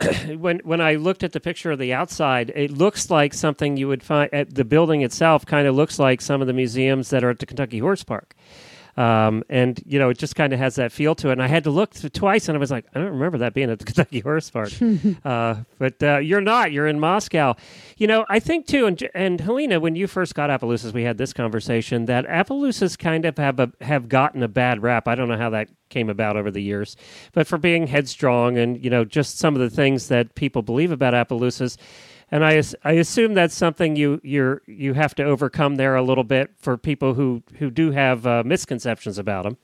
when 0.38 0.60
when 0.64 0.80
I 0.80 0.94
looked 0.94 1.22
at 1.22 1.32
the 1.32 1.40
picture 1.40 1.70
of 1.70 1.78
the 1.78 1.92
outside, 1.92 2.50
it 2.56 2.70
looks 2.70 3.10
like 3.10 3.34
something 3.34 3.76
you 3.76 3.88
would 3.88 4.02
find 4.02 4.32
at 4.32 4.54
the 4.54 4.64
building 4.64 5.02
itself. 5.02 5.46
Kind 5.46 5.68
of 5.68 5.76
looks 5.76 5.98
like 5.98 6.20
some 6.20 6.40
of 6.40 6.46
the 6.46 6.52
museums 6.52 7.10
that 7.10 7.22
are 7.22 7.30
at 7.30 7.38
the 7.38 7.46
Kentucky 7.46 7.78
Horse 7.78 8.02
Park, 8.02 8.34
um, 8.96 9.42
and 9.48 9.80
you 9.86 9.98
know 9.98 10.10
it 10.10 10.18
just 10.18 10.36
kind 10.36 10.52
of 10.52 10.58
has 10.58 10.74
that 10.76 10.92
feel 10.92 11.14
to 11.16 11.28
it. 11.28 11.32
And 11.32 11.42
I 11.42 11.46
had 11.46 11.64
to 11.64 11.70
look 11.70 11.94
twice, 12.12 12.48
and 12.48 12.56
I 12.56 12.58
was 12.58 12.70
like, 12.70 12.86
I 12.94 12.98
don't 12.98 13.10
remember 13.10 13.38
that 13.38 13.54
being 13.54 13.70
at 13.70 13.78
the 13.78 13.84
Kentucky 13.92 14.20
Horse 14.20 14.50
Park. 14.50 14.70
uh, 15.24 15.56
but 15.78 16.02
uh, 16.02 16.18
you're 16.18 16.40
not. 16.40 16.72
You're 16.72 16.86
in 16.86 17.00
Moscow. 17.00 17.54
You 17.96 18.06
know, 18.06 18.26
I 18.28 18.38
think 18.38 18.66
too. 18.66 18.86
And 18.86 19.08
and 19.14 19.40
Helena, 19.40 19.80
when 19.80 19.96
you 19.96 20.06
first 20.06 20.34
got 20.34 20.50
Appaloosas, 20.50 20.92
we 20.92 21.04
had 21.04 21.18
this 21.18 21.32
conversation 21.32 22.06
that 22.06 22.26
Appaloosas 22.26 22.98
kind 22.98 23.24
of 23.24 23.38
have 23.38 23.58
a, 23.60 23.72
have 23.80 24.08
gotten 24.08 24.42
a 24.42 24.48
bad 24.48 24.82
rap. 24.82 25.08
I 25.08 25.14
don't 25.14 25.28
know 25.28 25.38
how 25.38 25.50
that 25.50 25.68
came 25.88 26.08
about 26.08 26.36
over 26.36 26.50
the 26.50 26.62
years, 26.62 26.96
but 27.32 27.46
for 27.46 27.58
being 27.58 27.86
headstrong 27.86 28.58
and 28.58 28.82
you 28.82 28.90
know 28.90 29.04
just 29.04 29.38
some 29.38 29.54
of 29.54 29.60
the 29.60 29.70
things 29.70 30.08
that 30.08 30.34
people 30.34 30.62
believe 30.62 30.92
about 30.92 31.14
Appaloosas. 31.14 31.76
And 32.32 32.44
I, 32.46 32.62
I 32.82 32.92
assume 32.92 33.34
that's 33.34 33.54
something 33.54 33.94
you 33.94 34.18
you're 34.24 34.62
you 34.66 34.94
have 34.94 35.14
to 35.16 35.22
overcome 35.22 35.76
there 35.76 35.94
a 35.94 36.02
little 36.02 36.24
bit 36.24 36.50
for 36.56 36.78
people 36.78 37.12
who 37.12 37.42
who 37.58 37.70
do 37.70 37.90
have 37.90 38.26
uh, 38.26 38.42
misconceptions 38.44 39.18
about 39.18 39.44
them. 39.44 39.58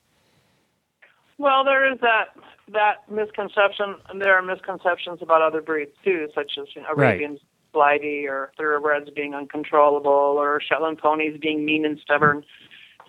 Well, 1.39 1.65
there 1.65 1.91
is 1.91 1.99
that 2.01 2.37
that 2.73 3.11
misconception, 3.11 3.97
and 4.11 4.21
there 4.21 4.37
are 4.37 4.43
misconceptions 4.43 5.21
about 5.23 5.41
other 5.41 5.63
breeds 5.63 5.93
too, 6.05 6.29
such 6.35 6.53
as 6.61 6.67
you 6.77 6.83
know, 6.83 6.89
Right. 6.95 7.13
Arabians 7.13 7.41
flighty 7.73 8.27
or 8.27 8.53
thoroughbreds 8.59 9.09
being 9.11 9.35
uncontrollable 9.35 10.11
or 10.11 10.61
Shetland 10.61 10.99
ponies 10.99 11.39
being 11.41 11.65
mean 11.65 11.87
and 11.87 11.99
stubborn. 12.01 12.45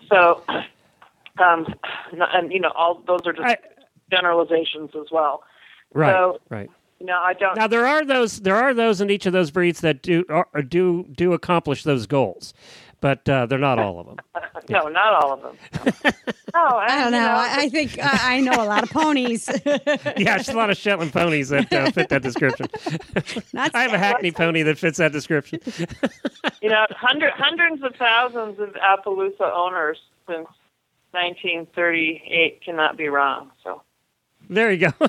So, 0.08 0.42
um, 1.38 1.66
and 2.12 2.50
you 2.50 2.60
know, 2.60 2.70
all 2.74 3.02
those 3.06 3.20
are 3.26 3.34
just 3.34 3.46
I- 3.46 3.58
generalizations 4.10 4.90
as 4.98 5.08
well. 5.12 5.42
Right. 5.92 6.12
So- 6.14 6.38
right. 6.48 6.70
You 7.00 7.06
know, 7.06 7.18
I 7.18 7.32
don't. 7.32 7.56
Now 7.56 7.66
there 7.66 7.86
are 7.86 8.04
those 8.04 8.40
there 8.40 8.56
are 8.56 8.74
those 8.74 9.00
in 9.00 9.10
each 9.10 9.24
of 9.24 9.32
those 9.32 9.50
breeds 9.50 9.80
that 9.80 10.02
do 10.02 10.22
are, 10.28 10.46
do 10.62 11.06
do 11.10 11.32
accomplish 11.32 11.82
those 11.82 12.06
goals, 12.06 12.52
but 13.00 13.26
uh, 13.26 13.46
they're 13.46 13.58
not 13.58 13.78
all 13.78 14.00
of 14.00 14.06
them. 14.06 14.16
no, 14.68 14.88
not 14.88 15.14
all 15.14 15.32
of 15.32 15.40
them. 15.40 15.56
no, 16.54 16.60
I 16.62 16.98
don't 16.98 17.12
know. 17.12 17.26
I, 17.26 17.56
I 17.60 17.68
think 17.70 17.98
uh, 17.98 18.18
I 18.20 18.40
know 18.40 18.52
a 18.52 18.66
lot 18.66 18.82
of 18.82 18.90
ponies. 18.90 19.48
Yeah, 20.16 20.36
there's 20.36 20.50
a 20.50 20.56
lot 20.56 20.68
of 20.68 20.76
Shetland 20.76 21.14
ponies 21.14 21.48
that 21.48 21.72
uh, 21.72 21.90
fit 21.90 22.10
that 22.10 22.22
description. 22.22 22.66
Not 23.54 23.74
I 23.74 23.82
have 23.82 23.94
a 23.94 23.98
Hackney 23.98 24.32
pony 24.32 24.62
that 24.62 24.76
fits 24.76 24.98
that 24.98 25.12
description. 25.12 25.60
you 26.60 26.68
know, 26.68 26.84
hundred, 26.90 27.32
hundreds 27.32 27.82
of 27.82 27.94
thousands 27.96 28.58
of 28.60 28.74
Appaloosa 28.74 29.50
owners 29.50 29.98
since 30.26 30.48
1938 31.12 32.62
cannot 32.62 32.98
be 32.98 33.08
wrong. 33.08 33.50
So. 33.64 33.82
There 34.50 34.70
you 34.70 34.90
go. 34.90 35.08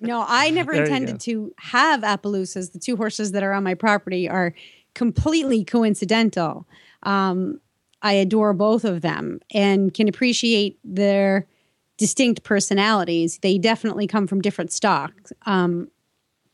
No, 0.00 0.24
I 0.26 0.50
never 0.50 0.72
There 0.72 0.84
intended 0.84 1.18
to 1.22 1.52
have 1.58 2.02
Appaloosas. 2.02 2.72
The 2.72 2.78
two 2.78 2.96
horses 2.96 3.32
that 3.32 3.42
are 3.42 3.52
on 3.52 3.64
my 3.64 3.74
property 3.74 4.28
are 4.28 4.54
completely 4.94 5.64
coincidental. 5.64 6.68
Um, 7.02 7.60
I 8.00 8.12
adore 8.12 8.52
both 8.52 8.84
of 8.84 9.00
them 9.00 9.40
and 9.52 9.92
can 9.92 10.06
appreciate 10.06 10.78
their 10.84 11.48
distinct 11.96 12.44
personalities. 12.44 13.38
They 13.42 13.58
definitely 13.58 14.06
come 14.06 14.28
from 14.28 14.40
different 14.40 14.70
stocks, 14.70 15.32
um, 15.46 15.88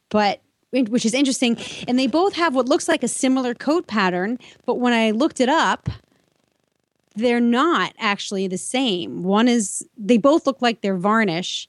but 0.09 0.41
which 0.71 1.05
is 1.05 1.13
interesting. 1.13 1.59
And 1.87 1.99
they 1.99 2.07
both 2.07 2.33
have 2.35 2.55
what 2.55 2.67
looks 2.67 2.89
like 2.89 3.03
a 3.03 3.09
similar 3.09 3.55
coat 3.55 3.87
pattern, 3.87 4.39
but 4.65 4.77
when 4.77 4.95
I 4.95 5.11
looked 5.11 5.41
it 5.41 5.51
up, 5.51 5.91
they're 7.15 7.41
not 7.41 7.93
actually 7.99 8.49
the 8.49 8.59
same. 8.59 9.23
One 9.23 9.49
is 9.49 9.87
they 9.97 10.17
both 10.17 10.47
look 10.47 10.61
like 10.61 10.81
they're 10.81 10.97
varnish, 10.97 11.69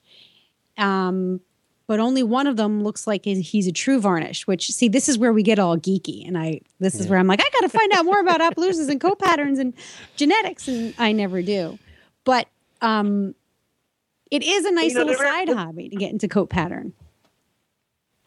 um, 0.78 1.40
but 1.86 2.00
only 2.00 2.22
one 2.22 2.46
of 2.46 2.56
them 2.56 2.82
looks 2.82 3.06
like 3.06 3.24
he's 3.24 3.48
he's 3.48 3.66
a 3.66 3.72
true 3.72 4.00
varnish. 4.00 4.46
Which 4.46 4.70
see, 4.70 4.88
this 4.88 5.08
is 5.08 5.18
where 5.18 5.32
we 5.32 5.42
get 5.42 5.58
all 5.58 5.76
geeky, 5.76 6.26
and 6.26 6.36
I 6.36 6.60
this 6.80 6.98
is 6.98 7.06
where 7.06 7.18
I'm 7.18 7.26
like, 7.26 7.40
I 7.40 7.48
got 7.52 7.60
to 7.60 7.68
find 7.68 7.92
out 7.92 8.04
more 8.04 8.20
about 8.20 8.40
Appaloosas 8.40 8.88
and 8.88 9.00
coat 9.00 9.20
patterns 9.20 9.58
and 9.58 9.72
genetics, 10.16 10.68
and 10.68 10.94
I 10.98 11.12
never 11.12 11.42
do. 11.42 11.78
But 12.24 12.48
um, 12.82 13.34
it 14.30 14.42
is 14.42 14.64
a 14.64 14.72
nice 14.72 14.94
know, 14.94 15.04
little 15.04 15.16
there- 15.16 15.32
side 15.32 15.48
hobby 15.48 15.88
to 15.88 15.96
get 15.96 16.10
into 16.10 16.28
coat 16.28 16.50
pattern. 16.50 16.92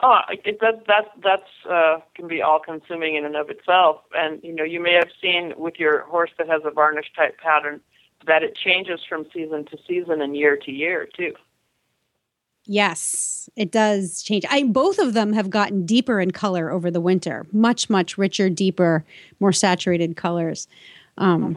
Oh, 0.01 0.19
it, 0.29 0.61
that 0.61 0.87
that 0.87 1.11
that's 1.21 1.69
uh, 1.69 1.97
can 2.15 2.29
be 2.29 2.41
all 2.41 2.59
consuming 2.59 3.15
in 3.15 3.25
and 3.25 3.35
of 3.35 3.49
itself. 3.49 3.99
And 4.15 4.41
you 4.41 4.55
know, 4.55 4.63
you 4.63 4.79
may 4.79 4.93
have 4.93 5.09
seen 5.21 5.53
with 5.57 5.77
your 5.77 6.03
horse 6.03 6.31
that 6.37 6.47
has 6.47 6.61
a 6.63 6.71
varnish 6.71 7.11
type 7.13 7.37
pattern 7.37 7.81
that 8.25 8.41
it 8.41 8.55
changes 8.55 9.01
from 9.07 9.25
season 9.33 9.65
to 9.65 9.77
season 9.85 10.21
and 10.21 10.37
year 10.37 10.55
to 10.55 10.71
year 10.71 11.07
too. 11.17 11.33
Yes, 12.71 13.49
it 13.55 13.71
does 13.71 14.21
change. 14.21 14.45
I 14.47 14.61
both 14.61 14.99
of 14.99 15.13
them 15.13 15.33
have 15.33 15.49
gotten 15.49 15.87
deeper 15.87 16.21
in 16.21 16.29
color 16.29 16.69
over 16.69 16.91
the 16.91 17.01
winter, 17.01 17.47
much 17.51 17.89
much 17.89 18.15
richer, 18.15 18.47
deeper, 18.47 19.03
more 19.39 19.51
saturated 19.51 20.15
colors. 20.15 20.67
Um, 21.17 21.55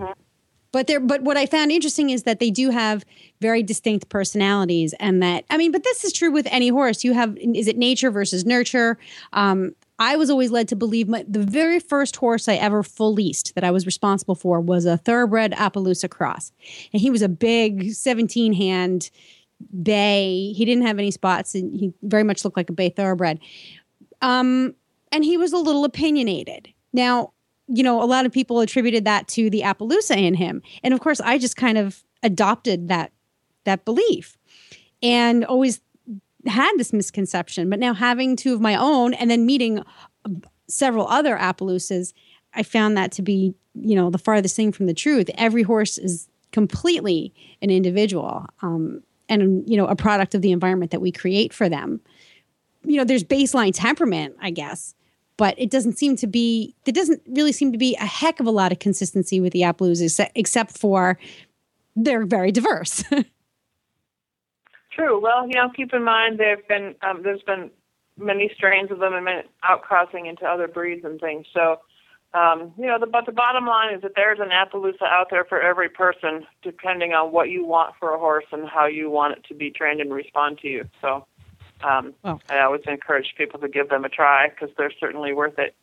But 0.73 0.87
they're 0.87 1.01
but 1.01 1.21
what 1.21 1.37
I 1.37 1.45
found 1.45 1.71
interesting 1.71 2.09
is 2.09 2.23
that 2.23 2.41
they 2.41 2.51
do 2.51 2.71
have 2.71 3.05
very 3.43 3.63
distinct 3.63 4.09
personalities, 4.09 4.95
and 4.99 5.23
that 5.23 5.45
I 5.51 5.59
mean, 5.59 5.71
but 5.71 5.85
this 5.85 6.03
is 6.03 6.15
true 6.15 6.31
with 6.31 6.49
any 6.51 6.69
horse. 6.69 7.05
You 7.05 7.13
have 7.13 7.37
is 7.37 7.69
it 7.69 7.77
nature 7.77 8.11
versus 8.11 8.47
nurture? 8.47 8.97
Um, 9.35 9.75
I 9.99 10.17
was 10.17 10.31
always 10.31 10.51
led 10.51 10.67
to 10.69 10.77
believe 10.77 11.09
my, 11.09 11.27
the 11.29 11.45
very 11.45 11.79
first 11.79 12.17
horse 12.17 12.49
I 12.49 12.55
ever 12.55 12.83
full 12.83 13.13
leased 13.13 13.55
that 13.55 13.65
I 13.65 13.71
was 13.71 13.85
responsible 13.85 14.35
for 14.35 14.63
was 14.63 14.87
a 14.87 14.97
thoroughbred 14.97 15.53
Appaloosa 15.53 16.09
cross, 16.09 16.53
and 16.95 17.03
he 17.03 17.11
was 17.11 17.21
a 17.21 17.29
big 17.29 17.93
seventeen 17.93 18.55
hand 18.55 19.11
bay. 19.83 20.53
He 20.53 20.65
didn't 20.65 20.87
have 20.87 20.99
any 20.99 21.11
spots, 21.11 21.55
and 21.55 21.75
he 21.79 21.93
very 22.03 22.23
much 22.23 22.45
looked 22.45 22.57
like 22.57 22.71
a 22.71 22.73
bay 22.73 22.89
thoroughbred. 22.89 23.39
Um, 24.21 24.75
and 25.11 25.25
he 25.25 25.37
was 25.37 25.53
a 25.53 25.59
little 25.59 25.85
opinionated. 25.85 26.69
Now, 26.93 27.33
you 27.69 27.83
know, 27.83 28.03
a 28.03 28.05
lot 28.05 28.27
of 28.27 28.33
people 28.33 28.61
attributed 28.61 29.05
that 29.05 29.29
to 29.29 29.49
the 29.51 29.63
Appaloosa 29.63 30.17
in 30.17 30.35
him, 30.35 30.63
and 30.83 30.93
of 30.93 31.01
course, 31.01 31.21
I 31.21 31.39
just 31.39 31.57
kind 31.57 31.79
of 31.79 32.03
adopted 32.23 32.89
that 32.89 33.13
that 33.65 33.85
belief, 33.85 34.37
and 35.03 35.45
always 35.45 35.81
had 36.47 36.73
this 36.77 36.93
misconception. 36.93 37.71
But 37.71 37.79
now 37.79 37.95
having 37.95 38.37
two 38.37 38.55
of 38.55 38.61
my 38.61 38.75
own, 38.75 39.15
and 39.15 39.31
then 39.31 39.47
meeting 39.47 39.83
several 40.69 41.07
other 41.07 41.37
Appaloosas, 41.37 42.13
I 42.55 42.63
found 42.63 42.97
that 42.97 43.13
to 43.13 43.23
be, 43.23 43.55
you 43.75 43.95
know, 43.95 44.11
the 44.11 44.19
farthest 44.19 44.57
thing 44.57 44.73
from 44.73 44.87
the 44.87 44.95
truth. 44.95 45.31
Every 45.39 45.63
horse 45.63 45.99
is 45.99 46.29
completely 46.51 47.33
an 47.63 47.71
individual. 47.71 48.47
Um, 48.61 49.03
and 49.41 49.69
you 49.69 49.77
know 49.77 49.87
a 49.87 49.97
product 49.97 50.35
of 50.35 50.43
the 50.43 50.53
environment 50.53 50.91
that 50.91 51.01
we 51.01 51.11
create 51.11 51.53
for 51.53 51.69
them 51.69 52.01
you 52.85 52.97
know 52.97 53.05
there's 53.05 53.25
baseline 53.25 53.73
temperament 53.75 54.35
i 54.41 54.51
guess 54.51 54.95
but 55.37 55.55
it 55.59 55.71
doesn't 55.71 55.99
seem 55.99 56.15
to 56.17 56.27
be 56.27 56.75
there 56.85 56.93
doesn't 56.93 57.23
really 57.29 57.53
seem 57.53 57.73
to 57.73 57.79
be 57.79 57.97
a 57.97 58.07
heck 58.07 58.39
of 58.41 58.47
a 58.47 58.51
lot 58.51 58.71
of 58.71 58.79
consistency 58.79 59.41
with 59.41 59.53
the 59.53 59.63
Appaloosas 59.63 60.29
except, 60.35 60.77
for 60.77 61.19
they're 61.97 62.25
very 62.25 62.53
diverse 62.53 63.03
True. 64.95 65.21
Well, 65.21 65.47
you 65.47 65.55
know, 65.55 65.71
keep 65.75 65.93
in 65.95 66.05
mind 66.05 66.39
there've 66.39 66.67
been 66.69 66.95
um, 67.03 67.23
there's 67.23 67.43
been 67.43 67.71
many 68.19 68.51
strains 68.55 68.91
of 68.91 68.99
them 68.99 69.15
and 69.15 69.45
outcrossing 69.65 70.29
into 70.29 70.45
other 70.45 70.69
breeds 70.69 71.05
and 71.05 71.19
things. 71.19 71.47
So, 71.55 71.81
um, 72.35 72.73
you 72.79 72.87
know, 72.87 72.99
the, 72.99 73.07
but 73.07 73.27
the 73.27 73.33
bottom 73.33 73.67
line 73.67 73.95
is 73.95 74.03
that 74.03 74.13
there's 74.17 74.39
an 74.41 74.49
Appaloosa 74.49 75.03
out 75.03 75.29
there 75.31 75.45
for 75.45 75.61
every 75.61 75.89
person, 75.89 76.47
depending 76.63 77.13
on 77.13 77.31
what 77.31 77.51
you 77.51 77.65
want 77.65 77.95
for 78.01 78.15
a 78.15 78.19
horse 78.19 78.47
and 78.53 78.69
how 78.69 78.87
you 78.87 79.11
want 79.11 79.37
it 79.37 79.45
to 79.49 79.55
be 79.55 79.71
trained 79.71 80.01
and 80.01 80.13
respond 80.13 80.59
to 80.61 80.69
you. 80.69 80.89
So, 81.01 81.27
um, 81.83 82.15
Well. 82.23 82.41
I 82.49 82.61
always 82.61 82.83
encourage 82.87 83.35
people 83.37 83.61
to 83.61 83.69
give 83.69 83.91
them 83.91 84.05
a 84.05 84.09
try 84.09 84.49
because 84.49 84.71
they're 84.79 84.93
certainly 84.99 85.35
worth 85.35 85.59
it. 85.59 85.75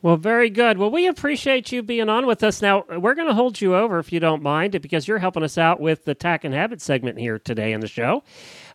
Well, 0.00 0.16
very 0.16 0.48
good. 0.48 0.78
Well, 0.78 0.92
we 0.92 1.08
appreciate 1.08 1.72
you 1.72 1.82
being 1.82 2.08
on 2.08 2.24
with 2.24 2.44
us. 2.44 2.62
Now, 2.62 2.84
we're 2.88 3.16
going 3.16 3.26
to 3.26 3.34
hold 3.34 3.60
you 3.60 3.74
over 3.74 3.98
if 3.98 4.12
you 4.12 4.20
don't 4.20 4.44
mind, 4.44 4.80
because 4.80 5.08
you're 5.08 5.18
helping 5.18 5.42
us 5.42 5.58
out 5.58 5.80
with 5.80 6.04
the 6.04 6.14
Tack 6.14 6.44
and 6.44 6.54
Habit 6.54 6.80
segment 6.80 7.18
here 7.18 7.40
today 7.40 7.72
in 7.72 7.80
the 7.80 7.88
show. 7.88 8.22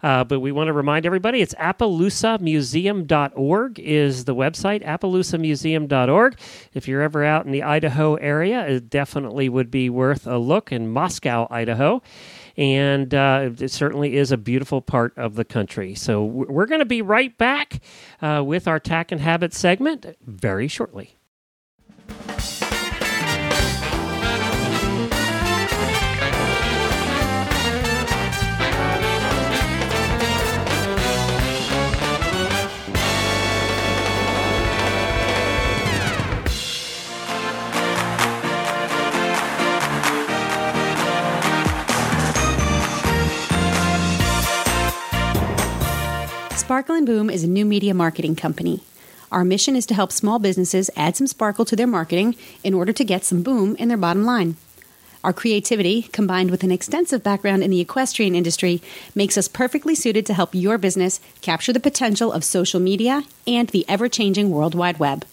Uh, 0.01 0.25
but 0.25 0.41
we 0.41 0.51
want 0.51 0.67
to 0.67 0.73
remind 0.73 1.05
everybody 1.05 1.41
it's 1.41 1.53
AppaloosaMuseum.org 1.53 3.79
is 3.79 4.25
the 4.25 4.35
website, 4.35 4.85
AppaloosaMuseum.org. 4.85 6.37
If 6.73 6.89
you're 6.89 7.01
ever 7.01 7.23
out 7.23 7.45
in 7.45 7.53
the 7.53 7.63
Idaho 7.63 8.15
area, 8.15 8.67
it 8.67 8.89
definitely 8.89 9.47
would 9.47 9.71
be 9.71 9.89
worth 9.89 10.27
a 10.27 10.37
look 10.37 10.73
in 10.73 10.89
Moscow, 10.89 11.47
Idaho. 11.49 12.01
And 12.55 13.13
uh, 13.13 13.49
it 13.59 13.71
certainly 13.71 14.15
is 14.15 14.31
a 14.31 14.37
beautiful 14.37 14.81
part 14.81 15.17
of 15.17 15.35
the 15.35 15.45
country. 15.45 15.95
So 15.95 16.23
we're 16.23 16.67
going 16.67 16.79
to 16.79 16.85
be 16.85 17.01
right 17.01 17.35
back 17.37 17.81
uh, 18.21 18.43
with 18.45 18.67
our 18.67 18.79
Tack 18.79 19.11
and 19.11 19.19
Habit 19.19 19.53
segment 19.53 20.05
very 20.21 20.67
shortly. 20.67 21.17
Sparkle 46.73 46.95
and 46.95 47.05
Boom 47.05 47.29
is 47.29 47.43
a 47.43 47.47
new 47.47 47.65
media 47.65 47.93
marketing 47.93 48.35
company. 48.35 48.81
Our 49.31 49.45
mission 49.45 49.75
is 49.75 49.85
to 49.85 49.93
help 49.93 50.11
small 50.11 50.39
businesses 50.39 50.89
add 50.95 51.15
some 51.15 51.27
sparkle 51.27 51.65
to 51.65 51.75
their 51.75 51.85
marketing 51.85 52.35
in 52.63 52.73
order 52.73 52.91
to 52.91 53.03
get 53.03 53.23
some 53.23 53.43
boom 53.43 53.75
in 53.75 53.89
their 53.89 53.97
bottom 53.97 54.25
line. 54.25 54.57
Our 55.23 55.33
creativity, 55.33 56.01
combined 56.01 56.49
with 56.49 56.63
an 56.63 56.71
extensive 56.71 57.21
background 57.21 57.61
in 57.61 57.69
the 57.69 57.79
equestrian 57.79 58.33
industry, 58.33 58.81
makes 59.13 59.37
us 59.37 59.47
perfectly 59.47 59.93
suited 59.93 60.25
to 60.25 60.33
help 60.33 60.55
your 60.55 60.79
business 60.79 61.19
capture 61.41 61.73
the 61.73 61.79
potential 61.79 62.33
of 62.33 62.43
social 62.43 62.79
media 62.79 63.21
and 63.45 63.69
the 63.69 63.85
ever 63.87 64.09
changing 64.09 64.49
World 64.49 64.73
Wide 64.73 64.97
Web. 64.97 65.27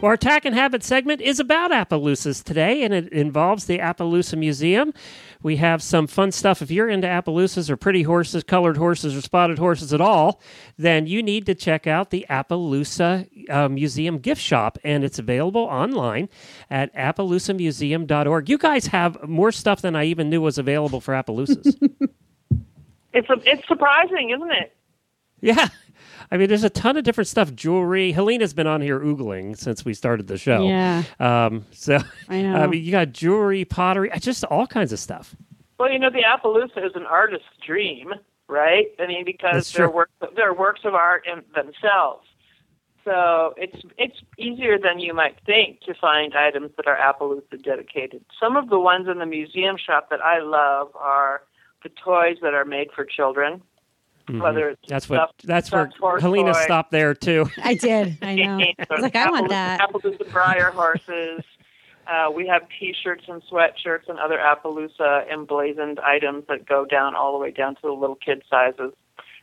Well, 0.00 0.08
our 0.08 0.16
Tack 0.16 0.46
and 0.46 0.54
Habit 0.54 0.82
segment 0.82 1.20
is 1.20 1.38
about 1.40 1.72
Appaloosas 1.72 2.42
today, 2.42 2.84
and 2.84 2.94
it 2.94 3.12
involves 3.12 3.66
the 3.66 3.78
Appaloosa 3.78 4.38
Museum, 4.38 4.94
We 5.42 5.56
have 5.56 5.82
some 5.82 6.06
fun 6.06 6.32
stuff. 6.32 6.62
If 6.62 6.70
you're 6.70 6.88
into 6.88 7.06
Appaloosas 7.06 7.68
or 7.68 7.76
pretty 7.76 8.02
horses, 8.04 8.42
colored 8.42 8.78
horses, 8.78 9.14
or 9.14 9.20
spotted 9.20 9.58
horses 9.58 9.92
at 9.92 10.00
all, 10.00 10.40
then 10.78 11.06
you 11.06 11.22
need 11.22 11.44
to 11.46 11.54
check 11.54 11.86
out 11.86 12.08
the 12.08 12.24
Appaloosa 12.30 13.28
uh, 13.50 13.68
Museum 13.68 14.18
gift 14.20 14.40
shop, 14.40 14.78
and 14.84 15.04
it's 15.04 15.18
available 15.18 15.62
online 15.64 16.30
at 16.70 16.94
appaloosamuseum.org. 16.94 18.48
You 18.48 18.56
guys 18.56 18.86
have 18.86 19.28
more 19.28 19.52
stuff 19.52 19.82
than 19.82 19.94
I 19.96 20.04
even 20.04 20.30
knew 20.30 20.40
was 20.40 20.56
available 20.56 21.02
for 21.02 21.12
Appaloosas. 21.12 21.76
It's 23.12 23.28
a, 23.28 23.34
it's 23.44 23.66
surprising, 23.66 24.30
isn't 24.30 24.52
it? 24.52 24.72
yeah. 25.40 25.66
I 26.32 26.36
mean, 26.36 26.48
there's 26.48 26.64
a 26.64 26.70
ton 26.70 26.96
of 26.96 27.04
different 27.04 27.28
stuff. 27.28 27.54
Jewelry. 27.54 28.12
Helena's 28.12 28.54
been 28.54 28.66
on 28.66 28.80
here 28.80 29.00
oogling 29.00 29.58
since 29.58 29.84
we 29.84 29.94
started 29.94 30.28
the 30.28 30.38
show. 30.38 30.66
Yeah. 30.66 31.02
Um, 31.18 31.66
so 31.72 31.98
I 32.28 32.42
know. 32.42 32.54
I 32.54 32.66
mean, 32.66 32.84
you 32.84 32.92
got 32.92 33.12
jewelry, 33.12 33.64
pottery, 33.64 34.10
just 34.20 34.44
all 34.44 34.66
kinds 34.66 34.92
of 34.92 35.00
stuff. 35.00 35.34
Well, 35.78 35.90
you 35.90 35.98
know, 35.98 36.10
the 36.10 36.22
Appaloosa 36.22 36.84
is 36.84 36.92
an 36.94 37.06
artist's 37.06 37.48
dream, 37.66 38.12
right? 38.48 38.86
I 38.98 39.06
mean, 39.06 39.24
because 39.24 39.72
they're 39.72 39.86
true. 39.86 39.94
works 39.96 40.12
they're 40.36 40.54
works 40.54 40.82
of 40.84 40.94
art 40.94 41.26
in 41.26 41.42
themselves. 41.54 42.26
So 43.04 43.54
it's 43.56 43.82
it's 43.98 44.18
easier 44.38 44.78
than 44.78 45.00
you 45.00 45.14
might 45.14 45.36
think 45.46 45.80
to 45.82 45.94
find 45.94 46.34
items 46.34 46.70
that 46.76 46.86
are 46.86 46.96
Appaloosa 46.96 47.62
dedicated. 47.62 48.24
Some 48.38 48.56
of 48.56 48.68
the 48.68 48.78
ones 48.78 49.08
in 49.08 49.18
the 49.18 49.26
museum 49.26 49.76
shop 49.76 50.10
that 50.10 50.20
I 50.20 50.40
love 50.40 50.94
are 50.94 51.42
the 51.82 51.88
toys 51.88 52.36
that 52.42 52.54
are 52.54 52.64
made 52.64 52.88
for 52.94 53.04
children. 53.04 53.62
Whether 54.38 54.70
it's 54.70 54.80
Mm-hmm. 54.82 54.92
That's 54.92 55.08
what. 55.08 55.34
That's 55.44 55.72
where 55.72 55.90
Helena 56.20 56.52
toy, 56.52 56.60
stopped 56.62 56.90
there 56.90 57.14
too. 57.14 57.46
I 57.62 57.74
did. 57.74 58.18
I 58.22 58.34
know. 58.34 58.58
I 58.78 58.86
was 58.90 59.02
like, 59.02 59.16
I 59.16 59.30
want 59.30 59.48
that. 59.50 59.80
Appaloosa 59.80 60.24
Breyer 60.30 60.72
horses. 60.72 61.44
Uh, 62.06 62.30
we 62.30 62.46
have 62.46 62.62
T-shirts 62.78 63.24
and 63.28 63.42
sweatshirts 63.42 64.08
and 64.08 64.18
other 64.18 64.38
Appaloosa 64.38 65.30
emblazoned 65.30 66.00
items 66.00 66.44
that 66.48 66.66
go 66.66 66.84
down 66.84 67.14
all 67.14 67.32
the 67.32 67.38
way 67.38 67.52
down 67.52 67.76
to 67.76 67.80
the 67.82 67.92
little 67.92 68.16
kid 68.16 68.42
sizes. 68.50 68.92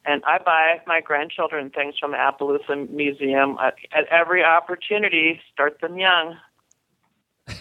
And 0.06 0.22
I 0.26 0.38
buy 0.40 0.82
my 0.86 1.00
grandchildren 1.00 1.70
things 1.70 1.96
from 1.98 2.12
the 2.12 2.18
Appaloosa 2.18 2.90
Museum 2.90 3.58
at, 3.62 3.76
at 3.94 4.06
every 4.08 4.44
opportunity. 4.44 5.40
Start 5.54 5.80
them 5.80 5.98
young. 5.98 6.36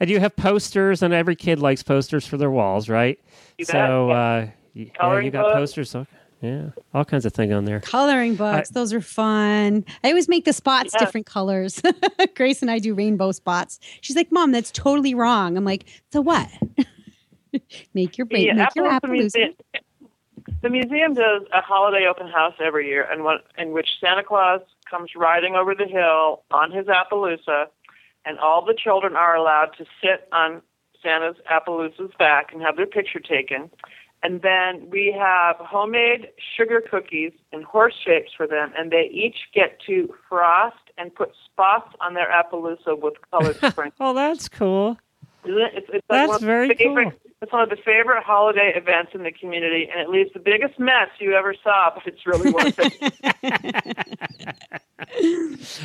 And 0.00 0.10
you 0.10 0.20
have 0.20 0.34
posters, 0.36 1.02
and 1.02 1.14
every 1.14 1.36
kid 1.36 1.60
likes 1.60 1.82
posters 1.82 2.26
for 2.26 2.36
their 2.36 2.50
walls, 2.50 2.88
right? 2.88 3.18
You 3.58 3.64
bet, 3.64 3.72
so, 3.72 4.08
yeah. 4.08 4.14
uh, 4.14 4.46
y- 4.74 4.90
yeah, 5.00 5.18
you 5.20 5.30
got 5.30 5.44
books. 5.44 5.54
posters. 5.54 5.90
So, 5.90 6.06
yeah, 6.40 6.70
all 6.92 7.04
kinds 7.04 7.24
of 7.24 7.32
thing 7.32 7.52
on 7.52 7.64
there. 7.64 7.80
Coloring 7.80 8.34
books. 8.34 8.70
those 8.70 8.92
are 8.92 9.00
fun. 9.00 9.84
I 10.02 10.08
always 10.08 10.28
make 10.28 10.44
the 10.44 10.52
spots 10.52 10.92
Yeah. 10.94 11.04
different 11.04 11.26
colors. 11.26 11.80
Grace 12.36 12.60
and 12.62 12.70
I 12.70 12.78
do 12.78 12.94
rainbow 12.94 13.32
spots. 13.32 13.78
She's 14.02 14.16
like, 14.16 14.30
Mom, 14.30 14.52
that's 14.52 14.70
totally 14.70 15.14
wrong. 15.14 15.56
I'm 15.56 15.64
like, 15.64 15.84
so 16.12 16.20
what? 16.20 16.48
make 17.94 18.18
your 18.18 18.26
The 18.26 18.52
make 18.52 18.74
your 18.74 18.86
Appaloosa 18.90 19.00
Appaloosa. 19.00 19.10
Museum, 19.10 19.54
the 20.62 20.68
museum 20.68 21.14
does 21.14 21.42
a 21.52 21.60
holiday 21.60 22.06
open 22.06 22.26
house 22.28 22.54
every 22.60 22.88
year, 22.88 23.06
and 23.10 23.24
one, 23.24 23.38
in 23.56 23.72
which 23.72 23.88
Santa 24.00 24.22
Claus 24.22 24.60
comes 24.90 25.10
riding 25.16 25.54
over 25.54 25.74
the 25.74 25.86
hill 25.86 26.42
on 26.50 26.70
his 26.70 26.86
Appaloosa, 26.86 27.66
and 28.26 28.38
all 28.38 28.64
the 28.64 28.74
children 28.74 29.16
are 29.16 29.34
allowed 29.36 29.70
to 29.78 29.84
sit 30.02 30.28
on 30.32 30.60
Santa's 31.02 31.36
Appaloosa's 31.50 32.12
back 32.18 32.52
and 32.52 32.60
have 32.62 32.76
their 32.76 32.86
picture 32.86 33.20
taken. 33.20 33.70
And 34.24 34.40
then 34.40 34.88
we 34.90 35.14
have 35.16 35.56
homemade 35.56 36.28
sugar 36.56 36.80
cookies 36.80 37.32
in 37.52 37.62
horse 37.62 37.92
shapes 38.02 38.32
for 38.34 38.46
them, 38.46 38.72
and 38.76 38.90
they 38.90 39.10
each 39.12 39.36
get 39.54 39.78
to 39.86 40.14
frost 40.30 40.76
and 40.96 41.14
put 41.14 41.32
spots 41.44 41.94
on 42.00 42.14
their 42.14 42.30
Appaloosa 42.30 42.98
with 42.98 43.14
colored 43.30 43.56
sprinkles. 43.70 43.92
Oh, 44.00 44.14
that's 44.14 44.48
cool. 44.48 44.96
Isn't 45.44 45.60
it? 45.60 45.72
It's, 45.74 45.86
it's 45.92 46.06
That's 46.08 46.28
one 46.28 46.34
of 46.36 46.40
the 46.40 46.46
very 46.46 46.74
favorite, 46.74 47.10
cool. 47.10 47.20
It's 47.42 47.52
one 47.52 47.62
of 47.62 47.68
the 47.68 47.76
favorite 47.76 48.22
holiday 48.24 48.72
events 48.74 49.12
in 49.14 49.22
the 49.22 49.32
community, 49.32 49.88
and 49.90 50.00
it 50.00 50.08
leaves 50.08 50.30
the 50.32 50.40
biggest 50.40 50.78
mess 50.78 51.08
you 51.18 51.34
ever 51.34 51.54
saw, 51.62 51.90
but 51.94 52.06
it's 52.06 52.26
really 52.26 52.50
worth 52.50 52.78
it. 52.78 53.12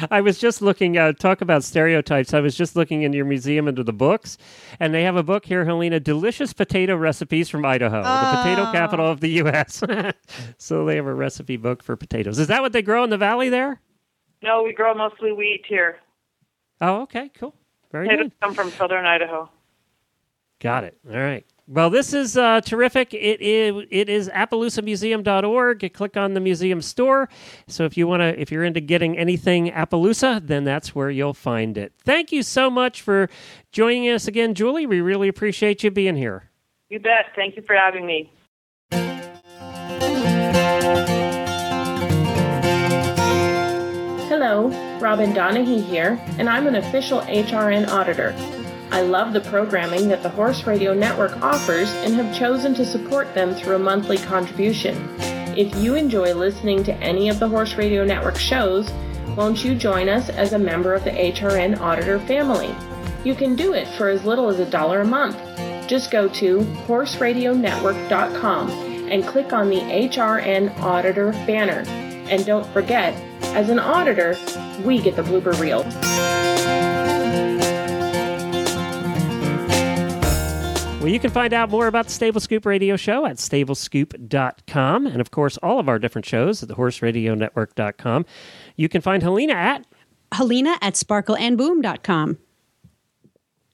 I 0.11 0.21
was 0.21 0.39
just 0.39 0.61
looking. 0.61 0.97
Uh, 0.97 1.11
talk 1.13 1.41
about 1.41 1.63
stereotypes. 1.63 2.33
I 2.33 2.39
was 2.39 2.55
just 2.55 2.75
looking 2.75 3.01
in 3.01 3.11
your 3.11 3.25
museum 3.25 3.67
into 3.67 3.83
the 3.83 3.93
books, 3.93 4.37
and 4.79 4.93
they 4.93 5.03
have 5.03 5.17
a 5.17 5.23
book 5.23 5.45
here, 5.45 5.65
Helena, 5.65 5.99
delicious 5.99 6.53
potato 6.53 6.95
recipes 6.95 7.49
from 7.49 7.65
Idaho, 7.65 8.01
the 8.01 8.37
potato 8.37 8.71
capital 8.71 9.07
of 9.11 9.19
the 9.19 9.29
U.S. 9.29 9.83
so 10.57 10.85
they 10.85 10.95
have 10.95 11.07
a 11.07 11.13
recipe 11.13 11.57
book 11.57 11.83
for 11.83 11.95
potatoes. 11.97 12.39
Is 12.39 12.47
that 12.47 12.61
what 12.61 12.71
they 12.71 12.81
grow 12.81 13.03
in 13.03 13.09
the 13.09 13.17
valley 13.17 13.49
there? 13.49 13.81
no, 14.41 14.63
we 14.63 14.73
grow 14.73 14.93
mostly 14.93 15.33
wheat 15.33 15.63
here. 15.67 15.97
Oh, 16.81 17.01
okay, 17.01 17.29
cool, 17.37 17.53
very 17.91 18.07
Potatoes 18.07 18.25
good. 18.31 18.39
come 18.41 18.53
from 18.53 18.71
southern 18.71 19.05
Idaho. 19.05 19.49
Got 20.59 20.83
it. 20.83 20.97
All 21.09 21.17
right. 21.17 21.45
Well, 21.67 21.91
this 21.91 22.13
is 22.13 22.35
uh, 22.35 22.61
terrific. 22.61 23.13
It 23.13 23.39
is 23.41 23.85
it 23.91 24.09
is 24.09 24.27
AppaloosaMuseum.org. 24.29 25.83
You 25.83 25.89
click 25.91 26.17
on 26.17 26.33
the 26.33 26.39
museum 26.39 26.81
store. 26.81 27.29
So 27.67 27.85
if 27.85 27.95
you 27.95 28.07
want 28.07 28.21
to, 28.21 28.39
if 28.41 28.51
you're 28.51 28.63
into 28.63 28.81
getting 28.81 29.17
anything 29.17 29.69
Appaloosa, 29.71 30.45
then 30.45 30.63
that's 30.63 30.95
where 30.95 31.11
you'll 31.11 31.35
find 31.35 31.77
it. 31.77 31.93
Thank 32.03 32.31
you 32.31 32.41
so 32.41 32.71
much 32.71 33.03
for 33.03 33.29
joining 33.71 34.09
us 34.09 34.27
again, 34.27 34.55
Juli. 34.55 34.87
We 34.87 34.99
really 34.99 35.27
appreciate 35.27 35.83
you 35.83 35.91
being 35.91 36.15
here. 36.15 36.49
You 36.89 36.99
bet. 36.99 37.27
Thank 37.35 37.55
you 37.55 37.61
for 37.61 37.75
having 37.75 38.05
me. 38.07 38.31
Robin 45.09 45.33
Donahue 45.33 45.81
here, 45.81 46.21
and 46.37 46.47
I'm 46.47 46.67
an 46.67 46.75
official 46.75 47.21
HRN 47.21 47.87
auditor. 47.87 48.35
I 48.91 49.01
love 49.01 49.33
the 49.33 49.41
programming 49.41 50.07
that 50.09 50.21
the 50.21 50.29
Horse 50.29 50.67
Radio 50.67 50.93
Network 50.93 51.35
offers 51.41 51.91
and 52.03 52.13
have 52.13 52.37
chosen 52.37 52.75
to 52.75 52.85
support 52.85 53.33
them 53.33 53.55
through 53.55 53.77
a 53.77 53.79
monthly 53.79 54.19
contribution. 54.19 54.95
If 55.57 55.75
you 55.77 55.95
enjoy 55.95 56.35
listening 56.35 56.83
to 56.83 56.93
any 56.97 57.27
of 57.27 57.39
the 57.39 57.47
Horse 57.47 57.73
Radio 57.73 58.05
Network 58.05 58.37
shows, 58.37 58.91
won't 59.35 59.65
you 59.65 59.73
join 59.73 60.09
us 60.09 60.29
as 60.29 60.53
a 60.53 60.59
member 60.59 60.93
of 60.93 61.03
the 61.03 61.09
HRN 61.09 61.79
Auditor 61.79 62.19
family? 62.19 62.75
You 63.23 63.33
can 63.33 63.55
do 63.55 63.73
it 63.73 63.87
for 63.87 64.09
as 64.09 64.25
little 64.25 64.47
as 64.47 64.59
a 64.59 64.69
dollar 64.69 65.01
a 65.01 65.05
month. 65.05 65.37
Just 65.89 66.11
go 66.11 66.29
to 66.29 66.59
horseradionetwork.com 66.85 68.69
and 68.69 69.25
click 69.25 69.53
on 69.53 69.69
the 69.69 69.79
HRN 69.79 70.79
Auditor 70.81 71.31
banner. 71.47 71.83
And 72.29 72.45
don't 72.45 72.67
forget, 72.67 73.19
as 73.55 73.69
an 73.69 73.79
auditor, 73.79 74.37
we 74.83 74.99
get 75.01 75.15
the 75.15 75.23
blooper 75.23 75.57
reel. 75.59 75.83
Well, 80.99 81.07
you 81.07 81.19
can 81.19 81.31
find 81.31 81.53
out 81.53 81.69
more 81.69 81.87
about 81.87 82.07
the 82.07 82.11
Stable 82.11 82.41
Scoop 82.41 82.65
Radio 82.65 82.97
Show 82.97 83.25
at 83.25 83.37
stablescoop.com. 83.37 85.07
And 85.07 85.21
of 85.21 85.31
course, 85.31 85.57
all 85.57 85.79
of 85.79 85.87
our 85.87 85.97
different 85.97 86.25
shows 86.25 86.61
at 86.61 86.67
the 86.67 86.75
horseradionetwork.com. 86.75 88.25
You 88.75 88.89
can 88.89 89.01
find 89.01 89.23
Helena 89.23 89.53
at 89.53 89.85
Helena 90.33 90.77
at 90.81 90.95
sparkleandboom.com. 90.95 92.37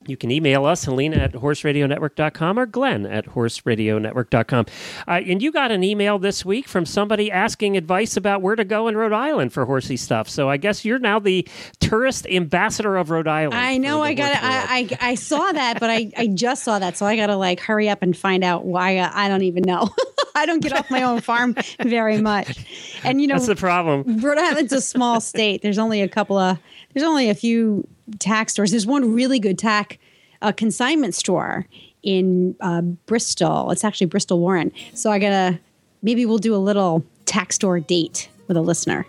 You 0.08 0.18
can 0.18 0.32
email 0.32 0.66
us, 0.66 0.86
Helena 0.86 1.18
at 1.18 1.34
horseradionetwork.com 1.34 2.60
or 2.60 2.66
Glenn 2.66 3.06
at 3.06 3.26
horseradionetwork.com. 3.28 4.66
Uh, 5.08 5.12
and 5.12 5.42
you 5.42 5.52
got 5.52 5.72
an 5.72 5.84
email 5.84 6.20
this 6.20 6.46
week 6.46 6.68
from 6.68 6.86
somebody 6.86 7.32
asking 7.32 7.78
advice 7.78 8.18
about 8.18 8.42
where 8.42 8.56
to 8.56 8.64
go 8.64 8.88
in 8.88 8.96
Rhode 8.98 9.14
Island 9.14 9.54
for 9.54 9.66
horsey 9.66 9.98
stuff. 9.98 10.30
So 10.30 10.50
I 10.50 10.58
guess 10.58 10.86
you're 10.86 11.00
now 11.00 11.20
the 11.20 11.48
tourist 11.80 12.28
ambassador 12.28 12.98
of 12.98 13.10
Rhode 13.10 13.28
Island. 13.28 13.56
I 13.56 13.78
know. 13.78 14.02
I 14.02 14.14
got. 14.14 14.32
I, 14.36 14.88
I 15.02 15.12
I 15.12 15.16
saw 15.16 15.52
that, 15.52 15.80
but 15.80 15.90
I 15.90 16.12
I 16.18 16.28
just 16.28 16.64
saw 16.64 16.80
that, 16.80 16.98
so 16.98 17.06
I 17.06 17.16
got 17.16 17.28
to 17.28 17.36
like 17.36 17.60
hurry 17.60 17.90
up 17.90 18.02
and 18.02 18.16
find 18.16 18.44
out 18.44 18.66
why. 18.66 18.98
uh, 18.98 19.10
I, 19.12 19.26
I 19.26 19.30
don't 19.30 19.44
even 19.44 19.64
know. 19.66 19.90
I 20.36 20.46
don't 20.46 20.62
get 20.62 20.74
off 20.74 20.92
my 20.92 21.02
own 21.04 21.22
farm 21.22 21.56
very 21.80 22.22
much, 22.22 22.66
and 23.04 23.22
you 23.22 23.28
know, 23.28 23.36
That's 23.36 23.48
the 23.48 23.56
problem. 23.56 24.20
Rhode 24.20 24.38
Island's 24.38 24.74
a 24.74 24.82
small 24.82 25.22
state. 25.32 25.62
There's 25.62 25.78
only 25.78 26.02
a 26.02 26.08
couple 26.08 26.38
of. 26.38 26.60
There's 26.94 27.06
only 27.06 27.30
a 27.30 27.36
few 27.36 27.88
tack 28.20 28.50
stores. 28.50 28.72
There's 28.72 28.86
one 28.86 29.14
really 29.14 29.40
good 29.40 29.58
tack 29.58 29.98
uh, 30.42 30.52
consignment 30.52 31.16
store 31.16 31.66
in 32.04 32.56
uh, 32.62 32.82
Bristol. 32.82 33.72
It's 33.72 33.84
actually 33.84 34.08
Bristol 34.08 34.40
Warren. 34.40 34.72
So 34.94 35.12
I 35.12 35.20
gotta. 35.20 35.60
Maybe 36.02 36.26
we'll 36.26 36.38
do 36.38 36.54
a 36.54 36.58
little 36.58 37.04
tack 37.26 37.52
store 37.52 37.80
date 37.80 38.30
with 38.48 38.58
a 38.58 38.62
listener. 38.62 39.08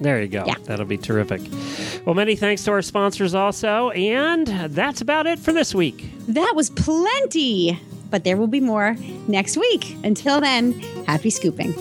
There 0.00 0.20
you 0.20 0.28
go. 0.28 0.44
Yeah. 0.46 0.54
That'll 0.64 0.84
be 0.84 0.98
terrific. 0.98 1.40
Well, 2.04 2.14
many 2.14 2.36
thanks 2.36 2.64
to 2.64 2.72
our 2.72 2.82
sponsors 2.82 3.34
also. 3.34 3.90
And 3.90 4.46
that's 4.46 5.00
about 5.00 5.26
it 5.26 5.38
for 5.38 5.52
this 5.52 5.74
week. 5.74 6.04
That 6.28 6.52
was 6.54 6.70
plenty, 6.70 7.80
but 8.10 8.24
there 8.24 8.36
will 8.36 8.46
be 8.46 8.60
more 8.60 8.96
next 9.28 9.56
week. 9.56 9.96
Until 10.04 10.40
then, 10.40 10.72
happy 11.06 11.30
scooping. 11.30 11.74